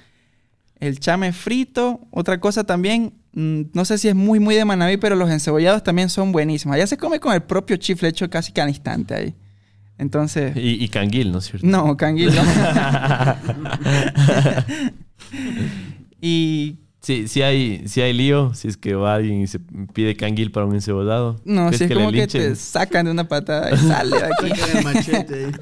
[0.81, 2.01] El chame frito.
[2.11, 5.83] Otra cosa también, mm, no sé si es muy, muy de Manaví, pero los encebollados
[5.83, 6.75] también son buenísimos.
[6.75, 9.35] Allá se come con el propio chifle hecho casi que al instante ahí.
[9.97, 10.57] Entonces...
[10.57, 11.67] Y, y canguil, ¿no es cierto?
[11.67, 12.43] No, canguil no.
[16.21, 16.84] y...
[17.05, 18.55] Sí, sí hay, sí hay lío.
[18.55, 19.59] Si es que va alguien y se
[19.93, 21.41] pide canguil para un encebollado.
[21.45, 24.61] No, ¿Crees si es como que te sacan de una patada y sale de aquí.
[24.79, 25.53] El machete.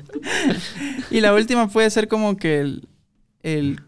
[1.10, 2.88] Y la última puede ser como que el,
[3.42, 3.80] el-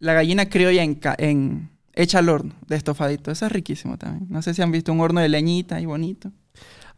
[0.00, 3.32] la gallina criolla en, en hecha al horno, de estofadito.
[3.32, 4.26] Eso es riquísimo también.
[4.30, 6.30] No sé si han visto un horno de leñita y bonito.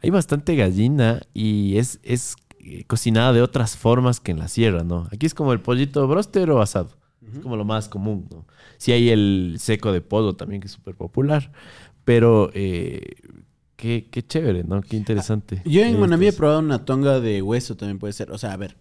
[0.03, 4.85] Hay bastante gallina y es, es eh, cocinada de otras formas que en la sierra,
[4.85, 5.09] ¿no?
[5.11, 6.91] Aquí es como el pollito broster o asado.
[7.33, 8.47] Es como lo más común, ¿no?
[8.79, 11.53] Sí hay el seco de pollo también, que es súper popular.
[12.05, 13.01] Pero eh,
[13.77, 14.81] qué, qué chévere, ¿no?
[14.83, 15.63] Qué interesante.
[15.65, 18.31] Yo en Manaví he probado una tonga de hueso también puede ser.
[18.31, 18.77] O sea, a ver.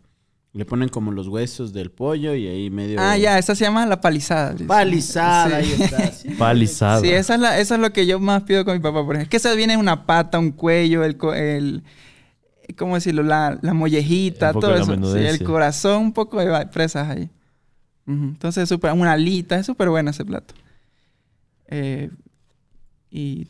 [0.51, 2.99] Le ponen como los huesos del pollo y ahí medio...
[2.99, 4.55] Ah, ya, esa se llama la palizada.
[4.65, 5.71] Palizada, Sí.
[5.73, 6.11] ahí está.
[6.11, 6.29] sí.
[6.39, 7.01] Palizada.
[7.01, 9.15] Sí, esa es, la, esa es lo que yo más pido con mi papá, por
[9.15, 9.21] ejemplo.
[9.23, 11.17] Es que esa viene una pata, un cuello, el...
[11.17, 11.83] co- el
[12.77, 13.21] ¿Cómo decirlo?
[13.23, 14.93] La, la mollejita, todo eso.
[15.13, 17.29] Sí, el corazón, un poco de presas ahí.
[18.09, 20.53] Entonces, súper- una alita, es súper bueno ese plato.
[21.67, 22.09] Eh,
[23.11, 23.47] y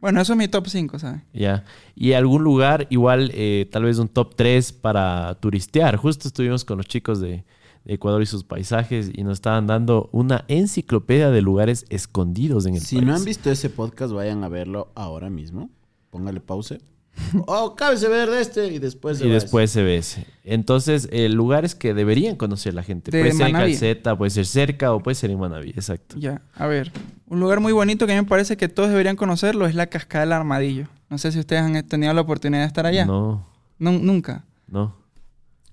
[0.00, 1.20] bueno, eso es mi top 5, ¿sabes?
[1.32, 1.64] Ya.
[1.94, 5.96] Y algún lugar, igual, eh, tal vez un top 3 para turistear.
[5.96, 7.44] Justo estuvimos con los chicos de,
[7.84, 12.74] de Ecuador y sus paisajes y nos estaban dando una enciclopedia de lugares escondidos en
[12.76, 13.06] el Si país.
[13.06, 15.70] no han visto ese podcast, vayan a verlo ahora mismo.
[16.10, 16.78] Póngale pause.
[17.46, 20.26] Oh, cábese ver de este y después se y va después se ve ese.
[20.44, 23.10] Entonces, eh, lugares que deberían conocer la gente.
[23.10, 26.16] De puede ser en Calceta, puede ser cerca o puede ser en Manaví, exacto.
[26.18, 26.92] Ya, a ver.
[27.26, 29.86] Un lugar muy bonito que a mí me parece que todos deberían conocerlo es la
[29.86, 30.88] Cascada del Armadillo.
[31.08, 33.04] No sé si ustedes han tenido la oportunidad de estar allá.
[33.06, 33.46] No,
[33.78, 34.44] Nu- nunca.
[34.66, 34.96] no.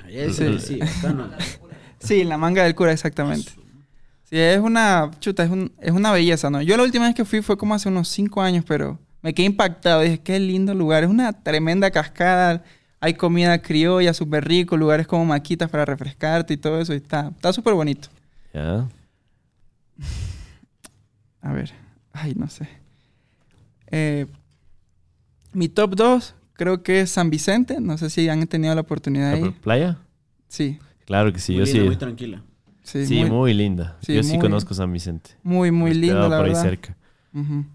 [0.08, 1.30] sí, sí, no.
[2.00, 3.52] Sí, en la manga del cura, exactamente.
[4.24, 6.62] Sí, es una, chuta, es, un- es una belleza, ¿no?
[6.62, 9.46] Yo la última vez que fui fue como hace unos cinco años, pero me quedé
[9.48, 10.02] impactado.
[10.02, 11.04] Dije, qué lindo lugar.
[11.04, 12.64] Es una tremenda cascada.
[13.02, 16.94] Hay comida criolla, súper rico, lugares como maquitas para refrescarte y todo eso.
[16.94, 18.10] Y está está súper bonito.
[18.54, 18.88] Ya.
[21.42, 21.72] A ver,
[22.12, 22.68] ay, no sé.
[23.92, 24.26] Eh,
[25.54, 27.80] mi top 2 creo que es San Vicente.
[27.80, 29.54] No sé si han tenido la oportunidad de ¿La ir.
[29.54, 29.98] playa?
[30.48, 31.88] Sí, Claro que sí, muy yo linda, sí.
[31.88, 32.42] muy tranquila.
[32.84, 33.98] sí, Sí, muy, muy, linda.
[34.02, 35.32] sí, yo sí muy- conozco San Vicente.
[35.44, 36.62] muy, muy quedaba la por verdad.
[36.62, 36.98] ahí cerca.
[37.34, 37.66] Ujú.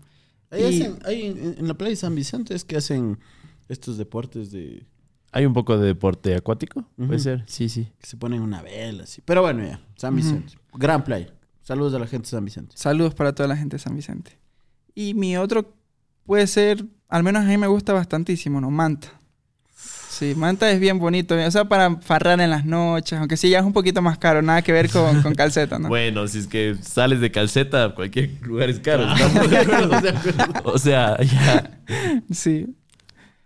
[0.55, 3.19] Ahí, hacen- ahí en, en la playa de San Vicente es que hacen
[3.69, 4.87] estos deportes de
[5.33, 6.85] ¿Hay un poco de deporte acuático?
[6.97, 7.09] Ujú.
[7.09, 7.89] Puede ser, sí, sí.
[7.99, 9.21] que se ponen una vela así.
[9.25, 10.15] Pero bueno, ya, San.
[10.15, 10.55] Vicente.
[10.75, 11.35] Gran playa.
[11.63, 12.77] Saludos a la gente de San Vicente.
[12.77, 14.39] Saludos para toda la gente de San Vicente.
[14.95, 15.75] Y mi otro
[16.25, 18.71] puede ser, al menos a mí me gusta bastantísimo, ¿no?
[18.71, 19.09] Manta.
[20.17, 21.35] Sí, Manta es bien bonito.
[21.35, 24.43] O sea, para farrar en las noches, aunque sí ya es un poquito más caro,
[24.43, 25.89] nada que ver con, con calceta, ¿no?
[25.89, 29.13] Bueno, si es que sales de calceta, cualquier lugar es caro.
[29.13, 30.01] ¿estamos de acuerdo?
[30.65, 31.81] O sea, ya.
[32.31, 32.67] Sí.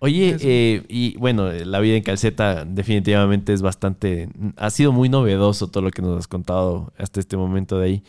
[0.01, 4.29] Oye, eh, y bueno, la vida en calceta definitivamente es bastante...
[4.57, 8.03] Ha sido muy novedoso todo lo que nos has contado hasta este momento de ahí.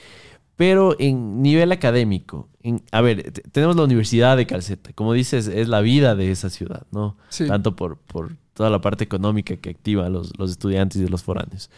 [0.55, 4.91] Pero en nivel académico, en- a ver, tenemos la Universidad de Calceta.
[4.93, 7.16] Como dices, es la vida de esa ciudad, ¿no?
[7.30, 7.47] Sí.
[7.47, 11.24] Tanto por, por toda la parte económica que activa a los, los estudiantes y los
[11.24, 11.70] foráneos.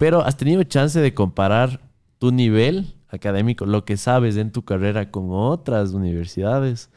[0.00, 1.80] Pero ¿has tenido chance de comparar
[2.18, 6.90] tu nivel académico, lo que sabes en tu carrera con otras universidades?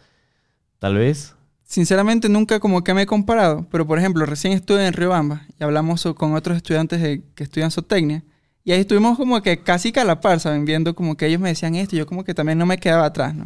[0.79, 1.35] Tal vez.
[1.65, 5.63] Sinceramente nunca como que me he comparado, pero por ejemplo, recién estuve en Riobamba y
[5.63, 8.23] hablamos con otros estudiantes que estudian zootecnia
[8.63, 10.39] y ahí estuvimos como que casi que a la par.
[10.63, 13.05] Viendo como que ellos me decían esto y yo como que también no me quedaba
[13.05, 13.45] atrás, ¿no?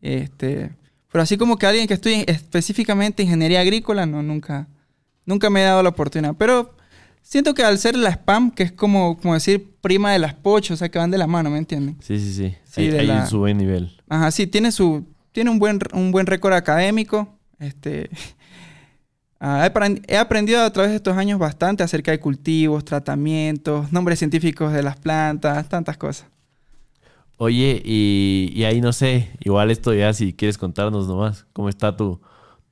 [0.00, 0.72] Este,
[1.12, 4.66] pero así como que alguien que estudie específicamente ingeniería agrícola, no, nunca,
[5.28, 6.34] nunca me he dado la oportunidad.
[6.36, 6.74] Pero
[7.22, 10.72] siento que al ser la spam, que es como, como decir prima de las pochos,
[10.72, 11.96] o sea, que van de la mano, ¿me entienden?
[12.00, 12.54] Sí, sí, sí.
[12.64, 13.90] Sí, hay hay la- su buen nivel.
[14.08, 15.04] Ajá, sí, tiene su.
[15.32, 17.28] Tiene un buen, un buen récord académico.
[17.60, 18.10] Este.
[19.40, 23.92] ah, he, aprend- he aprendido a través de estos años bastante acerca de cultivos, tratamientos,
[23.92, 26.26] nombres científicos de las plantas, tantas cosas.
[27.36, 31.96] Oye, y, y ahí no sé, igual esto ya si quieres contarnos nomás, ¿cómo está
[31.96, 32.20] tu,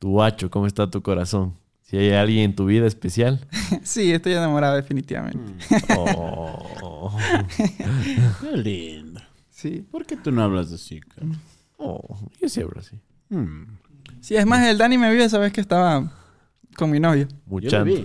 [0.00, 0.50] tu guacho?
[0.50, 1.54] ¿Cómo está tu corazón?
[1.88, 3.40] Si hay alguien en tu vida especial.
[3.82, 5.40] sí, estoy enamorado definitivamente.
[5.96, 7.16] Oh,
[8.40, 9.20] Qué lindo.
[9.50, 9.84] Sí.
[9.90, 11.26] ¿Por qué tú no hablas así, cara?
[11.78, 12.96] oh, yo sí hablo así.
[13.28, 13.64] Hmm.
[14.20, 16.12] Sí, es más, el Dani me vio esa vez que estaba
[16.76, 17.26] con mi novio.
[17.28, 17.84] Yo lo Muchando.
[17.84, 18.04] vi.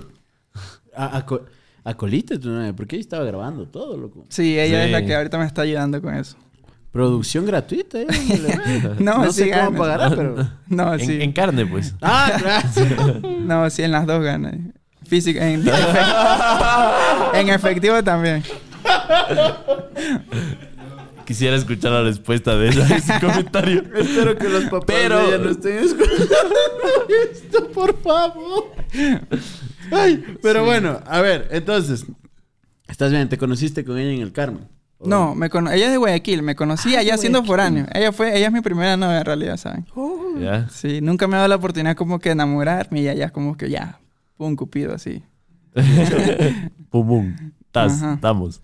[0.96, 1.46] A, a, co-
[1.84, 4.26] a Colita, tu novia, porque ella estaba grabando todo, loco.
[4.30, 4.86] Sí, ella Sí.
[4.86, 6.38] es la que ahorita me está ayudando con eso.
[6.92, 8.08] Producción gratuita, ¿eh?
[9.00, 10.48] No, no sí sé cómo pagará, pero...
[10.68, 11.22] No, En, sí.
[11.22, 11.96] en carne, pues.
[12.02, 12.94] Ah, gracias.
[13.24, 14.56] No, sí, en las dos ganas.
[15.08, 18.44] Física, en, efe- en efectivo también.
[21.26, 23.84] Quisiera escuchar la respuesta de ella, ese comentario.
[23.96, 26.26] Espero que los papás Pero- de ella no estén escuchando
[27.32, 28.72] esto, por favor.
[29.92, 32.06] Ay, pero bueno, a ver, entonces,
[32.88, 34.68] estás bien, te conociste con ella en el Carmen.
[35.04, 37.88] ¿O No, me cono- ella es de Guayaquil, me conocí allá siendo foráneo.
[37.94, 39.86] Ella fue, ella es mi primera novia en realidad, ¿saben?
[40.40, 40.70] ¿Ya?
[40.70, 43.70] Sí, nunca me ha dado la oportunidad como que de enamorarme y ella como que
[43.70, 44.00] ya,
[44.38, 45.24] un cupido así.
[46.90, 47.36] Pum, pum.
[47.72, 48.62] Tas, estamos.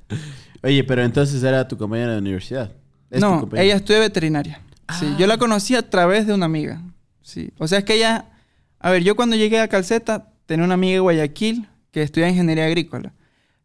[0.63, 2.71] Oye, pero entonces era tu compañera de universidad.
[3.09, 4.59] ¿Es tu No, ella estudia veterinaria.
[4.99, 6.81] Sí, yo la conocí a través de una amiga.
[7.21, 8.25] Sí, o sea, es que ella,
[8.79, 12.65] a ver, yo cuando llegué a Calceta tenía una amiga de Guayaquil que estudia ingeniería
[12.65, 13.13] agrícola.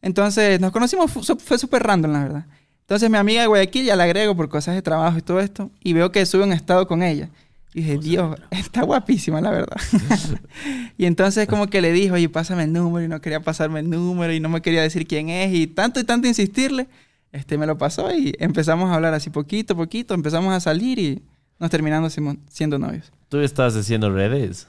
[0.00, 2.46] Entonces nos conocimos, fue súper random, la verdad.
[2.92, 5.70] Entonces mi amiga de Guayaquil ya la agrego por cosas de trabajo y todo esto
[5.82, 7.30] y veo que sube un estado con ella.
[7.72, 9.78] Y dije, Dios, está guapísima, la verdad.
[10.98, 13.88] y entonces como que le dijo, oye, pásame el número y no quería pasarme el
[13.88, 16.86] número y no me quería decir quién es y tanto y tanto insistirle,
[17.32, 21.22] este me lo pasó y empezamos a hablar así poquito poquito, empezamos a salir y
[21.58, 22.14] nos terminamos
[22.50, 23.10] siendo novios.
[23.30, 24.68] ¿Tú estabas haciendo redes?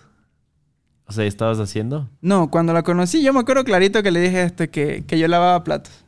[1.08, 2.10] O sea, ¿estabas haciendo?
[2.22, 5.28] No, cuando la conocí yo me acuerdo clarito que le dije este que, que yo
[5.28, 6.03] lavaba platos.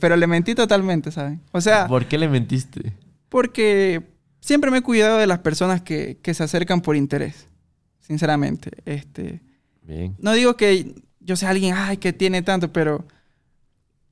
[0.00, 1.40] Pero le mentí totalmente, ¿saben?
[1.52, 2.92] O sea, ¿Por qué le mentiste?
[3.28, 4.02] porque
[4.40, 7.48] siempre me he cuidado de las personas que, que se acercan por interés.
[8.00, 8.70] Sinceramente.
[8.86, 9.42] Este,
[9.82, 10.14] Bien.
[10.18, 13.06] no digo que yo sea alguien, ay, que tiene tanto, pero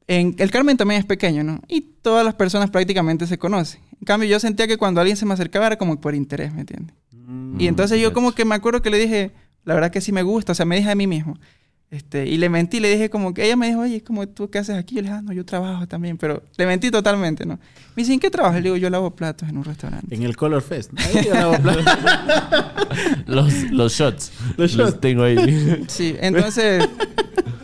[0.07, 1.61] en, el Carmen también es pequeño, ¿no?
[1.69, 3.81] Y todas las personas prácticamente se conocen.
[3.99, 6.61] En cambio, yo sentía que cuando alguien se me acercaba era como por interés, ¿me
[6.61, 6.95] entiendes?
[7.13, 9.33] Mm, Y entonces yo como que me acuerdo que le dije,
[9.65, 11.39] la verdad que sí me gusta, o sea, me dije a mí mismo.
[11.89, 14.59] Este, y le mentí, le dije como que ella me dijo, oye, como tú qué
[14.59, 14.97] haces aquí?
[14.97, 17.55] Yo le dije, ah, no, yo trabajo también, pero le mentí totalmente, ¿no?
[17.95, 18.57] Me dice, ¿en qué trabajas?
[18.57, 20.13] Le digo, yo lavo platos en un restaurante.
[20.13, 20.91] En el Color Fest.
[20.99, 21.85] Ahí yo lavo platos.
[23.27, 24.33] Los, los shots.
[24.57, 25.01] Los Los shots.
[25.01, 25.85] tengo ahí.
[25.89, 26.89] Sí, entonces,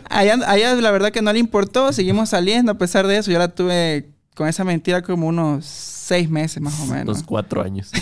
[0.09, 3.29] allá, allá la verdad que no le importó, seguimos saliendo a pesar de eso.
[3.31, 7.05] Yo la tuve con esa mentira como unos seis meses más o menos.
[7.05, 7.91] Los cuatro años.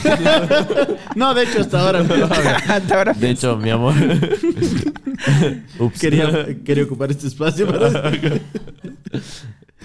[1.15, 2.13] No, de hecho, hasta ahora no.
[2.69, 3.13] Hasta ahora.
[3.13, 3.93] De hecho, mi amor.
[5.79, 5.99] Ups.
[5.99, 8.11] quería, quería ocupar este espacio para...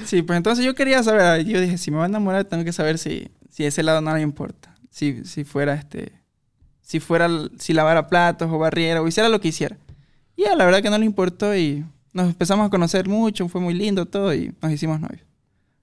[0.04, 2.72] Sí, pues entonces yo quería saber, yo dije, si me va a enamorar tengo que
[2.72, 4.74] saber si, si ese lado no le importa.
[4.88, 6.12] Si, si fuera este,
[6.80, 7.28] si fuera,
[7.58, 9.76] si lavara platos o barriera o hiciera lo que hiciera.
[10.36, 13.60] Y ya, la verdad que no le importó y nos empezamos a conocer mucho, fue
[13.60, 15.26] muy lindo todo y nos hicimos novios.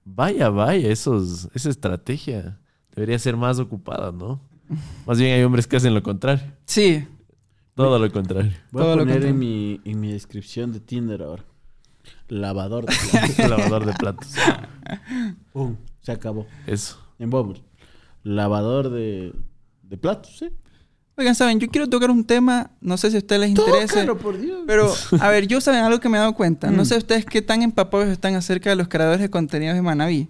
[0.04, 2.58] Vaya, vaya, esos, esa estrategia
[2.94, 4.40] debería ser más ocupada, ¿no?
[5.06, 6.44] Más bien hay hombres que hacen lo contrario.
[6.64, 7.06] Sí,
[7.74, 8.52] Todo lo contrario.
[8.70, 11.44] Voy a Todo poner en mi, en mi descripción de Tinder ahora.
[12.28, 13.38] Lavador de platos.
[13.50, 14.34] Lavador de platos.
[15.52, 16.46] Pum, se acabó.
[16.66, 16.98] Eso.
[17.18, 17.62] En Bumble.
[18.22, 19.32] Lavador de,
[19.82, 20.50] de platos, ¿sí?
[21.16, 24.04] Oigan, saben, yo quiero tocar un tema, no sé si a ustedes les interesa.
[24.16, 24.62] Por Dios.
[24.66, 26.70] Pero, a ver, yo saben algo que me he dado cuenta.
[26.70, 26.76] Mm.
[26.76, 30.28] No sé ustedes qué tan empapados están acerca de los creadores de contenidos de Manaví.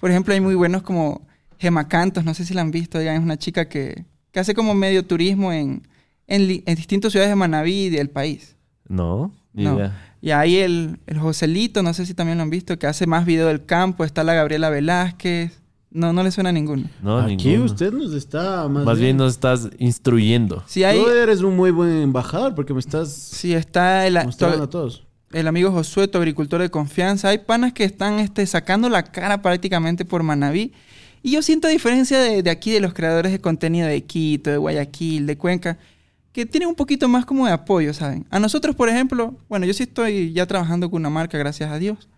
[0.00, 1.26] Por ejemplo, hay muy buenos como
[1.58, 4.54] Gema Cantos, no sé si la han visto, ella es una chica que, que hace
[4.54, 5.86] como medio turismo en,
[6.26, 8.56] en, distintas ciudades de Manaví y del país.
[8.88, 9.76] No, ni No.
[9.76, 10.10] idea.
[10.20, 13.24] Y ahí el, el Joselito, no sé si también lo han visto, que hace más
[13.26, 14.04] video del campo.
[14.04, 15.60] Está la Gabriela Velázquez.
[15.94, 16.84] No, no le suena a ninguno.
[17.00, 17.64] No, Aquí ninguno.
[17.66, 20.62] usted nos está más, Más bien nos estás instruyendo.
[20.66, 24.64] Sí, hay, Tú eres un muy buen embajador porque me estás sí está el, mostrando
[24.64, 25.04] a todos.
[25.32, 27.28] el amigo Josué, tu agricultor de confianza.
[27.28, 30.72] Hay panas que están este, sacando la cara prácticamente por Manabí.
[31.22, 34.50] Y yo siento a diferencia de, de aquí, de los creadores de contenido de Quito,
[34.50, 35.78] de Guayaquil, de Cuenca,
[36.32, 38.26] que tienen un poquito más como de apoyo, ¿saben?
[38.30, 41.78] A nosotros, por ejemplo, bueno, yo sí estoy ya trabajando con una marca, gracias a
[41.78, 42.08] Dios.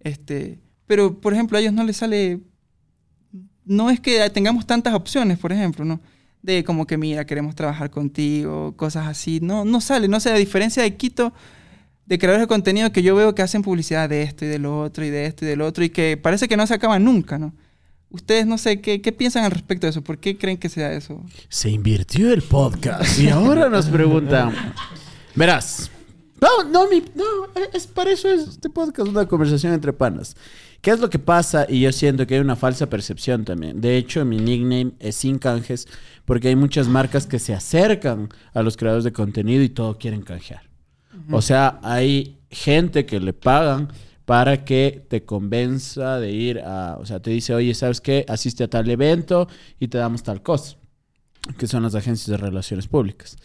[0.00, 2.40] Este, pero, por ejemplo, a ellos no les sale...
[3.68, 6.00] No es que tengamos tantas opciones, por ejemplo, ¿no?
[6.42, 9.38] De como que, mira, queremos trabajar contigo, cosas así.
[9.40, 11.32] No, no sale, no sé, a diferencia de Quito,
[12.06, 15.04] de creadores de contenido que yo veo que hacen publicidad de esto y de otro
[15.04, 17.52] y de esto y del otro y que parece que no se acaban nunca, ¿no?
[18.10, 20.02] Ustedes no sé, ¿qué, qué piensan al respecto de eso?
[20.02, 21.22] ¿Por qué creen que sea eso?
[21.50, 24.54] Se invirtió el podcast y ahora nos preguntan.
[25.34, 25.90] Verás.
[26.40, 27.24] No, no, mi, no,
[27.72, 30.36] es para eso es este podcast, una conversación entre panas.
[30.80, 31.66] ¿Qué es lo que pasa?
[31.68, 33.80] Y yo siento que hay una falsa percepción también.
[33.80, 35.88] De hecho, mi nickname es Sin Canjes
[36.24, 40.22] porque hay muchas marcas que se acercan a los creadores de contenido y todo quieren
[40.22, 40.68] canjear.
[41.32, 43.88] O sea, hay gente que le pagan
[44.24, 48.24] para que te convenza de ir a, o sea, te dice, oye, ¿sabes qué?
[48.28, 49.48] Asiste a tal evento
[49.80, 50.76] y te damos tal cosa,
[51.56, 53.36] que son las agencias de relaciones públicas.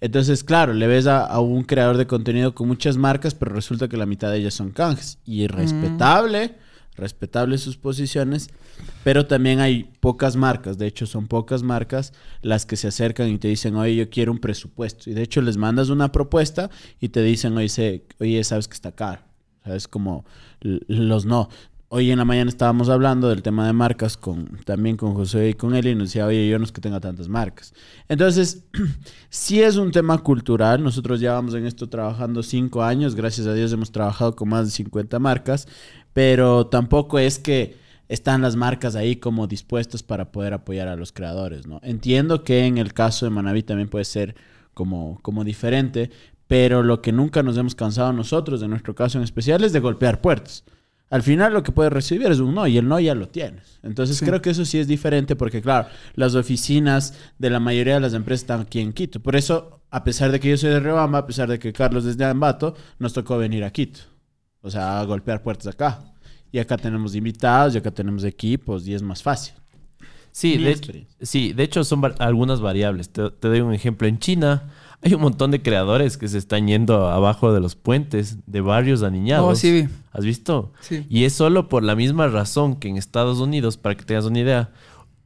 [0.00, 3.88] Entonces, claro, le ves a, a un creador de contenido con muchas marcas, pero resulta
[3.88, 5.18] que la mitad de ellas son canjes.
[5.24, 6.54] Y respetable,
[6.96, 8.48] respetable sus posiciones,
[9.04, 12.12] pero también hay pocas marcas, de hecho son pocas marcas
[12.42, 15.08] las que se acercan y te dicen, oye, yo quiero un presupuesto.
[15.10, 16.70] Y de hecho les mandas una propuesta
[17.00, 19.22] y te dicen, oye, se- oye sabes que está caro.
[19.64, 19.88] ¿Sabes?
[19.88, 20.24] Como
[20.60, 21.48] los no.
[21.88, 25.54] Hoy en la mañana estábamos hablando del tema de marcas con también con José y
[25.54, 27.72] con él y nos decía, oye, yo no es que tenga tantas marcas.
[28.08, 28.64] Entonces,
[29.28, 30.82] sí es un tema cultural.
[30.82, 33.14] Nosotros ya vamos en esto trabajando cinco años.
[33.14, 35.68] Gracias a Dios hemos trabajado con más de 50 marcas,
[36.12, 37.76] pero tampoco es que
[38.08, 41.78] están las marcas ahí como dispuestas para poder apoyar a los creadores, ¿no?
[41.84, 44.34] Entiendo que en el caso de Manaví también puede ser
[44.74, 46.10] como, como diferente,
[46.48, 49.78] pero lo que nunca nos hemos cansado nosotros, en nuestro caso en especial, es de
[49.78, 50.64] golpear puertas.
[51.08, 53.78] Al final lo que puedes recibir es un no y el no ya lo tienes.
[53.84, 54.24] Entonces Sí.
[54.26, 58.12] creo que eso sí es diferente porque claro, las oficinas de la mayoría de las
[58.14, 59.20] empresas están aquí en Quito.
[59.20, 62.04] Por eso, a pesar de que yo soy de Riobamba, a pesar de que Carlos
[62.06, 64.00] es de Ambato, nos tocó venir a Quito.
[64.62, 66.00] O sea, a golpear puertas acá.
[66.50, 69.54] Y acá tenemos invitados, y acá tenemos equipos y es más fácil.
[70.32, 71.16] Sí, Mi de, experiencia.
[71.22, 73.08] sí, de hecho son algunas variables.
[73.10, 74.06] Te, te doy un ejemplo.
[74.08, 74.64] En China
[75.02, 79.02] hay un montón de creadores que se están yendo abajo de los puentes de barrios
[79.02, 79.52] aniñados.
[79.52, 79.88] Oh, sí vi.
[80.12, 80.72] ¿Has visto?
[80.80, 81.06] Sí.
[81.08, 84.40] Y es solo por la misma razón que en Estados Unidos, para que tengas una
[84.40, 84.70] idea,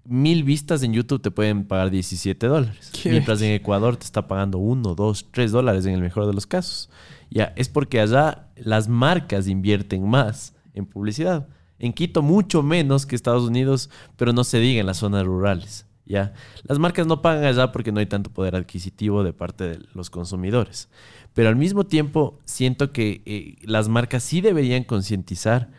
[0.05, 2.91] mil vistas en YouTube te pueden pagar 17 dólares.
[3.05, 6.47] Mientras en Ecuador te está pagando 1, 2, 3 dólares en el mejor de los
[6.47, 6.91] casos.
[7.31, 11.47] Ya, es porque allá las marcas invierten más en publicidad.
[11.79, 15.87] En Quito mucho menos que Estados Unidos, pero no se diga en las zonas rurales.
[16.11, 16.33] Ya,
[16.65, 20.11] las marcas no pagan allá porque no hay tanto poder adquisitivo de parte de los
[20.11, 20.89] consumidores.
[21.35, 25.71] Pero al mismo tiempo siento que eh, las marcas sí deberían concientizar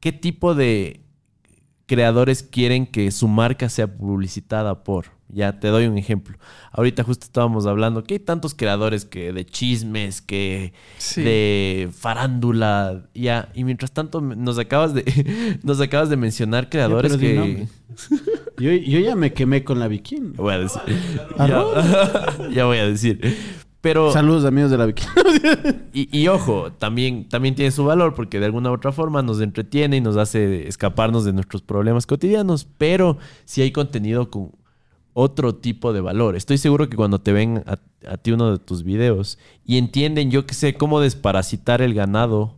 [0.00, 1.04] qué tipo de
[1.92, 5.04] creadores quieren que su marca sea publicitada por.
[5.28, 6.38] Ya te doy un ejemplo.
[6.72, 11.20] Ahorita justo estábamos hablando que hay tantos creadores que de chismes, que Sí.
[11.22, 13.50] de farándula, ya.
[13.54, 15.04] Y mientras tanto nos acabas de
[15.62, 17.66] nos acabas de mencionar creadores que.
[18.58, 20.30] Yo, yo ya me quemé con la bikini.
[20.36, 20.80] voy a decir.
[21.38, 21.64] Ya,
[22.54, 23.20] ya voy a decir.
[23.82, 25.10] Pero Saludos amigos de la bikini.
[25.92, 29.40] y, y ojo, también, también tiene su valor porque de alguna u otra forma nos
[29.42, 34.52] entretiene y nos hace escaparnos de nuestros problemas cotidianos, pero si hay contenido con
[35.14, 36.36] otro tipo de valor.
[36.36, 37.78] Estoy seguro que cuando te ven a,
[38.08, 39.36] a ti uno de tus videos
[39.66, 42.54] y entienden, yo que sé, cómo desparasitar el ganado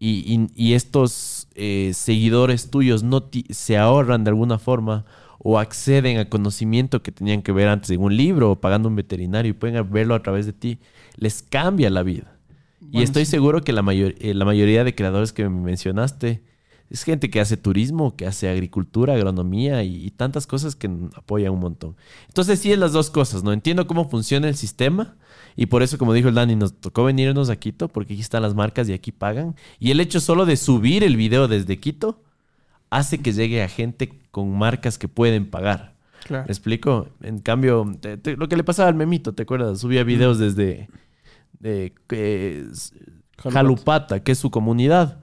[0.00, 5.04] y, y- y estos eh, seguidores tuyos no se ahorran de alguna forma
[5.38, 8.96] o acceden a conocimiento que tenían que ver antes en un libro o pagando un
[8.96, 10.78] veterinario y pueden verlo a través de ti,
[11.16, 12.30] les cambia la vida.
[12.90, 13.32] y estoy sí.
[13.32, 16.42] seguro que la, mayor- eh, la mayoría de creadores que me mencionaste
[16.90, 21.52] es gente que hace turismo, que hace agricultura, agronomía y, y tantas cosas que apoyan
[21.52, 21.96] un montón.
[22.28, 23.52] Entonces sí es las dos cosas, ¿no?
[23.52, 25.16] Entiendo cómo funciona el sistema
[25.56, 28.42] y por eso, como dijo el Dani, nos tocó venirnos a Quito porque aquí están
[28.42, 29.56] las marcas y aquí pagan.
[29.80, 32.22] Y el hecho solo de subir el video desde Quito
[32.90, 35.94] hace que llegue a gente con marcas que pueden pagar.
[36.24, 36.44] Claro.
[36.46, 37.08] ¿Me explico?
[37.22, 39.78] En cambio, te- te- lo que le pasaba al memito, ¿te acuerdas?
[39.80, 40.88] Subía videos desde
[41.60, 41.94] de,
[43.38, 45.20] Jalupata, que es su comunidad,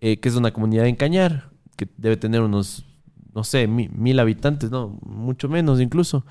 [0.00, 2.86] eh, que es una comunidad en Cañar, que debe tener unos,
[3.34, 6.24] no sé, mi- mil habitantes, no, mucho menos incluso.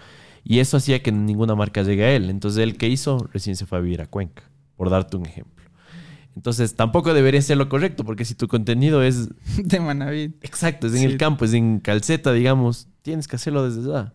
[0.43, 2.29] Y eso hacía que ninguna marca llegue a él.
[2.29, 4.43] Entonces, él que hizo, recién se fue a vivir a Cuenca,
[4.75, 5.60] por darte un ejemplo.
[6.35, 9.29] Entonces, tampoco debería ser lo correcto, porque si tu contenido es
[9.63, 10.33] De Manaví.
[10.41, 11.05] exacto, es en Sí.
[11.05, 14.13] el campo, es en calceta, digamos, tienes que hacerlo desde ya.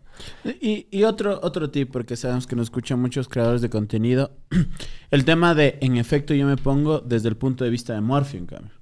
[0.62, 4.30] Y, y otro, otro tip, porque sabemos que nos escuchan muchos creadores de contenido.
[5.10, 8.38] El tema de, en efecto, yo me pongo desde el punto de vista de Morphy,
[8.38, 8.72] en cambio.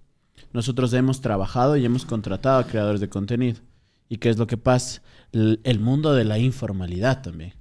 [0.53, 3.59] Nosotros hemos trabajado y hemos contratado a creadores de contenido.
[4.09, 5.03] ¿Y qué es lo que pasa?
[5.33, 7.55] El, el mundo de la informalidad también.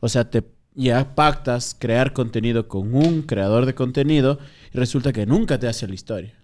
[0.00, 0.42] O sea, te
[0.74, 4.38] ya pactas crear contenido con un creador de contenido
[4.72, 6.34] y resulta que nunca te hace la historia.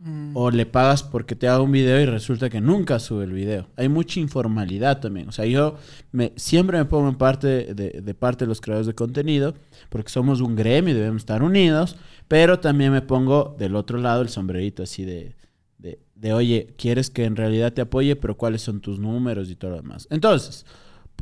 [0.00, 0.36] Mm.
[0.36, 3.66] O le pagas porque te haga un video y resulta que nunca sube el video.
[3.76, 5.28] Hay mucha informalidad también.
[5.28, 5.76] O sea, yo
[6.12, 9.54] me, siempre me pongo en parte de, de parte de los creadores de contenido
[9.88, 11.96] porque somos un gremio y debemos estar unidos,
[12.28, 15.34] pero también me pongo del otro lado el sombrerito así de,
[15.78, 19.56] de, de, oye, quieres que en realidad te apoye, pero cuáles son tus números y
[19.56, 20.06] todo lo demás.
[20.10, 20.64] Entonces,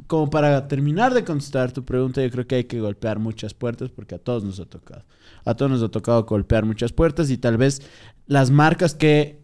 [0.07, 3.91] como para terminar de contestar tu pregunta, yo creo que hay que golpear muchas puertas
[3.91, 5.05] porque a todos nos ha tocado.
[5.45, 7.83] A todos nos ha tocado golpear muchas puertas y tal vez
[8.27, 9.41] las marcas que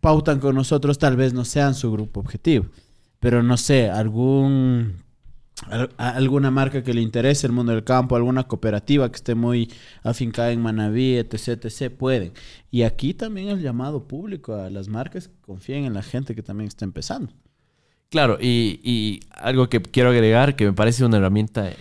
[0.00, 2.66] pautan con nosotros tal vez no sean su grupo objetivo.
[3.20, 5.04] Pero no sé, algún
[5.96, 9.72] alguna marca que le interese el mundo del campo, alguna cooperativa que esté muy
[10.02, 12.32] afincada en Manaví, etc, pueden.
[12.70, 16.42] Y aquí también el llamado público a las marcas que confíen en la gente que
[16.42, 17.32] también está empezando.
[18.08, 21.72] Claro, y, y algo que quiero agregar, que me parece una herramienta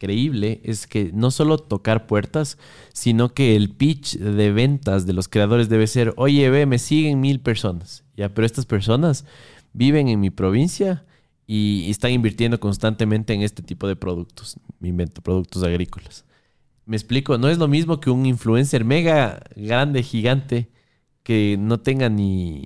[0.00, 2.58] increíble, es que no solo tocar puertas,
[2.92, 7.20] sino que el pitch de ventas de los creadores debe ser, oye, ve, me siguen
[7.20, 9.26] mil personas, ya, pero estas personas
[9.72, 11.04] viven en mi provincia
[11.46, 16.24] y, están invirtiendo constantemente en este tipo de productos, me invento, productos agrícolas.
[16.86, 20.70] Me explico, no es lo mismo que un influencer mega grande, gigante,
[21.22, 22.64] que no tenga ni,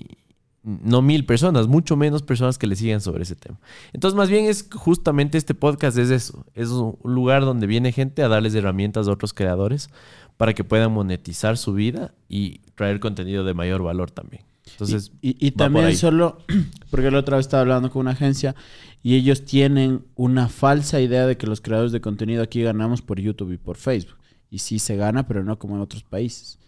[0.65, 3.61] no mil personas, mucho menos personas que le sigan sobre ese tema.
[3.93, 8.23] Entonces, más bien es justamente este podcast es eso, es un lugar donde viene gente
[8.23, 9.91] a darles herramientas a otros creadores
[10.37, 14.43] para que puedan monetizar su vida y traer contenido de mayor valor también.
[14.71, 16.39] Entonces, y, y- también solo,
[16.91, 18.55] porque la otra vez estaba hablando con una agencia
[19.03, 23.21] y ellos tienen una falsa idea de que los creadores de contenido aquí ganamos por
[23.21, 24.17] YouTube y por Facebook.
[24.51, 26.59] Y sí se gana, pero no como en otros países.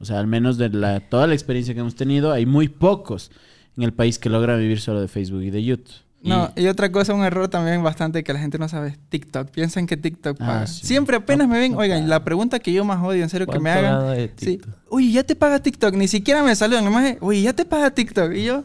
[0.00, 3.30] O sea, al menos de la, toda la experiencia que hemos tenido, hay muy pocos
[3.76, 5.94] en el país que logran vivir solo de Facebook y de YouTube.
[6.22, 9.48] No, y otra cosa, un error también bastante que la gente no sabe es TikTok.
[9.50, 10.66] Piensan que TikTok Ah, paga.
[10.66, 10.86] sí.
[10.86, 13.70] Siempre apenas me ven, oigan, la pregunta que yo más odio, en serio, que me
[13.72, 14.16] ¿cuánto hagan.
[14.16, 14.74] de Sí, TikTok?
[14.90, 17.90] oye, ya te paga TikTok, ni siquiera me saludan, nomás es, oye, ya te paga
[17.90, 18.34] TikTok.
[18.34, 18.64] Y yo,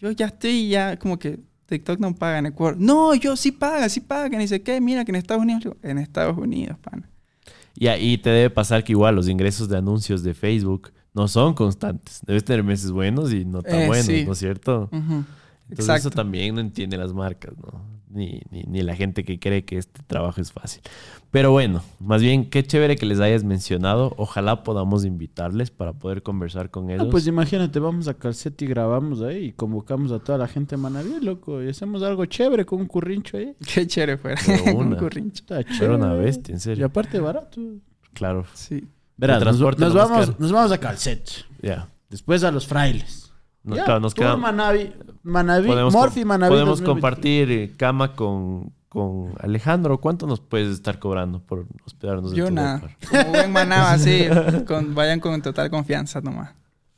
[0.00, 2.76] yo ya estoy ya como que TikTok no paga en Ecuador.
[2.80, 5.76] No, yo sí paga, sí paga, que ni sé qué, mira que en Estados Unidos,
[5.82, 7.08] en Estados Unidos, pana.
[7.76, 11.54] Y ahí te debe pasar que igual los ingresos de anuncios de Facebook no son
[11.54, 12.20] constantes.
[12.26, 14.24] Debes tener meses buenos y no tan Eh, buenos, sí.
[14.26, 14.88] ¿no es cierto?
[14.92, 15.26] Entonces
[15.70, 16.08] Exacto.
[16.08, 17.82] eso también no entiende las marcas, ¿no?
[18.12, 20.82] Ni, ni, ni la gente que cree que este trabajo es fácil.
[21.30, 24.14] Pero bueno, más bien, qué chévere que les hayas mencionado.
[24.16, 27.06] Ojalá podamos invitarles para poder conversar con ellos.
[27.06, 30.74] Ah, pues imagínate, vamos a Calcete y grabamos ahí y convocamos a toda la gente
[30.74, 33.54] de Manaví, loco, y hacemos algo chévere con un currincho ahí.
[33.74, 34.40] Qué chévere fuera.
[34.44, 34.96] Pero Un una.
[34.98, 35.42] currincho.
[35.42, 35.94] Está Pero chévere.
[35.94, 36.86] una bestia, en Y serio.
[36.86, 37.60] aparte barato.
[38.12, 38.84] Claro, Sí.
[39.16, 41.30] Verás, nos, transporte nos vamos, nos vamos a Calcete.
[41.62, 41.88] ya.
[42.08, 43.29] Después a los frailes.
[43.64, 44.92] Claro, nos tour queda- Manavi,
[45.22, 46.94] Manavi, podemos, Morphy Manavi podemos 2023.
[46.94, 49.98] compartir eh, cama con, con Alejandro.
[50.00, 52.80] ¿Cuánto nos puedes estar cobrando por hospedarnos en Yo tu nada.
[53.10, 53.96] Como buen manaba,
[54.66, 56.52] con- vayan con total confianza nomás.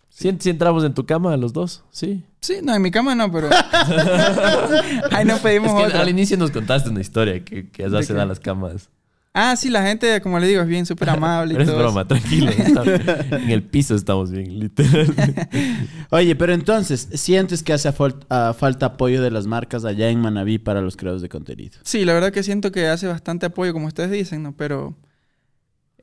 [0.08, 1.82] ¿Sí, sí entramos en tu cama los dos?
[1.90, 2.22] Sí.
[2.40, 3.48] Sí, no, en mi cama no, pero.
[5.10, 6.00] Ahí no pedimos Es que otra.
[6.00, 8.88] al inicio nos contaste una historia que, que ¿De hacen a las camas.
[9.34, 11.78] Ah, sí, la gente, como le digo, es bien súper amable y Pero es todo.
[11.80, 12.50] broma, tranquilo.
[12.56, 15.14] está- en el piso estamos bien, literal.
[16.10, 20.20] Oye, pero entonces, ¿sientes que hace fal- ah, falta apoyo de las marcas allá en
[20.20, 21.78] Manaví para los creadores de contenido?
[21.82, 24.52] Sí, la verdad que siento que hace bastante apoyo, como ustedes dicen, ¿no?
[24.54, 24.94] Pero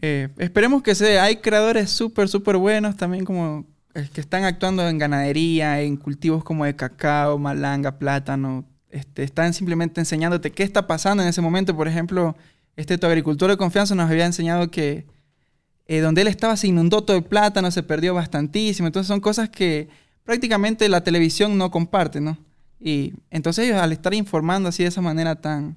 [0.01, 1.23] eh, esperemos que sea.
[1.25, 6.43] Hay creadores súper, súper buenos también, como eh, que están actuando en ganadería, en cultivos
[6.43, 8.65] como de cacao, malanga, plátano.
[8.89, 11.75] Este, están simplemente enseñándote qué está pasando en ese momento.
[11.75, 12.35] Por ejemplo,
[12.79, 15.05] este tu agricultor de confianza nos había enseñado que
[15.85, 18.87] eh, donde él estaba se inundó todo el plátano, se perdió bastantísimo.
[18.87, 19.89] Entonces son cosas que
[20.23, 22.37] prácticamente la televisión no comparte, ¿no?
[22.79, 25.75] Y entonces ellos al estar informando así de esa manera tan,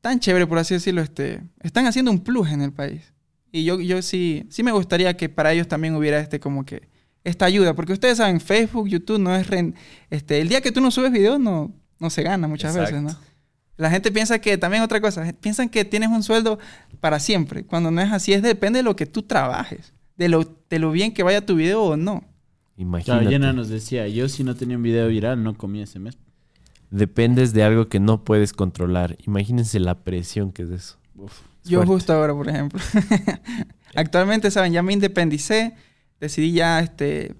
[0.00, 3.12] tan chévere, por así decirlo, este, están haciendo un plus en el país.
[3.52, 6.88] Y yo, yo sí, sí me gustaría que para ellos también hubiera este como que
[7.22, 9.46] esta ayuda, porque ustedes saben, Facebook, YouTube no es
[10.08, 13.16] este, el día que tú no subes videos no, no se gana muchas veces, ¿no?
[13.80, 16.58] La gente piensa que, también otra cosa, piensan que tienes un sueldo
[17.00, 20.44] para siempre, cuando no es así, es depende de lo que tú trabajes, de lo,
[20.68, 22.22] de lo bien que vaya tu video o no.
[22.76, 23.22] Imagínate.
[23.22, 26.18] Claro, Llena nos decía, yo si no tenía un video viral no comía ese mes.
[26.90, 29.16] Dependes de algo que no puedes controlar.
[29.26, 30.98] Imagínense la presión que es eso.
[31.24, 31.86] Es Yo fuerte.
[31.94, 32.80] justo ahora, por ejemplo.
[33.94, 34.74] Actualmente, ¿saben?
[34.74, 35.74] Ya me independicé.
[36.20, 37.34] Decidí ya este,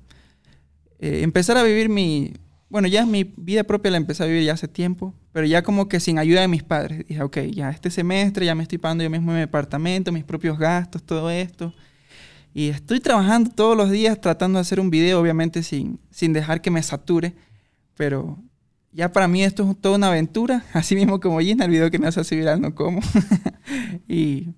[1.00, 2.32] eh, empezar a vivir mi...
[2.70, 5.12] Bueno, ya mi vida propia la empecé a vivir ya hace tiempo.
[5.32, 7.06] Pero ya como que sin ayuda de mis padres.
[7.06, 10.58] Dije, ok, ya este semestre ya me estoy pagando yo mismo mi departamento, mis propios
[10.58, 11.74] gastos, todo esto.
[12.52, 16.62] Y estoy trabajando todos los días tratando de hacer un video, obviamente sin, sin dejar
[16.62, 17.34] que me sature.
[17.96, 18.38] Pero
[18.92, 20.64] ya para mí esto es toda una aventura.
[20.72, 23.00] Así mismo como Gina, el video que me hace así viral, no como.
[24.08, 24.54] y,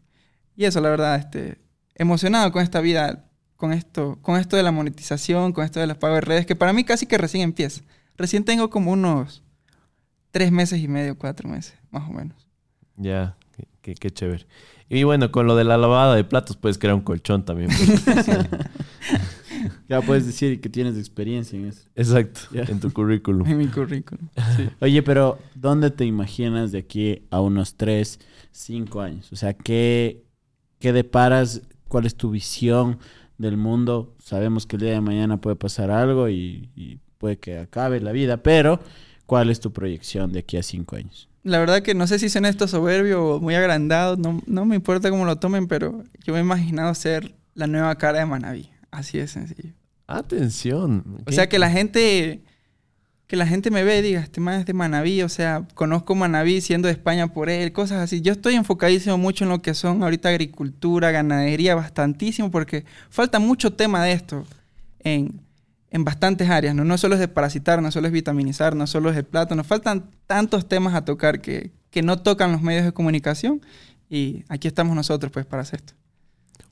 [0.57, 1.59] y eso, la verdad, este,
[1.95, 3.27] emocionado con esta vida,
[3.57, 6.57] con esto, con esto de la monetización, con esto de los pagos de redes, que
[6.57, 7.83] para mí casi que recién empieza.
[8.17, 9.43] Recién tengo como unos
[10.31, 12.47] tres meses y medio, cuatro meses, más o menos.
[12.97, 14.47] Ya, qué, qué- qué chévere.
[14.89, 17.71] Y bueno, con lo de la lavada de platos puedes crear un colchón también.
[19.89, 21.89] Ya puedes decir que tienes experiencia en eso.
[21.95, 22.63] Exacto, Ya.
[22.63, 23.47] en tu currículum.
[23.47, 24.29] En mi currículum.
[24.57, 24.69] Sí.
[24.81, 28.19] Oye, pero ¿dónde te imaginas de aquí a unos 3,
[28.51, 29.31] 5 años?
[29.33, 30.25] O sea, ¿qué,
[30.81, 31.63] qué deparas?
[31.87, 32.99] ¿Cuál es tu visión
[33.39, 34.17] del mundo?
[34.19, 38.11] Sabemos que el día de mañana puede pasar algo y, y puede que acabe la
[38.11, 38.81] vida, pero
[39.27, 41.29] ¿cuál es tu proyección de aquí a 5 años?
[41.45, 44.75] La verdad que no sé si son esto soberbio o muy agrandado, no, no me
[44.75, 48.71] importa cómo lo tomen, pero yo me he imaginado ser la nueva cara de Manaví.
[48.91, 49.73] Así de sencillo.
[50.09, 51.23] Atención.
[51.25, 52.43] O sea, que la gente
[53.29, 56.17] que la gente me ve y diga, este man es de Manaví, o sea, conozco
[56.17, 58.21] Manaví siendo de España por él, cosas así.
[58.21, 63.75] Yo estoy enfocadísimo mucho en lo que son ahorita agricultura, ganadería, bastantísimo, porque falta mucho
[63.75, 64.45] tema de esto
[64.99, 65.41] en,
[65.93, 66.85] en bastantes áreas, ¿no?
[66.85, 69.67] No solo es de parasitar, no solo es vitaminizar, no solo es el plato, nos
[69.67, 73.61] faltan tantos temas a tocar que, que no tocan los medios de comunicación
[74.09, 75.93] y aquí estamos nosotros pues para hacer esto.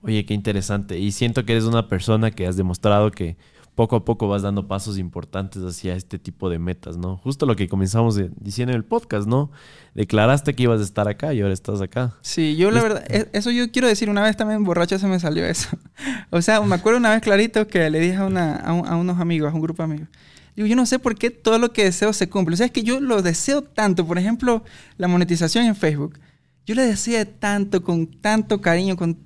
[0.03, 0.99] Oye, qué interesante.
[0.99, 3.37] Y siento que eres una persona que has demostrado que
[3.81, 7.17] poco a poco vas dando pasos importantes hacia este tipo de metas, ¿no?
[7.17, 9.51] Justo lo que comenzamos de- diciendo en el podcast, ¿no?
[9.95, 12.15] Declaraste que ibas a estar acá y ahora estás acá.
[12.21, 15.19] Sí, yo la verdad, e- eso yo quiero decir, una vez también borracho se me
[15.19, 15.69] salió eso.
[16.31, 18.97] o sea, me acuerdo una vez clarito que le dije a, una, a, un- a
[18.97, 20.09] unos amigos, a un grupo de amigos,
[20.55, 22.53] digo, yo no sé por qué todo lo que deseo se cumple.
[22.53, 24.63] O sea, es que yo lo deseo tanto, por ejemplo,
[24.99, 26.19] la monetización en Facebook.
[26.67, 29.17] Yo le deseé tanto, con tanto cariño, con,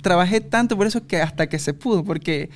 [0.00, 2.48] trabajé tanto por eso que hasta que se pudo, porque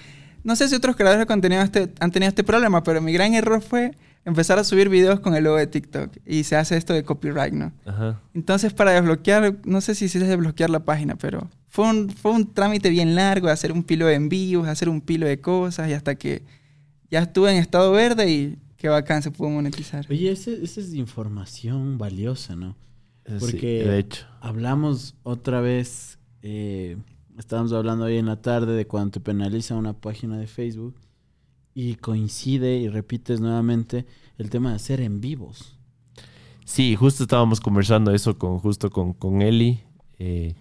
[0.45, 3.35] no sé si otros creadores de contenido este- han tenido este problema, pero mi gran
[3.35, 3.93] error fue
[4.25, 7.53] empezar a subir videos con el logo de TikTok y se hace esto de copyright,
[7.53, 7.73] ¿no?
[7.85, 8.21] Ajá.
[8.35, 12.53] Entonces, para desbloquear, no sé si se desbloquear la página, pero fue un, fue un
[12.55, 15.93] trámite bien largo, de hacer un pilo de envíos, hacer un pilo de cosas, y
[15.93, 16.43] hasta que
[17.11, 20.07] ya estuve en estado verde y qué bacán se pudo monetizar.
[20.09, 22.77] Oye, esa esa es información valiosa, ¿no?
[23.27, 24.27] Sí, Porque de hecho.
[24.41, 26.97] hablamos otra vez, eh,
[27.39, 30.95] estábamos hablando hoy en la tarde de cuando te penaliza una página de Facebook
[31.75, 34.07] y coincide y repites nuevamente
[34.39, 35.79] el tema de hacer en vivos.
[36.65, 39.81] Sí, justo estábamos conversando eso con justo con, con Eli.
[40.19, 40.55] eh,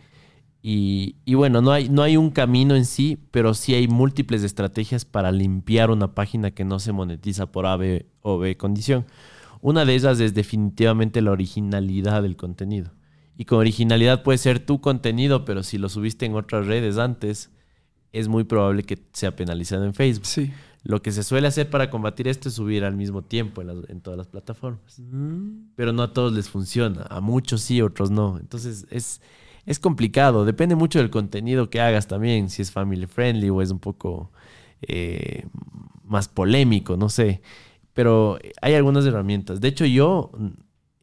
[0.63, 4.43] y, y bueno, no hay, no hay un camino en sí, pero sí hay múltiples
[4.43, 9.05] estrategias para limpiar una página que no se monetiza por A, B o B condición.
[9.61, 12.91] Una de ellas es definitivamente la originalidad del contenido.
[13.41, 17.49] Y con originalidad puede ser tu contenido, pero si lo subiste en otras redes antes,
[18.13, 20.27] es muy probable que sea penalizado en Facebook.
[20.27, 20.53] Sí.
[20.83, 23.89] Lo que se suele hacer para combatir esto es subir al mismo tiempo en, las-
[23.89, 24.99] en todas las plataformas.
[24.99, 25.71] Mm.
[25.75, 27.01] Pero no a todos les funciona.
[27.09, 28.37] A muchos sí, otros no.
[28.37, 29.21] Entonces es,
[29.65, 30.45] es complicado.
[30.45, 32.47] Depende mucho del contenido que hagas también.
[32.51, 34.31] Si es family friendly o es un poco
[34.83, 35.47] eh,
[36.03, 37.41] más polémico, no sé.
[37.93, 39.61] Pero hay algunas herramientas.
[39.61, 40.29] De hecho, yo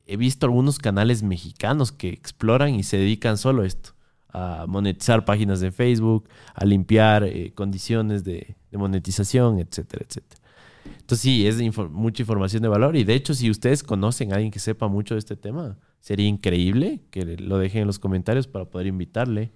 [0.09, 3.91] he visto algunos canales mexicanos que exploran y se dedican solo a esto.
[4.31, 10.41] A monetizar páginas de Facebook, a limpiar eh, condiciones de, monetización, etcétera, etcétera.
[10.85, 14.37] Entonces sí, es info- mucha información de valor y de hecho si ustedes conocen a
[14.37, 18.47] alguien que sepa mucho de este tema, sería increíble que lo dejen en los comentarios
[18.47, 19.53] para poder invitarle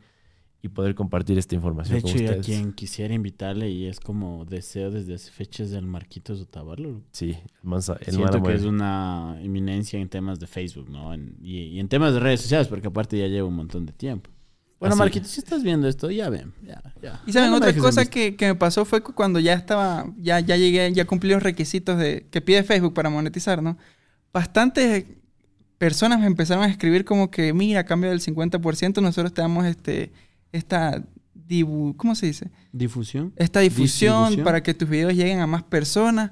[0.64, 3.98] y poder compartir esta información De con hecho, yo a quien quisiera invitarle y es
[3.98, 7.02] como deseo desde hace fechas del Marquitos Otavalo.
[7.10, 11.12] Sí, el mansa, el Siento man que es una eminencia en temas de Facebook, ¿no?
[11.12, 13.92] En- y, y en temas de redes sociales, porque aparte ya lleva un montón de
[13.92, 14.30] tiempo.
[14.78, 15.00] Bueno, Así.
[15.00, 17.22] Marquitos, si estás viendo esto, ya ven, ya, ya.
[17.26, 20.40] Y saben, no otra cosa que, que me pasó fue que cuando ya estaba, ya,
[20.40, 23.78] ya llegué, ya cumplí los requisitos de, que pide Facebook para monetizar, ¿no?
[24.32, 25.04] Bastantes
[25.78, 29.66] personas me empezaron a escribir como que, mira, a cambio del 50%, nosotros te damos
[29.66, 30.12] este,
[30.52, 31.02] esta,
[31.48, 32.50] dibu- ¿cómo se dice?
[32.72, 33.32] Difusión.
[33.36, 36.30] Esta difusión para que tus videos lleguen a más personas.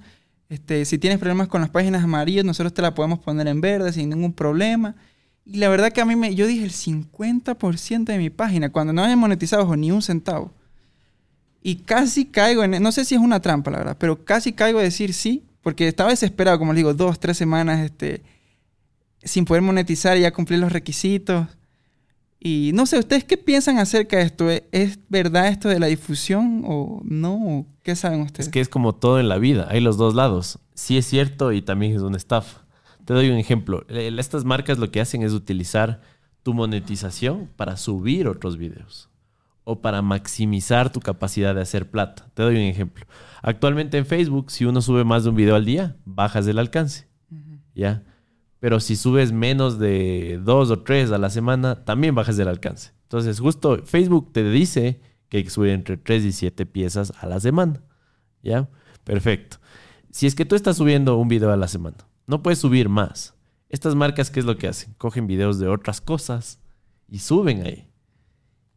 [0.49, 3.93] Este, si tienes problemas con las páginas amarillas, nosotros te la podemos poner en verde
[3.93, 4.97] sin ningún problema.
[5.45, 8.93] Y la verdad que a mí me, yo dije el 50% de mi página, cuando
[8.93, 10.53] no haya monetizado ojo, ni un centavo.
[11.63, 14.79] Y casi caigo en, no sé si es una trampa, la verdad, pero casi caigo
[14.79, 18.23] a decir sí, porque estaba desesperado, como les digo, dos, tres semanas este,
[19.23, 21.47] sin poder monetizar y ya cumplir los requisitos.
[22.43, 24.49] Y no sé, ¿ustedes qué piensan acerca de esto?
[24.49, 27.67] ¿Es- ¿Es verdad esto de la difusión o no?
[27.83, 28.47] ¿Qué saben ustedes?
[28.47, 30.59] Es que es como todo en la vida, hay los dos lados.
[30.75, 32.65] Sí es cierto y también es una estafa.
[33.05, 33.85] Te doy un ejemplo.
[33.89, 36.01] Eh, Estas marcas lo que hacen es utilizar
[36.43, 39.11] tu monetización para subir otros videos
[39.65, 42.31] o para maximizar tu capacidad de hacer plata.
[42.33, 43.05] Te doy un ejemplo.
[43.43, 47.07] Actualmente en Facebook, si uno sube más de un video al día, bajas el alcance.
[47.75, 48.03] ¿Ya?
[48.61, 52.93] Pero si subes menos de dos o tres a la semana, también bajas el alcance.
[53.05, 57.27] Entonces, justo Facebook te dice que hay que subir entre 3 y 7 piezas a
[57.27, 57.83] la semana.
[58.43, 58.69] ¿Ya?
[59.05, 59.59] Perfecto.
[60.11, 61.97] Si es que tú estás subiendo un video a la semana,
[62.27, 63.35] no puedes subir más.
[63.69, 64.95] Estas marcas, ¿qué es lo que hacen?
[64.99, 66.61] Cogen videos de otras cosas
[67.09, 67.89] y suben ahí.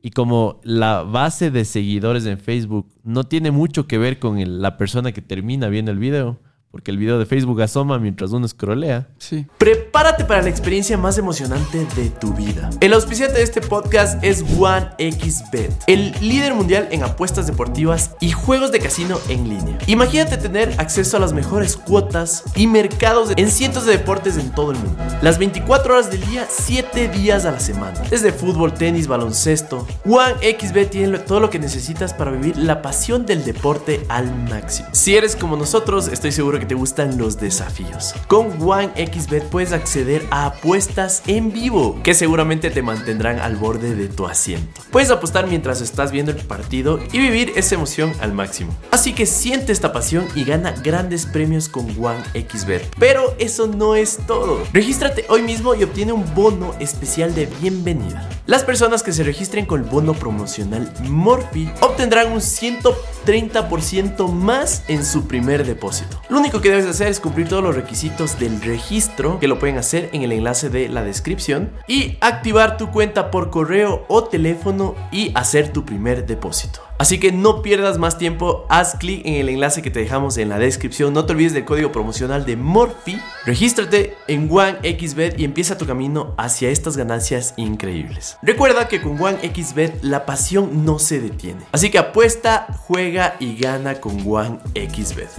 [0.01, 4.77] Y como la base de seguidores en Facebook no tiene mucho que ver con la
[4.77, 6.39] persona que termina viendo el video,
[6.73, 9.45] porque el video de Facebook asoma mientras uno scrollea, Sí.
[9.59, 12.71] Prepárate para la experiencia más emocionante de tu vida.
[12.81, 18.71] El auspiciante de este podcast es OneXBet, el líder mundial en apuestas deportivas y juegos
[18.71, 19.77] de casino en línea.
[19.85, 24.71] Imagínate tener acceso a las mejores cuotas y mercados en cientos de deportes en todo
[24.71, 24.97] el mundo.
[25.21, 28.01] Las 24 horas del día, 7 días a la semana.
[28.09, 29.85] Desde fútbol, tenis, baloncesto.
[30.05, 34.89] OneXBet tiene todo lo que necesitas para vivir la pasión del deporte al máximo.
[34.91, 38.13] Si eres como nosotros, estoy seguro que te gustan los desafíos.
[38.27, 44.07] Con OneXBet puedes acceder a apuestas en vivo que seguramente te mantendrán al borde de
[44.07, 44.81] tu asiento.
[44.91, 48.75] Puedes apostar mientras estás viendo el partido y vivir esa emoción al máximo.
[48.91, 52.95] Así que siente esta pasión y gana grandes premios con OneXBet.
[52.99, 54.63] Pero eso no es todo.
[54.73, 58.29] Regístrate hoy mismo y obtiene un bono especial de bienvenida.
[58.45, 65.05] Las personas que se registren con el bono promocional Morphy obtendrán un 130% más en
[65.05, 66.21] su primer depósito.
[66.29, 69.77] Lo único que debes hacer es cumplir todos los requisitos del registro, que lo pueden
[69.77, 74.95] hacer en el enlace de la descripción, y activar tu cuenta por correo o teléfono
[75.11, 76.81] y hacer tu primer depósito.
[76.99, 80.47] Así que no pierdas más tiempo, haz clic en el enlace que te dejamos en
[80.49, 85.77] la descripción, no te olvides del código promocional de Morphy, regístrate en OneXBet y empieza
[85.77, 88.37] tu camino hacia estas ganancias increíbles.
[88.41, 93.95] Recuerda que con OneXBet la pasión no se detiene, así que apuesta, juega y gana
[93.95, 95.29] con OneXBet.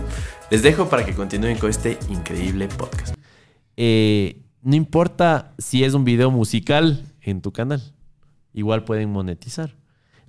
[0.51, 3.15] Les dejo para que continúen con este increíble podcast.
[3.77, 7.83] eh, no importa si es un video musical en tu canal,
[8.55, 9.75] igual pueden monetizar.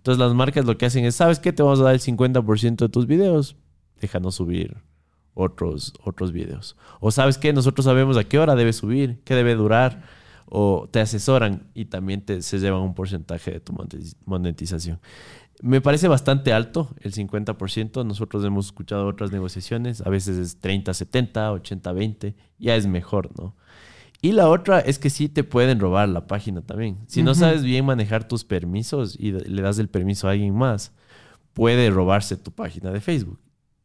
[0.06, 1.52] Entonces las marcas lo que hacen es, ¿sabes qué?
[1.52, 3.56] Te vamos a dar el 50% de tus videos,
[3.99, 4.77] déjanos subir
[5.34, 6.77] otros, otros videos.
[6.99, 7.53] O ¿sabes qué?
[7.53, 10.03] Nosotros sabemos a qué hora debe subir, qué debe durar,
[10.45, 14.99] o te asesoran y también te, se llevan un porcentaje de tu monetiz- monetización.
[15.64, 18.06] Me parece bastante alto el 50%.
[18.06, 20.02] Nosotros hemos escuchado otras negociaciones.
[20.06, 22.36] A veces es 30, 70, 80, 20.
[22.60, 23.56] Ya es mejor, ¿no?
[24.26, 26.97] Y la otra es que sí te pueden robar la página también.
[27.07, 30.91] Si no sabes bien manejar tus permisos y le das el permiso a alguien más,
[31.53, 33.39] puede robarse tu página de Facebook.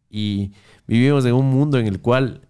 [0.08, 0.52] Y
[0.86, 2.48] vivimos en un mundo en el cual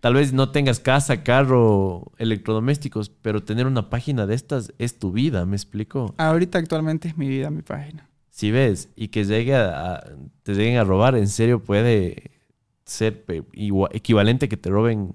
[0.00, 5.12] tal vez no tengas casa, carro, electrodomésticos, pero tener una página de estas es tu
[5.12, 6.14] vida, ¿me explico?
[6.18, 8.08] Ahorita actualmente es mi vida, mi página.
[8.30, 10.04] si ves, y que llegue a, a-
[10.42, 12.30] te lleguen a robar, en serio puede
[12.84, 15.12] ser pe- igua- equivalente que te roben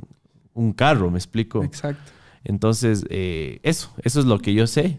[0.55, 1.63] un carro, me explico.
[1.63, 2.11] Exacto.
[2.43, 4.97] Entonces, eh, eso, eso es lo que yo sé.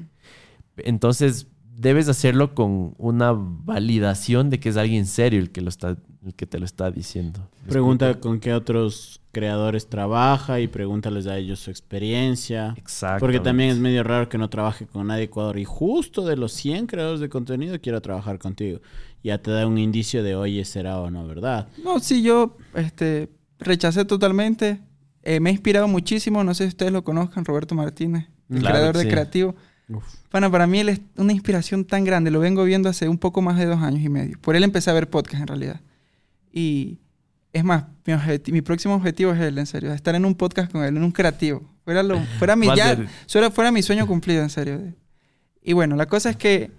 [0.77, 5.97] Entonces, debes hacerlo con una validación de que es alguien serio el que, lo está,
[6.24, 7.49] el que te lo está diciendo.
[7.65, 8.28] ¿Me Pregunta explico?
[8.28, 12.74] con qué otros creadores trabaja y pregúntales a ellos su experiencia.
[12.78, 13.20] Exacto.
[13.20, 15.59] Porque también es medio raro que no trabaje con nadie de Ecuador.
[15.59, 18.81] Y justo de los 100 creadores de contenido quiero trabajar contigo.
[19.23, 21.69] Ya te da un indicio de, oye, será o no, ¿verdad?
[21.85, 23.28] No, sí, yo este,
[23.59, 24.81] rechacé totalmente.
[25.28, 26.44] Eh, me ha inspirado muchísimo.
[26.44, 29.09] No sé si ustedes lo conozcan, Roberto Martínez, el Claro creador de.
[29.09, 29.57] Creativo.
[30.31, 32.31] Bueno, para mí él es una inspiración tan grande.
[32.31, 34.39] Lo vengo viendo hace un poco más de dos años y medio.
[34.40, 35.81] Por él empecé a ver podcast en realidad.
[36.53, 37.01] Y
[37.53, 38.15] es más, mi,
[38.53, 39.93] mi próximo objetivo es él, en serio.
[39.93, 41.69] Estar en un podcast con él, en un creativo.
[41.85, 42.97] Fuera, lo, fuera, mi, ya,
[43.27, 44.81] fuera, fuera mi sueño cumplido, en serio.
[45.61, 46.70] Y bueno, la cosa es que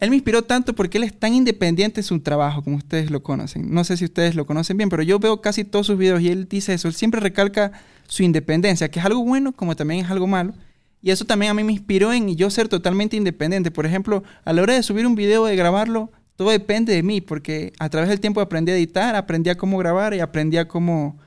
[0.00, 3.22] él me inspiró tanto porque él es tan independiente en su trabajo, como ustedes lo
[3.22, 3.72] conocen.
[3.72, 6.28] No sé si ustedes lo conocen bien, pero yo veo casi todos sus videos y
[6.28, 6.88] él dice eso.
[6.88, 7.72] Él siempre recalca
[8.08, 10.54] su independencia, que es algo bueno como también es algo malo.
[11.02, 13.70] Y eso también a mí me inspiró en yo ser totalmente independiente.
[13.70, 17.20] Por ejemplo, a la hora de subir un video, de grabarlo, todo depende de mí,
[17.20, 20.66] porque a través del tiempo aprendí a editar, aprendí a cómo grabar y aprendí a
[20.66, 21.18] cómo...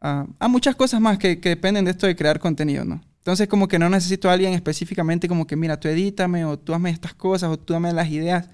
[0.00, 3.00] a a muchas cosas más que, que dependen de esto de crear contenido, ¿no?
[3.18, 6.72] Entonces como que no necesito a alguien específicamente como que, mira, tú edítame o tú
[6.74, 8.48] hazme estas cosas o tú dame las ideas.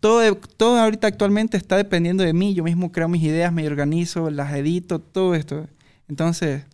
[0.00, 2.54] Todo, todo ahorita actualmente está dependiendo de mí.
[2.54, 5.66] Yo mismo creo mis ideas, me organizo, las edito, todo esto.
[6.08, 6.64] Entonces,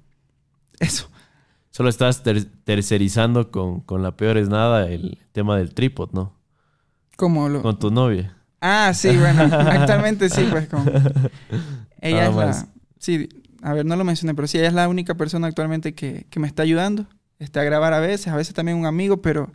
[0.80, 1.08] eso.
[1.70, 6.34] Solo estás ter- tercerizando con, con la peor es nada el tema del trípod, ¿no?
[7.16, 7.62] Como lo...
[7.62, 8.36] Con tu novia.
[8.60, 10.88] Ah, sí, bueno, actualmente sí, pues con...
[12.00, 12.46] Ella Nada es la...
[12.46, 12.66] más.
[12.98, 13.28] Sí,
[13.64, 16.38] a ver, no lo mencioné, pero sí, ella es la única persona actualmente que, que
[16.38, 17.06] me está ayudando.
[17.38, 19.50] Está a grabar a veces, a veces también un amigo, pero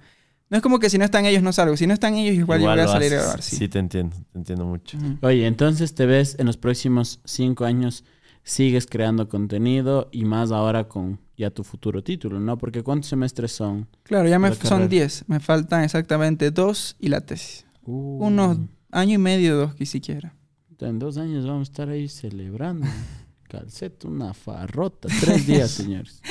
[0.49, 1.77] no es como que si no están ellos no salgo.
[1.77, 3.23] Si no están ellos, igual, yo voy a salir a haces.
[3.23, 3.55] grabar, sí.
[3.57, 4.97] Sí, te entiendo, te entiendo mucho.
[4.97, 5.19] Ujú.
[5.21, 8.03] Oye, entonces te ves en los próximos cinco años,
[8.41, 12.57] sigues creando contenido y más ahora con ya tu futuro título, ¿no?
[12.57, 13.87] Porque ¿cuántos semestres son?
[14.01, 14.89] Claro, ya me, son.
[14.89, 15.25] 10.
[15.27, 17.67] Me faltan exactamente dos y la tesis.
[17.85, 18.57] Uh, Unos
[18.89, 20.33] año y medio, dos, que siquiera.
[20.79, 22.87] En dos años vamos a estar ahí celebrando.
[23.49, 25.09] Calceto, una farrota.
[25.19, 26.21] Tres días, señores.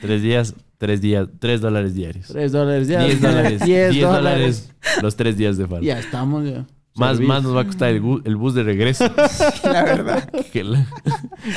[0.00, 2.26] Tres días, tres días, tres dólares diarios.
[2.26, 3.08] Tres dólares diarios.
[3.10, 3.60] Diez dólares.
[3.64, 4.70] Diez dólares.
[5.00, 5.84] los tres días de falta.
[5.86, 6.66] Ya estamos ya.
[6.96, 9.04] Más, más nos va a costar el, el bus de regreso.
[9.64, 10.28] La verdad.
[10.52, 10.86] que la-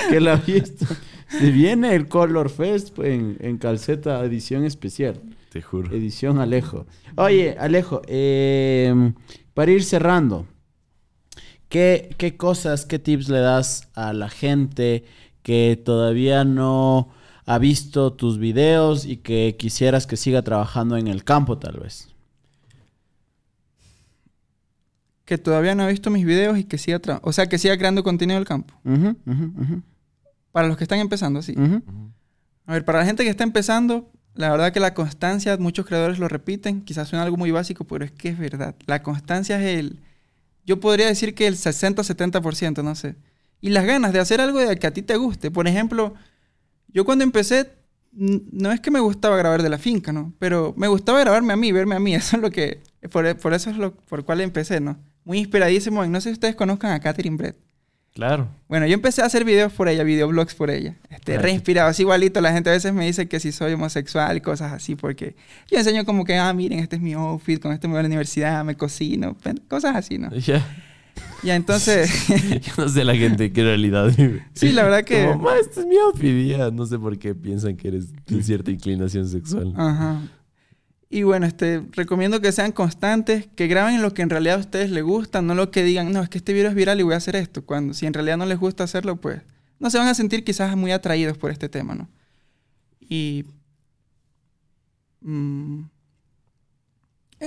[0.09, 0.87] que la fiesta.
[1.27, 5.19] Se viene el Color Fest pues, en, en calceta edición especial.
[5.51, 5.93] te juro.
[5.95, 6.87] Edición Alejo.
[7.17, 9.11] Oye, Alejo, eh,
[9.53, 10.47] para ir cerrando,
[11.69, 15.05] ¿qué, ¿qué cosas, qué tips le das a la gente
[15.43, 17.09] que todavía no
[17.45, 22.09] ha visto tus videos y que quisieras que siga trabajando en el campo tal vez?
[25.25, 26.99] Que todavía no ha visto mis videos y que siga...
[27.21, 28.73] O sea, que siga creando contenido del campo.
[30.51, 31.55] Para los que están empezando, sí.
[32.65, 36.19] A ver, para la gente que está empezando, la verdad que la constancia, muchos creadores
[36.19, 38.75] lo repiten, quizás suena algo muy básico, pero es que es verdad.
[38.85, 39.99] La constancia es el,
[40.67, 43.15] yo podría decir que el 60-70%, no sé.
[43.61, 45.49] Y las ganas de hacer algo de que a ti te guste.
[45.49, 46.13] Por ejemplo,
[46.89, 47.71] yo cuando empecé,
[48.11, 50.33] no es que me gustaba grabar de la finca, ¿no?
[50.39, 52.13] Pero me gustaba grabarme a mí, verme a mí.
[52.15, 52.81] Eso es lo que,
[53.11, 54.99] por, por eso es lo por cual empecé, ¿no?
[55.23, 56.03] Muy inspiradísimo.
[56.03, 57.57] en- no sé si ustedes conozcan a Catherine Brett.
[58.17, 58.47] Claro.
[58.67, 60.95] Bueno, yo empecé a hacer videos por ella, videoblogs por ella.
[61.11, 61.55] Este, re sí.
[61.55, 62.41] inspirado, así igualito.
[62.41, 65.35] La gente a veces me dice que si soy homosexual y cosas así, porque
[65.69, 68.01] yo enseño como que, ah, miren, este es mi outfit, con este me voy a
[68.01, 69.37] la universidad, me cocino,
[69.67, 70.31] cosas así, ¿no?
[70.39, 70.65] Ya.
[71.43, 72.11] Ya entonces,
[72.61, 74.43] Yo no sé la gente qué realidad vive.
[74.53, 75.25] sí, la verdad que...
[75.25, 76.47] Como, "Ma, este es mi outfit.
[76.57, 79.73] ya no sé por qué piensan que eres de cierta inclinación sexual.
[79.77, 80.21] Ajá.
[81.09, 84.91] Y bueno, este, recomiendo que sean constantes, que graben lo que en realidad a ustedes
[84.91, 87.13] les gusta, no lo que digan, no, es que este video es viral y voy
[87.13, 87.65] a hacer esto.
[87.65, 89.41] Cuando si en realidad no les gusta hacerlo, pues
[89.79, 92.09] no se van a sentir quizás muy atraídos por este tema, ¿no?
[92.99, 93.45] Y...
[95.21, 95.81] mm,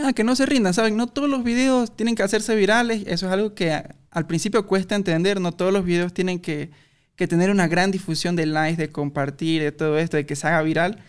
[0.05, 0.97] ah, que no se rindan, ¿saben?
[0.97, 3.03] No todos los videos tienen que hacerse virales.
[3.07, 5.41] Eso es algo que al principio cuesta entender.
[5.41, 6.71] No todos los videos tienen que,
[7.17, 10.47] que tener una gran difusión de likes, de compartir, de todo esto, de que se
[10.47, 11.03] haga viral.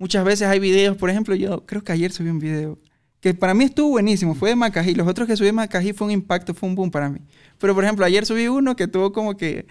[0.00, 2.78] Muchas veces hay videos, por ejemplo, yo creo que ayer subí un video
[3.20, 4.94] que para mí estuvo buenísimo, fue de Macají.
[4.94, 7.20] Los otros que subí de Macají fue un impacto, fue un boom para mí.
[7.58, 9.66] Pero por ejemplo, ayer subí uno que tuvo como que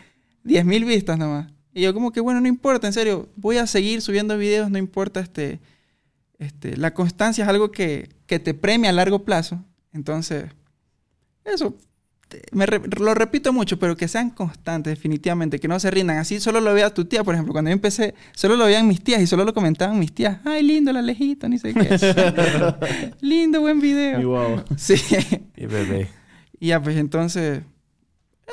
[0.46, 1.52] 10.000 vistas nomás.
[1.74, 4.78] Y yo como que, bueno, no importa, en serio, voy a seguir subiendo videos, no
[4.78, 5.60] importa este...
[6.38, 9.66] Este, la constancia es algo que, que te premia a largo plazo.
[9.94, 10.46] Entonces,
[11.44, 11.76] eso.
[12.52, 16.18] Me re- lo repito mucho, pero que sean constantes, definitivamente, que no se rindan.
[16.18, 19.04] Así solo lo vea tu tía, por ejemplo, cuando yo empecé, solo lo veían mis
[19.04, 20.40] tías y solo lo comentaban mis tías.
[20.46, 21.90] Ay, lindo la lejito, ni sé qué.
[23.22, 24.28] lindo, buen Y video.
[24.30, 24.64] wow.
[24.78, 24.96] Sí.
[25.58, 26.10] Y bebé.
[26.60, 27.62] Y ya, pues entonces,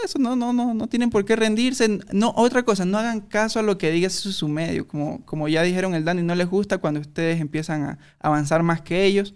[0.05, 1.99] eso no, no, no, no tienen por qué rendirse.
[2.13, 4.87] No, otra cosa, no hagan caso a lo que diga su, su medio.
[4.87, 8.81] Como, como ya dijeron el Dani, no les gusta cuando ustedes empiezan a avanzar más
[8.81, 9.35] que ellos.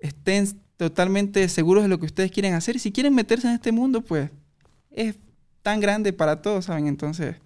[0.00, 2.78] Estén totalmente seguros de lo que ustedes quieren hacer.
[2.78, 4.30] Si quieren meterse en este mundo, pues
[4.90, 5.16] es
[5.62, 6.86] tan grande para todos, ¿saben?
[6.86, 7.36] Entonces,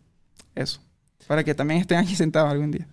[0.54, 0.80] eso.
[1.26, 2.86] Para que también estén aquí sentados algún día.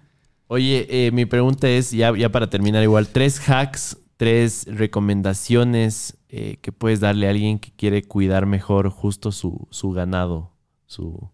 [0.47, 6.57] Oye, eh, mi pregunta es, ya, ya para terminar igual, tres hacks, tres recomendaciones eh,
[6.61, 10.51] que puedes darle a alguien que quiere cuidar mejor justo su, su ganado,
[10.85, 11.31] su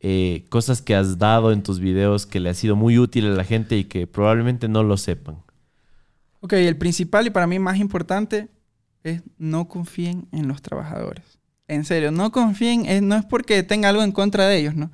[0.00, 3.30] eh, cosas que has dado en tus videos que le ha sido muy útil a
[3.30, 5.38] la gente y que probablemente no lo sepan.
[6.46, 8.48] Ok, el principal y para mí más importante
[9.02, 11.40] es no confíen en los trabajadores.
[11.66, 14.92] En serio, no confíen, eh, no es porque tenga algo en contra de ellos, ¿no?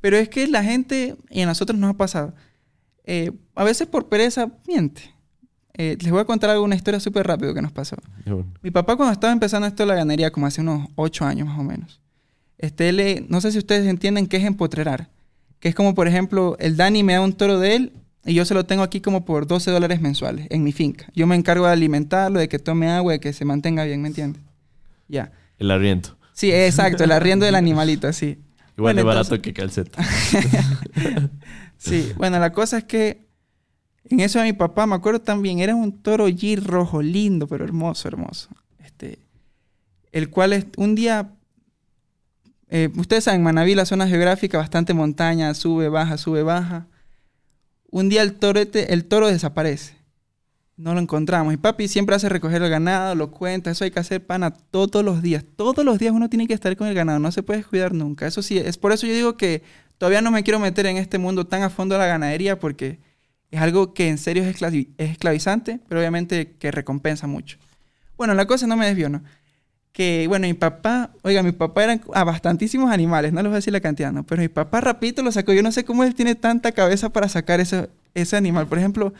[0.00, 2.34] Pero es que la gente, y a nosotros nos ha pasado,
[3.02, 5.12] eh, a veces por pereza miente.
[5.74, 7.96] Eh, les voy a contar alguna historia súper rápido que nos pasó.
[8.62, 11.58] Mi papá cuando estaba empezando esto de la ganadería, como hace unos ocho años más
[11.58, 12.00] o menos,
[12.58, 15.10] este, no sé si ustedes entienden qué es empotrerar.
[15.58, 17.92] Que es como, por ejemplo, el Dani me da un toro de él
[18.24, 21.06] y yo se lo tengo aquí como por 12 dólares mensuales en mi finca.
[21.14, 24.08] Yo me encargo de alimentarlo, de que tome agua, de que se mantenga bien, ¿me
[24.08, 24.42] entiendes?
[25.08, 25.32] Ya.
[25.58, 26.16] El arriento.
[26.32, 28.38] Sí, exacto, el arriendo del animalito, así.
[28.76, 30.02] Igual Bueno, de barato entonces- que calceta.
[31.78, 33.26] Sí, bueno, la cosa es que
[34.08, 37.64] en eso de mi papá, me acuerdo también, era un toro G rojo, lindo, pero
[37.64, 38.50] hermoso, hermoso.
[38.78, 39.18] Este,
[40.12, 41.32] el cual es, un día,
[42.68, 46.86] eh, ustedes saben, Manaví, la zona geográfica, bastante montaña, sube, baja, sube, baja.
[47.92, 48.38] Un día el,
[48.88, 49.94] el toro desaparece.
[50.78, 51.52] No lo encontramos.
[51.52, 53.70] Y papi siempre hace recoger el ganado, lo cuenta.
[53.70, 55.44] Eso hay que hacer pana todos los días.
[55.56, 57.18] Todos los días uno tiene que estar con el ganado.
[57.18, 58.26] No se puede descuidar nunca.
[58.26, 59.62] Eso sí, es por eso yo digo que
[59.98, 62.98] todavía no me quiero meter en este mundo tan a fondo de la ganadería porque
[63.50, 64.56] es algo que en serio es
[64.96, 67.58] esclavizante, pero obviamente que recompensa mucho.
[68.16, 69.22] Bueno, la cosa no me desvió, ¿no?
[69.92, 73.56] Que, bueno, mi papá, oiga, mi papá eran a bastantísimos animales, no les voy a
[73.56, 74.24] decir la cantidad, ¿no?
[74.24, 75.52] Pero mi papá rapidito lo sacó.
[75.52, 78.66] Yo no sé cómo él tiene tanta cabeza para sacar ese, ese animal.
[78.66, 79.12] Por ejemplo,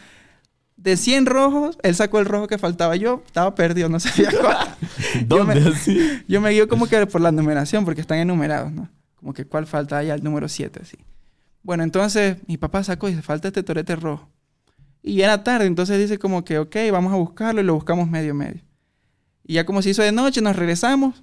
[0.76, 2.96] de 100 rojos, él sacó el rojo que faltaba.
[2.96, 4.56] Yo estaba perdido, no sabía cuál.
[5.26, 5.98] ¿Dónde me- así?
[6.26, 8.88] Yo me guío como que por la numeración, porque están enumerados, ¿no?
[9.16, 10.96] Como que cuál falta allá, el número 7, así.
[11.62, 14.28] Bueno, entonces mi papá sacó y dice, falta este torete rojo.
[15.02, 18.08] Y ya era tarde, entonces dice como que, ok, vamos a buscarlo y lo buscamos
[18.08, 18.62] medio medio.
[19.44, 21.22] Y ya como se hizo de noche, nos regresamos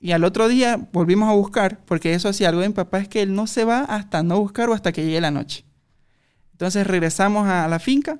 [0.00, 3.08] y al otro día volvimos a buscar, porque eso hacía algo de mi papá, es
[3.08, 5.66] que él no se va hasta no buscar o hasta que llegue la noche.
[6.52, 8.18] Entonces regresamos a la finca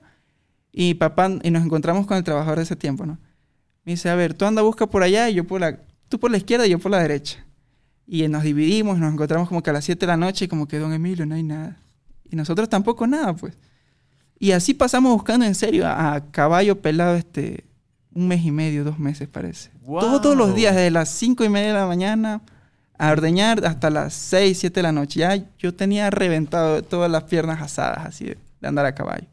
[0.72, 3.18] y papá, y nos encontramos con el trabajador de ese tiempo, ¿no?
[3.84, 5.80] Me dice, a ver, tú anda, busca por allá y yo por la...
[6.10, 7.46] Tú por la izquierda y yo por la derecha.
[8.06, 10.66] Y nos dividimos, nos encontramos como que a las 7 de la noche y como
[10.68, 11.78] que, don Emilio, no hay nada.
[12.28, 13.56] Y nosotros tampoco nada, pues.
[14.38, 17.69] Y así pasamos buscando en serio a caballo pelado este
[18.12, 19.70] un mes y medio, dos meses parece.
[19.82, 20.00] Wow.
[20.00, 22.42] Todos los días, desde las 5 y media de la mañana
[22.98, 25.20] a ordeñar hasta las 6, 7 de la noche.
[25.20, 29.26] Ya yo tenía reventado todas las piernas asadas así de, andar a caballo.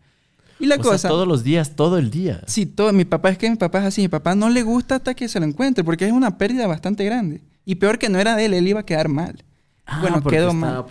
[0.59, 1.09] Y la O sea, cosa...
[1.09, 2.41] todos los días, todo el día.
[2.47, 2.93] Sí, todo.
[2.93, 4.01] Mi papá es que mi papá es así.
[4.01, 7.03] Mi papá no le gusta hasta que se lo encuentre porque es una pérdida bastante
[7.03, 7.41] grande.
[7.65, 9.43] Y peor que no era de él, él iba a quedar mal.
[9.85, 10.85] Ah, Bueno, quedó estaba mal.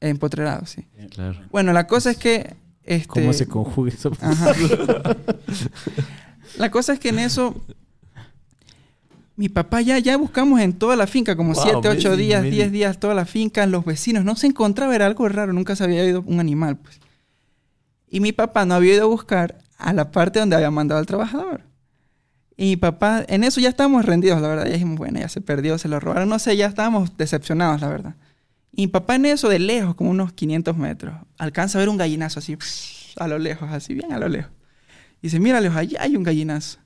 [0.00, 0.86] Empotrerado, sí.
[1.10, 1.38] Claro.
[1.50, 2.56] Bueno, la cosa es que.
[2.82, 4.10] Este, ¿Cómo se conjuga eso?
[4.20, 4.52] Ajá.
[6.58, 7.54] La cosa es que en eso.
[9.36, 12.22] Mi papá ya, ya buscamos en toda la finca, como Wow, 7, 8 mes y
[12.22, 12.56] días, medio.
[12.56, 14.24] 10 días, toda la finca, los vecinos.
[14.24, 17.00] No se encontraba, era algo raro, nunca se había ido un animal, pues.
[18.10, 21.06] Y mi papá no había ido a buscar a la parte donde había mandado al
[21.06, 21.62] trabajador.
[22.56, 24.66] Y mi papá, en eso ya estábamos rendidos, la verdad.
[24.66, 27.88] Ya dijimos, bueno, ya se perdió, se lo robaron, no sé, ya estábamos decepcionados, la
[27.88, 28.16] verdad.
[28.72, 31.96] Y mi papá en eso, de lejos, como unos 500 metros, alcanza a ver un
[31.96, 32.58] gallinazo así,
[33.16, 34.52] a lo lejos, así, bien a lo lejos.
[35.20, 36.78] Y dice, mira, lejos, allá hay un gallinazo.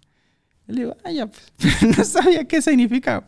[0.67, 1.43] Y le digo, ah, ya, pues.
[1.99, 3.27] No sabía qué significaba.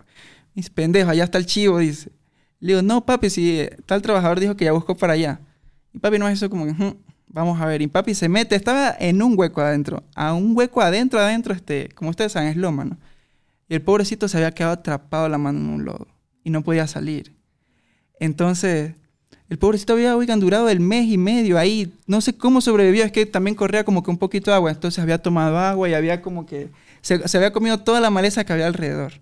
[0.55, 2.11] Y dice, pendejo, allá está el chivo, dice.
[2.61, 5.41] Le digo, no, papi, si tal trabajador dijo que ya buscó para allá.
[5.93, 6.97] Y papi no es eso como que, "Ujú,
[7.28, 7.83] vamos a ver.
[7.83, 10.03] Y papi se mete, estaba en un hueco adentro.
[10.15, 12.99] A un hueco adentro, adentro, este, como ustedes saben, es loma, ¿no?
[13.69, 16.09] Y el pobrecito se había quedado atrapado la mano en un lodo.
[16.45, 17.35] Y no podía salir.
[18.20, 18.95] Entonces,
[19.48, 21.93] el pobrecito había, oigan, durado el mes y medio ahí.
[22.06, 24.70] No sé cómo sobrevivió, es que también corría como que un poquito de agua.
[24.70, 26.70] Entonces había tomado agua y había como que...
[27.01, 29.12] Se, se había comido toda la maleza que había alrededor.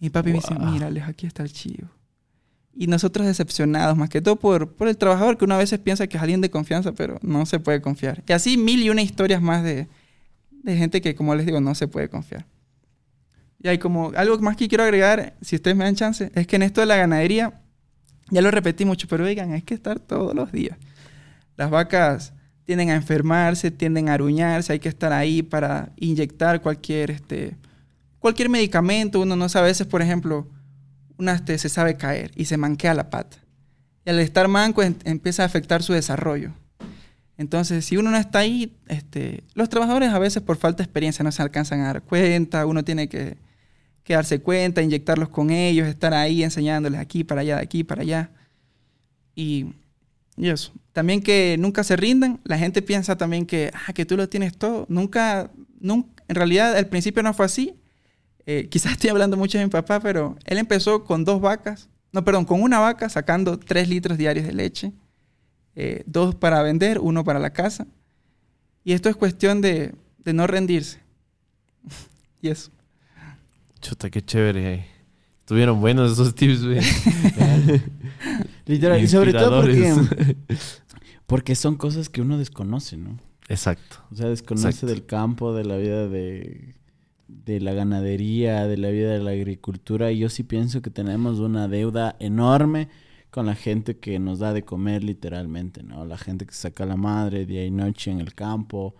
[0.00, 1.88] Mi papi me dice, mírales, aquí está el chivo.
[2.74, 6.06] Y nosotros decepcionados, más que todo por, por el trabajador, que uno a veces piensa
[6.06, 8.22] que es alguien de confianza, pero no se puede confiar.
[8.26, 9.88] Y así mil y una historias más de,
[10.62, 12.46] de gente que, como les digo, no se puede confiar.
[13.60, 16.62] Y como algo más que quiero agregar, si ustedes me dan chance, es que en
[16.62, 17.60] esto de la ganadería,
[18.30, 20.78] ya lo repetí mucho, pero oigan, hay que estar todos los días.
[21.56, 22.32] Las vacas
[22.64, 27.56] tienden a enfermarse, tienden a aruñarse, hay que estar ahí para inyectar cualquier, este,
[28.18, 29.20] cualquier medicamento.
[29.20, 30.46] Uno no sabe, a veces, por ejemplo,
[31.16, 33.38] una este, se sabe caer y se manquea la pata.
[34.04, 36.52] Y al estar manco em- empieza a afectar su desarrollo.
[37.38, 41.22] Entonces, si uno no está ahí, este, los trabajadores a veces por falta de experiencia
[41.22, 43.38] no se alcanzan a dar cuenta, uno tiene que,
[44.08, 48.00] que darse cuenta, inyectarlos con ellos, estar ahí enseñándoles aquí para allá, de aquí para
[48.00, 48.30] allá.
[49.34, 49.66] Y,
[50.34, 50.72] y eso.
[50.94, 52.40] También que nunca se rindan.
[52.44, 54.86] La gente piensa también que, ah, que tú lo tienes todo.
[54.88, 57.74] Nunca, nunca, en realidad al principio no fue así.
[58.46, 62.24] Eh, quizás estoy hablando mucho de mi papá, pero él empezó con dos vacas, no,
[62.24, 64.92] perdón, con una vaca sacando tres litros diarios de leche,
[65.76, 67.86] eh, dos para vender, uno para la casa.
[68.84, 70.98] Y esto es cuestión de, de no rendirse.
[72.40, 72.70] y eso.
[73.80, 74.74] Chuta, qué chévere.
[74.74, 74.86] eh.
[75.40, 76.80] Estuvieron buenos esos tips, güey.
[78.66, 79.94] Literal, y sobre todo porque,
[81.26, 83.18] porque son cosas que uno desconoce, ¿no?
[83.48, 83.96] Exacto.
[84.12, 84.86] O sea, desconoce Exacto.
[84.88, 86.74] del campo, de la vida de,
[87.28, 90.12] de la ganadería, de la vida de la agricultura.
[90.12, 92.88] Y yo sí pienso que tenemos una deuda enorme
[93.30, 96.04] con la gente que nos da de comer literalmente, ¿no?
[96.04, 98.96] La gente que saca la madre día y noche en el campo,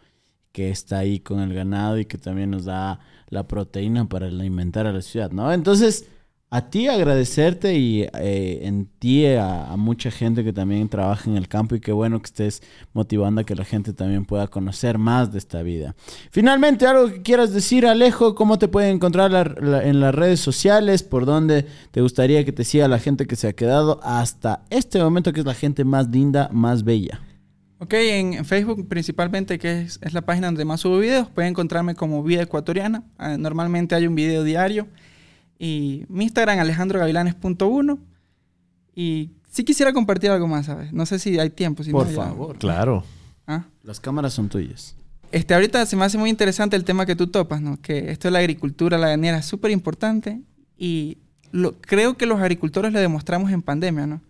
[0.53, 3.01] que está ahí con el ganado y que también nos da
[3.31, 5.53] la proteína para alimentar a la ciudad, ¿no?
[5.53, 6.07] Entonces,
[6.51, 11.47] a ti agradecerte y eh, en ti a, mucha gente que también trabaja en el
[11.47, 12.63] campo y qué bueno que estés
[12.95, 15.95] motivando a que la gente también pueda conocer más de esta vida.
[16.31, 21.03] Finalmente, algo que quieras decir, Alejo, ¿cómo te pueden encontrar en las redes sociales?
[21.03, 25.03] ¿Por dónde te gustaría que te siga la gente que se ha quedado hasta este
[25.03, 27.21] momento, que es la gente más linda, más bella?
[27.81, 31.95] Ok, en, Facebook principalmente, que es, es la página donde más subo videos, pueden encontrarme
[31.95, 33.05] como Vida Ecuatoriana.
[33.19, 34.89] Ah, normalmente hay un video diario.
[35.59, 37.99] Y mi Instagram, alejandrogavilanes.1.
[38.95, 40.93] Y sí quisiera compartir algo más, ¿sabes?
[40.93, 41.85] No sé si hay tiempo.
[41.85, 42.59] si Por no, ya- favor.
[42.59, 43.05] Claro.
[43.47, 43.65] Ah.
[43.85, 44.97] Las cámaras son tuyas.
[45.31, 47.81] Este, ahorita se me hace muy interesante el tema que tú topas, ¿no?
[47.81, 50.41] Que esto de la agricultura, la ganera, es súper importante.
[50.77, 51.19] Y
[51.53, 54.21] lo, creo que los agricultores lo demostramos en pandemia, ¿no?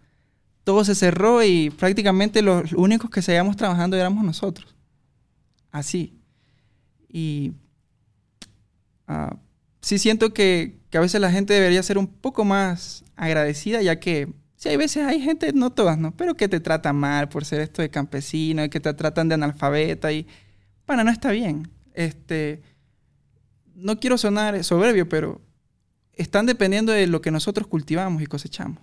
[0.69, 4.77] Todo se cerró y prácticamente los únicos que seguíamos trabajando éramos nosotros.
[5.71, 6.21] Así.
[7.09, 7.55] Y
[9.07, 9.35] ah,
[9.81, 14.31] sí siento que, a veces la gente debería ser un poco más agradecida, ya que
[14.57, 16.15] sí hay veces hay gente, no todas, ¿no?
[16.15, 19.37] Pero que te tratan mal por ser esto de campesino, y que te tratan de
[19.37, 20.27] analfabeta y...
[20.85, 21.71] Para, no está bien.
[21.95, 22.61] Este,
[23.75, 25.41] no quiero sonar soberbio, pero
[26.13, 28.83] están dependiendo de lo que nosotros cultivamos y cosechamos.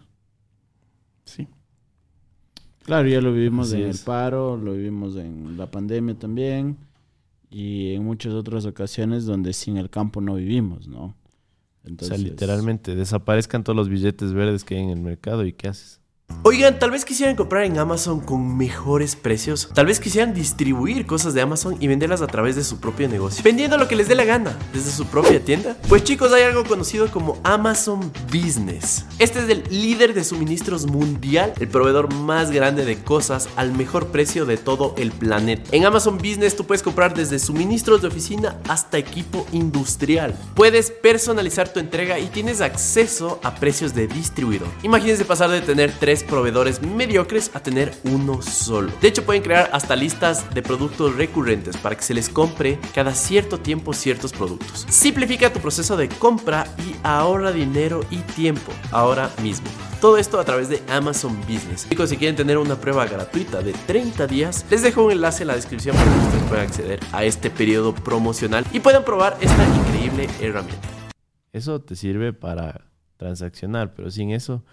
[1.26, 1.48] Sí.
[2.86, 4.00] Claro, ya lo vivimos Así en es.
[4.00, 6.78] el paro, lo vivimos en la pandemia también
[7.50, 11.16] y en muchas otras ocasiones donde sin el campo no vivimos, ¿no?
[12.00, 15.68] O sea, literalmente desaparezcan todos los billetes verdes que hay en el mercado y ¿qué
[15.68, 16.00] haces?
[16.48, 19.72] Oigan, tal vez quisieran comprar en Amazon con mejores precios.
[19.74, 23.44] Tal vez quisieran distribuir cosas de Amazon y venderlas a través de su propio negocio.
[23.44, 25.76] Vendiendo lo que les dé la gana, desde su propia tienda.
[25.90, 29.06] Pues chicos, hay algo conocido como Amazon Business.
[29.18, 34.10] Este es el líder de suministros mundial, el proveedor más grande de cosas al mejor
[34.10, 35.68] precio de todo el planeta.
[35.72, 40.38] En Amazon Business tú puedes comprar desde suministros de oficina hasta equipo industrial.
[40.54, 44.68] Puedes personalizar tu entrega y tienes acceso a precios de distribuidor.
[44.84, 48.92] Imagínense pasar de tener tres proveedores mediocres a tener uno solo.
[49.02, 53.14] De hecho, pueden crear hasta listas de productos recurrentes para que se les compre cada
[53.14, 54.86] cierto tiempo ciertos productos.
[54.90, 59.68] Simplifica tu proceso de compra y ahorra dinero y tiempo ahora mismo.
[60.02, 61.88] Todo esto a través de Amazon Business.
[61.90, 65.48] Chicos, si quieren tener una prueba gratuita de 30 días, les dejo un enlace en
[65.48, 69.66] la descripción para que ustedes puedan acceder a este periodo promocional y puedan probar esta
[69.66, 70.88] increíble herramienta.
[71.54, 72.86] Eso te sirve para
[73.18, 74.64] transaccionar, pero sin eso,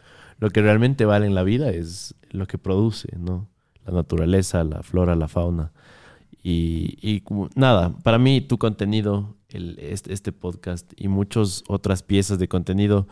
[0.42, 3.46] lo que realmente vale en la vida es lo que produce, ¿no?
[3.86, 5.70] La naturaleza, la flora, la fauna.
[6.42, 7.22] Y,
[7.54, 13.06] nada, para mí tu contenido, el, este, este podcast y muchas otras piezas de contenido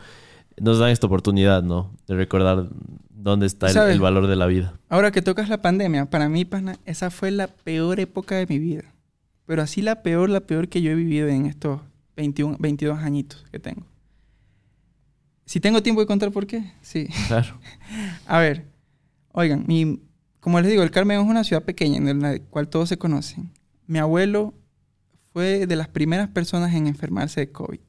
[0.59, 1.95] nos dan esta oportunidad, ¿no?
[2.05, 2.67] De recordar
[3.09, 4.73] dónde está el valor de la vida.
[4.89, 8.59] Ahora que tocas la pandemia, para mí, pana, esa fue la peor época de mi
[8.59, 8.93] vida.
[9.45, 11.79] Pero así la peor, la peor que yo he vivido en estos
[12.17, 13.90] 21, 22 añitos que tengo.
[15.51, 17.09] Si tengo tiempo de contar por qué, sí.
[17.27, 17.59] Claro.
[18.25, 18.71] A ver,
[19.33, 19.99] oigan, mi,
[20.39, 23.51] como les digo, el Carmen es una ciudad pequeña en la cual todos se conocen.
[23.85, 24.53] Mi abuelo
[25.33, 27.81] fue de las primeras personas en enfermarse de COVID.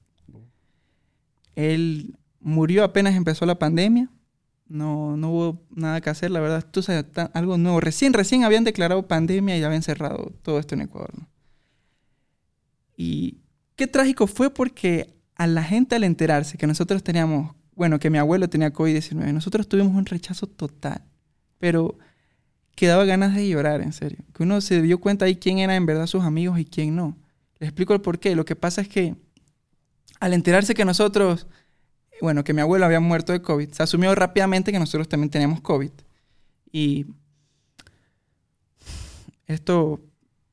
[1.55, 4.11] Él murió apenas empezó la pandemia.
[4.67, 6.59] No, no hubo nada que hacer, la verdad.
[6.59, 7.81] Esto es ta- algo nuevo.
[7.81, 11.13] Recién, recién habían declarado pandemia y habían cerrado todo esto en Ecuador.
[11.17, 11.29] ¿no?
[12.97, 13.39] Y
[13.77, 18.19] qué trágico fue porque a la gente al enterarse que nosotros teníamos, bueno, que mi
[18.19, 21.03] abuelo tenía COVID-19, nosotros tuvimos un rechazo total,
[21.59, 21.99] pero
[22.77, 24.19] que daba ganas de llorar, en serio.
[24.33, 27.17] Que uno se dio cuenta ahí quién era en verdad sus amigos y quién no.
[27.59, 28.37] Les explico el por qué.
[28.37, 29.17] Lo que pasa es que
[30.21, 31.49] al enterarse que nosotros,
[32.21, 35.61] bueno, que mi abuelo había muerto de COVID, se asumió rápidamente que nosotros también teníamos
[35.61, 35.91] COVID.
[36.71, 37.07] Y
[39.49, 40.01] esto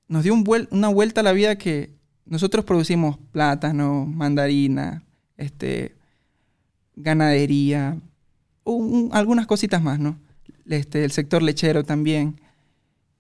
[0.08, 1.99] nos dio una vuelta a la vida que
[2.30, 5.04] nosotros producimos plátano, mandarina,
[5.38, 5.96] este,
[6.96, 7.98] ganadería,
[8.64, 10.18] un- un- algunas cositas más, ¿no?
[10.68, 12.40] Este, el sector lechero también.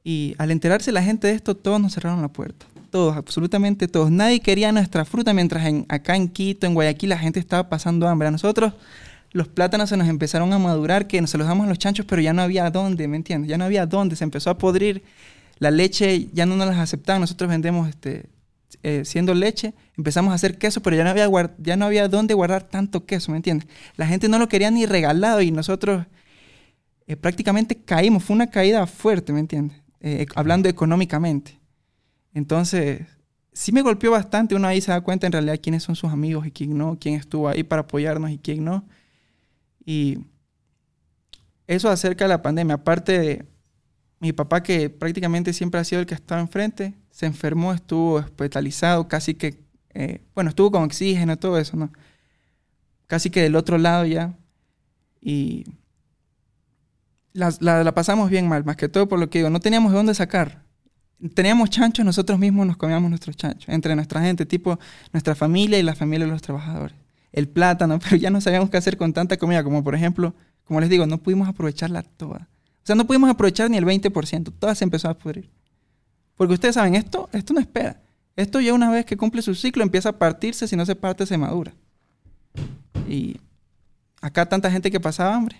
[0.03, 2.65] Y al enterarse la gente de esto, todos nos cerraron la puerta.
[2.90, 4.10] Todos, absolutamente todos.
[4.11, 8.07] Nadie quería nuestra fruta mientras en, acá en Quito, en Guayaquil, la gente estaba pasando
[8.07, 8.27] hambre.
[8.27, 8.73] A nosotros
[9.31, 12.22] los plátanos se nos empezaron a madurar, que se los damos a los chanchos, pero
[12.22, 13.49] ya no había dónde, ¿me entiendes?
[13.49, 15.03] Ya no había dónde, se empezó a podrir.
[15.60, 17.22] La leche ya no nos las aceptaban.
[17.22, 18.26] Nosotros vendemos este,
[18.84, 22.34] eh, siendo leche, empezamos a hacer queso, pero ya no, había ya no había dónde
[22.34, 23.68] guardar tanto queso, ¿me entiendes?
[23.96, 26.06] La gente no lo quería ni regalado y nosotros
[27.08, 28.24] eh, prácticamente caímos.
[28.24, 29.82] Fue una caída fuerte, ¿me entiendes?
[30.02, 31.60] Eh, hablando económicamente.
[32.34, 33.02] Entonces,
[33.52, 34.56] sí me golpeó bastante.
[34.56, 37.16] Uno ahí se da cuenta en realidad quiénes son sus amigos y quién no, quién
[37.16, 38.88] estuvo ahí para apoyarnos y quién no.
[39.84, 40.20] Y
[41.66, 42.76] eso acerca de la pandemia.
[42.76, 43.46] Aparte de
[44.20, 49.10] mi papá, que prácticamente siempre ha sido el que estaba enfrente, se enfermó, estuvo hospitalizado,
[49.10, 49.62] casi que,
[49.94, 51.91] eh, bueno, estuvo con oxígeno, todo eso, ¿no?
[53.08, 54.38] Casi que del otro lado ya.
[55.20, 55.66] Y
[57.34, 59.98] la, la- pasamos bien mal, más que todo por lo que digo, no teníamos de
[59.98, 60.64] dónde sacar.
[61.34, 64.80] Teníamos chanchos, nosotros mismos nos comíamos nuestros chanchos, entre nuestra gente, tipo
[65.12, 66.96] nuestra familia y la familia de los trabajadores.
[67.34, 70.34] El plátano, pero ya no sabíamos qué hacer con tanta comida, como por ejemplo,
[70.64, 72.48] como les digo, no pudimos aprovecharla toda.
[72.82, 75.50] O sea, no pudimos aprovechar ni el 20%, toda se empezó a pudrir.
[76.40, 78.02] Porque ustedes saben, esto, esto no espera.
[78.38, 81.26] Esto ya una vez que cumple su ciclo empieza a partirse, si no se parte
[81.26, 81.74] se madura.
[83.10, 83.41] Y
[84.22, 85.57] acá tanta gente que pasaba hambre.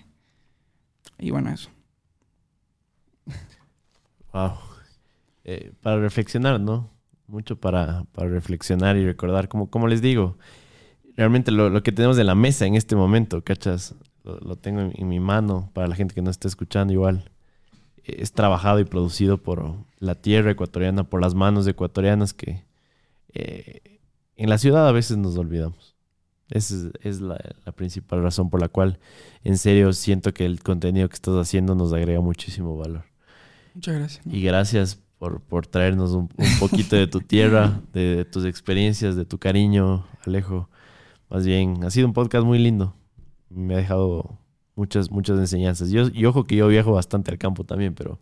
[1.18, 1.68] Y bueno, eso.
[4.32, 4.52] Wow.
[5.44, 6.88] Eh, para reflexionar, ¿no?
[7.26, 10.38] Mucho para, para reflexionar y recordar, como, como les digo,
[11.14, 13.94] realmente lo, lo que tenemos en la mesa en este momento, ¿cachas?
[14.24, 17.30] Lo, lo tengo en, en mi mano para la gente que no está escuchando igual.
[18.04, 22.64] Es trabajado y producido por la tierra ecuatoriana, por las manos ecuatorianas que
[23.32, 24.00] eh,
[24.36, 25.94] en la ciudad a veces nos olvidamos.
[26.48, 28.98] Esa es, es la, la principal razón por la cual
[29.44, 33.04] en serio siento que el contenido que estás haciendo nos agrega muchísimo valor.
[33.74, 34.26] Muchas gracias.
[34.26, 39.14] Y gracias por, por traernos un, un poquito de tu tierra, de, de tus experiencias,
[39.14, 40.68] de tu cariño, Alejo.
[41.28, 42.96] Más bien, ha sido un podcast muy lindo.
[43.50, 44.39] Me ha dejado
[44.80, 45.90] muchas, muchas enseñanzas.
[45.90, 48.18] Yo, y ojo que yo viajo bastante al campo también, pero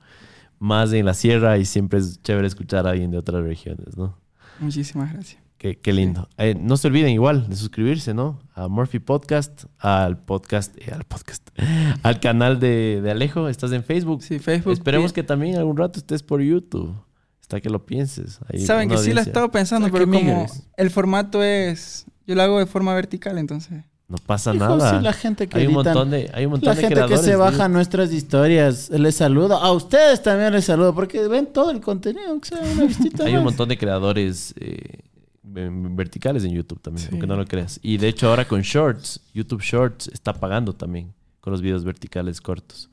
[0.58, 4.18] más en la sierra y siempre es chévere escuchar a alguien de otras regiones, ¿no?
[4.58, 5.40] Muchísimas gracias.
[5.56, 6.28] Qué, qué lindo.
[6.36, 8.40] Eh, no se olviden igual de suscribirse, ¿no?
[8.54, 11.48] A Murphy Podcast, al podcast, eh, al podcast,
[12.02, 13.48] al canal de, de Alejo.
[13.48, 14.22] Estás en Facebook.
[14.24, 14.72] Sí, Facebook.
[14.72, 16.92] Esperemos que también algún rato estés por YouTube.
[17.40, 18.40] Hasta que lo pienses.
[18.66, 20.68] Saben que sí lo he estado pensando, pero como migres.
[20.76, 22.04] el formato es...
[22.26, 23.84] Yo lo hago de forma vertical, entonces...
[24.08, 24.98] No pasa Hijo, nada.
[24.98, 27.06] sí, la gente que hay un editan- montón de, hay un montón La de gente
[27.08, 29.56] que se baja nuestras historias, les saludo.
[29.58, 33.36] A ustedes también les saludo, porque ven todo el contenido, aunque sea una vistita Hay
[33.36, 35.00] un montón de creadores eh,
[35.42, 37.08] ve- verticales en YouTube también, Sí.
[37.12, 37.78] aunque no lo creas.
[37.82, 41.12] Y de hecho ahora con Shorts, YouTube Shorts está pagando también
[41.42, 42.88] con los videos verticales cortos.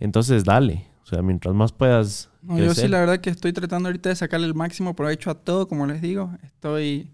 [0.00, 0.86] Entonces dale.
[1.04, 2.30] O sea, mientras más puedas...
[2.42, 5.34] No, yo sí la verdad que estoy tratando ahorita de sacarle el máximo provecho a
[5.34, 6.30] todo, como les digo.
[6.42, 7.10] Estoy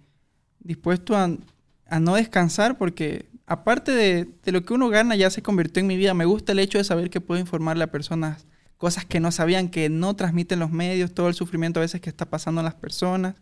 [0.60, 1.28] dispuesto a,
[1.88, 5.86] a no descansar porque aparte de, de lo que uno gana ya se convirtió en
[5.86, 6.14] mi vida.
[6.14, 8.46] Me gusta el hecho de saber que puedo informarle a personas
[8.82, 12.10] cosas que no sabían, que no transmiten los medios, todo el sufrimiento a veces que
[12.10, 13.36] está pasando a las personas.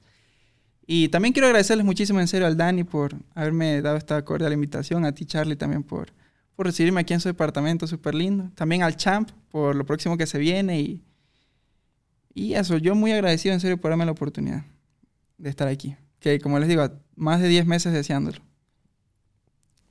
[0.87, 5.07] Y también quiero agradecerles muchísimo en serio al Dani por haberme dado esta cordial invitación,
[5.07, 6.13] a ti Charlie también por,
[6.55, 8.51] por recibirme aquí en su departamento, súper lindo.
[8.55, 11.03] También al Champ por lo próximo que se viene y,
[12.35, 14.65] y eso, yo muy agradecido en serio por darme la oportunidad
[15.39, 15.97] de estar aquí.
[16.19, 16.87] Que como les digo,
[17.17, 18.43] más de 10 meses deseándolo.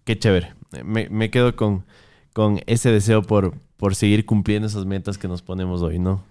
[0.09, 0.53] Qué chévere.
[0.83, 1.85] Me, me quedo con,
[2.33, 6.23] con ese deseo por, por seguir cumpliendo esas metas que nos ponemos hoy, ¿no?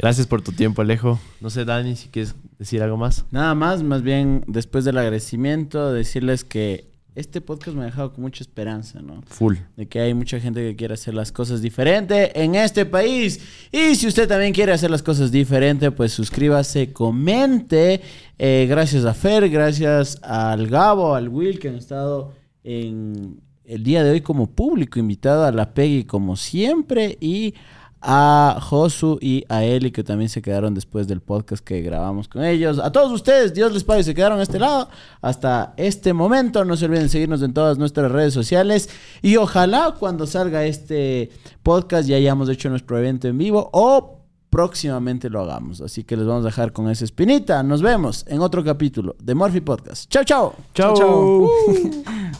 [0.00, 1.20] Gracias por tu tiempo, Alejo.
[1.40, 3.24] No sé, Dani, si quieres decir algo más.
[3.30, 8.22] Nada más, más bien después del agradecimiento, decirles que este podcast me ha dejado con
[8.22, 9.22] mucha esperanza, ¿no?
[9.28, 9.58] Full.
[9.76, 13.68] de que hay mucha gente que quiere hacer las cosas diferente en este país.
[13.70, 18.00] Y si usted también quiere hacer las cosas diferente, pues suscríbase, comente.
[18.40, 24.02] Eh, gracias a Fer, gracias al Gabo, al Will que han estado en el día
[24.02, 27.54] de hoy como público invitado, a la Peggy como siempre y
[28.02, 32.44] a Josu y a Eli, que también se quedaron después del podcast que grabamos con
[32.44, 32.78] ellos.
[32.78, 34.88] A todos ustedes, Dios les pague, se quedaron a este lado
[35.20, 36.64] hasta este momento.
[36.64, 38.88] No se olviden seguirnos en todas nuestras redes sociales.
[39.22, 41.30] Y ojalá cuando salga este
[41.62, 45.80] podcast ya hayamos hecho nuestro evento en vivo o próximamente lo hagamos.
[45.82, 47.62] Así que les vamos a dejar con esa espinita.
[47.62, 50.10] Nos vemos en otro capítulo de Morphy Podcast.
[50.10, 50.54] Chao, chao.
[50.74, 50.94] Chao.
[50.94, 51.50] Chao.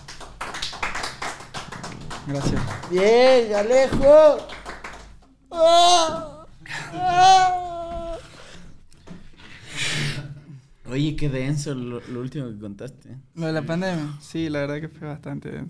[2.32, 2.62] Gracias.
[2.90, 4.38] Bien, Alejo.
[5.50, 6.46] Ah.
[10.88, 13.16] Oye, qué denso lo, lo último que contaste.
[13.34, 15.68] Lo de la pandemia, sí, la verdad que fue bastante denso.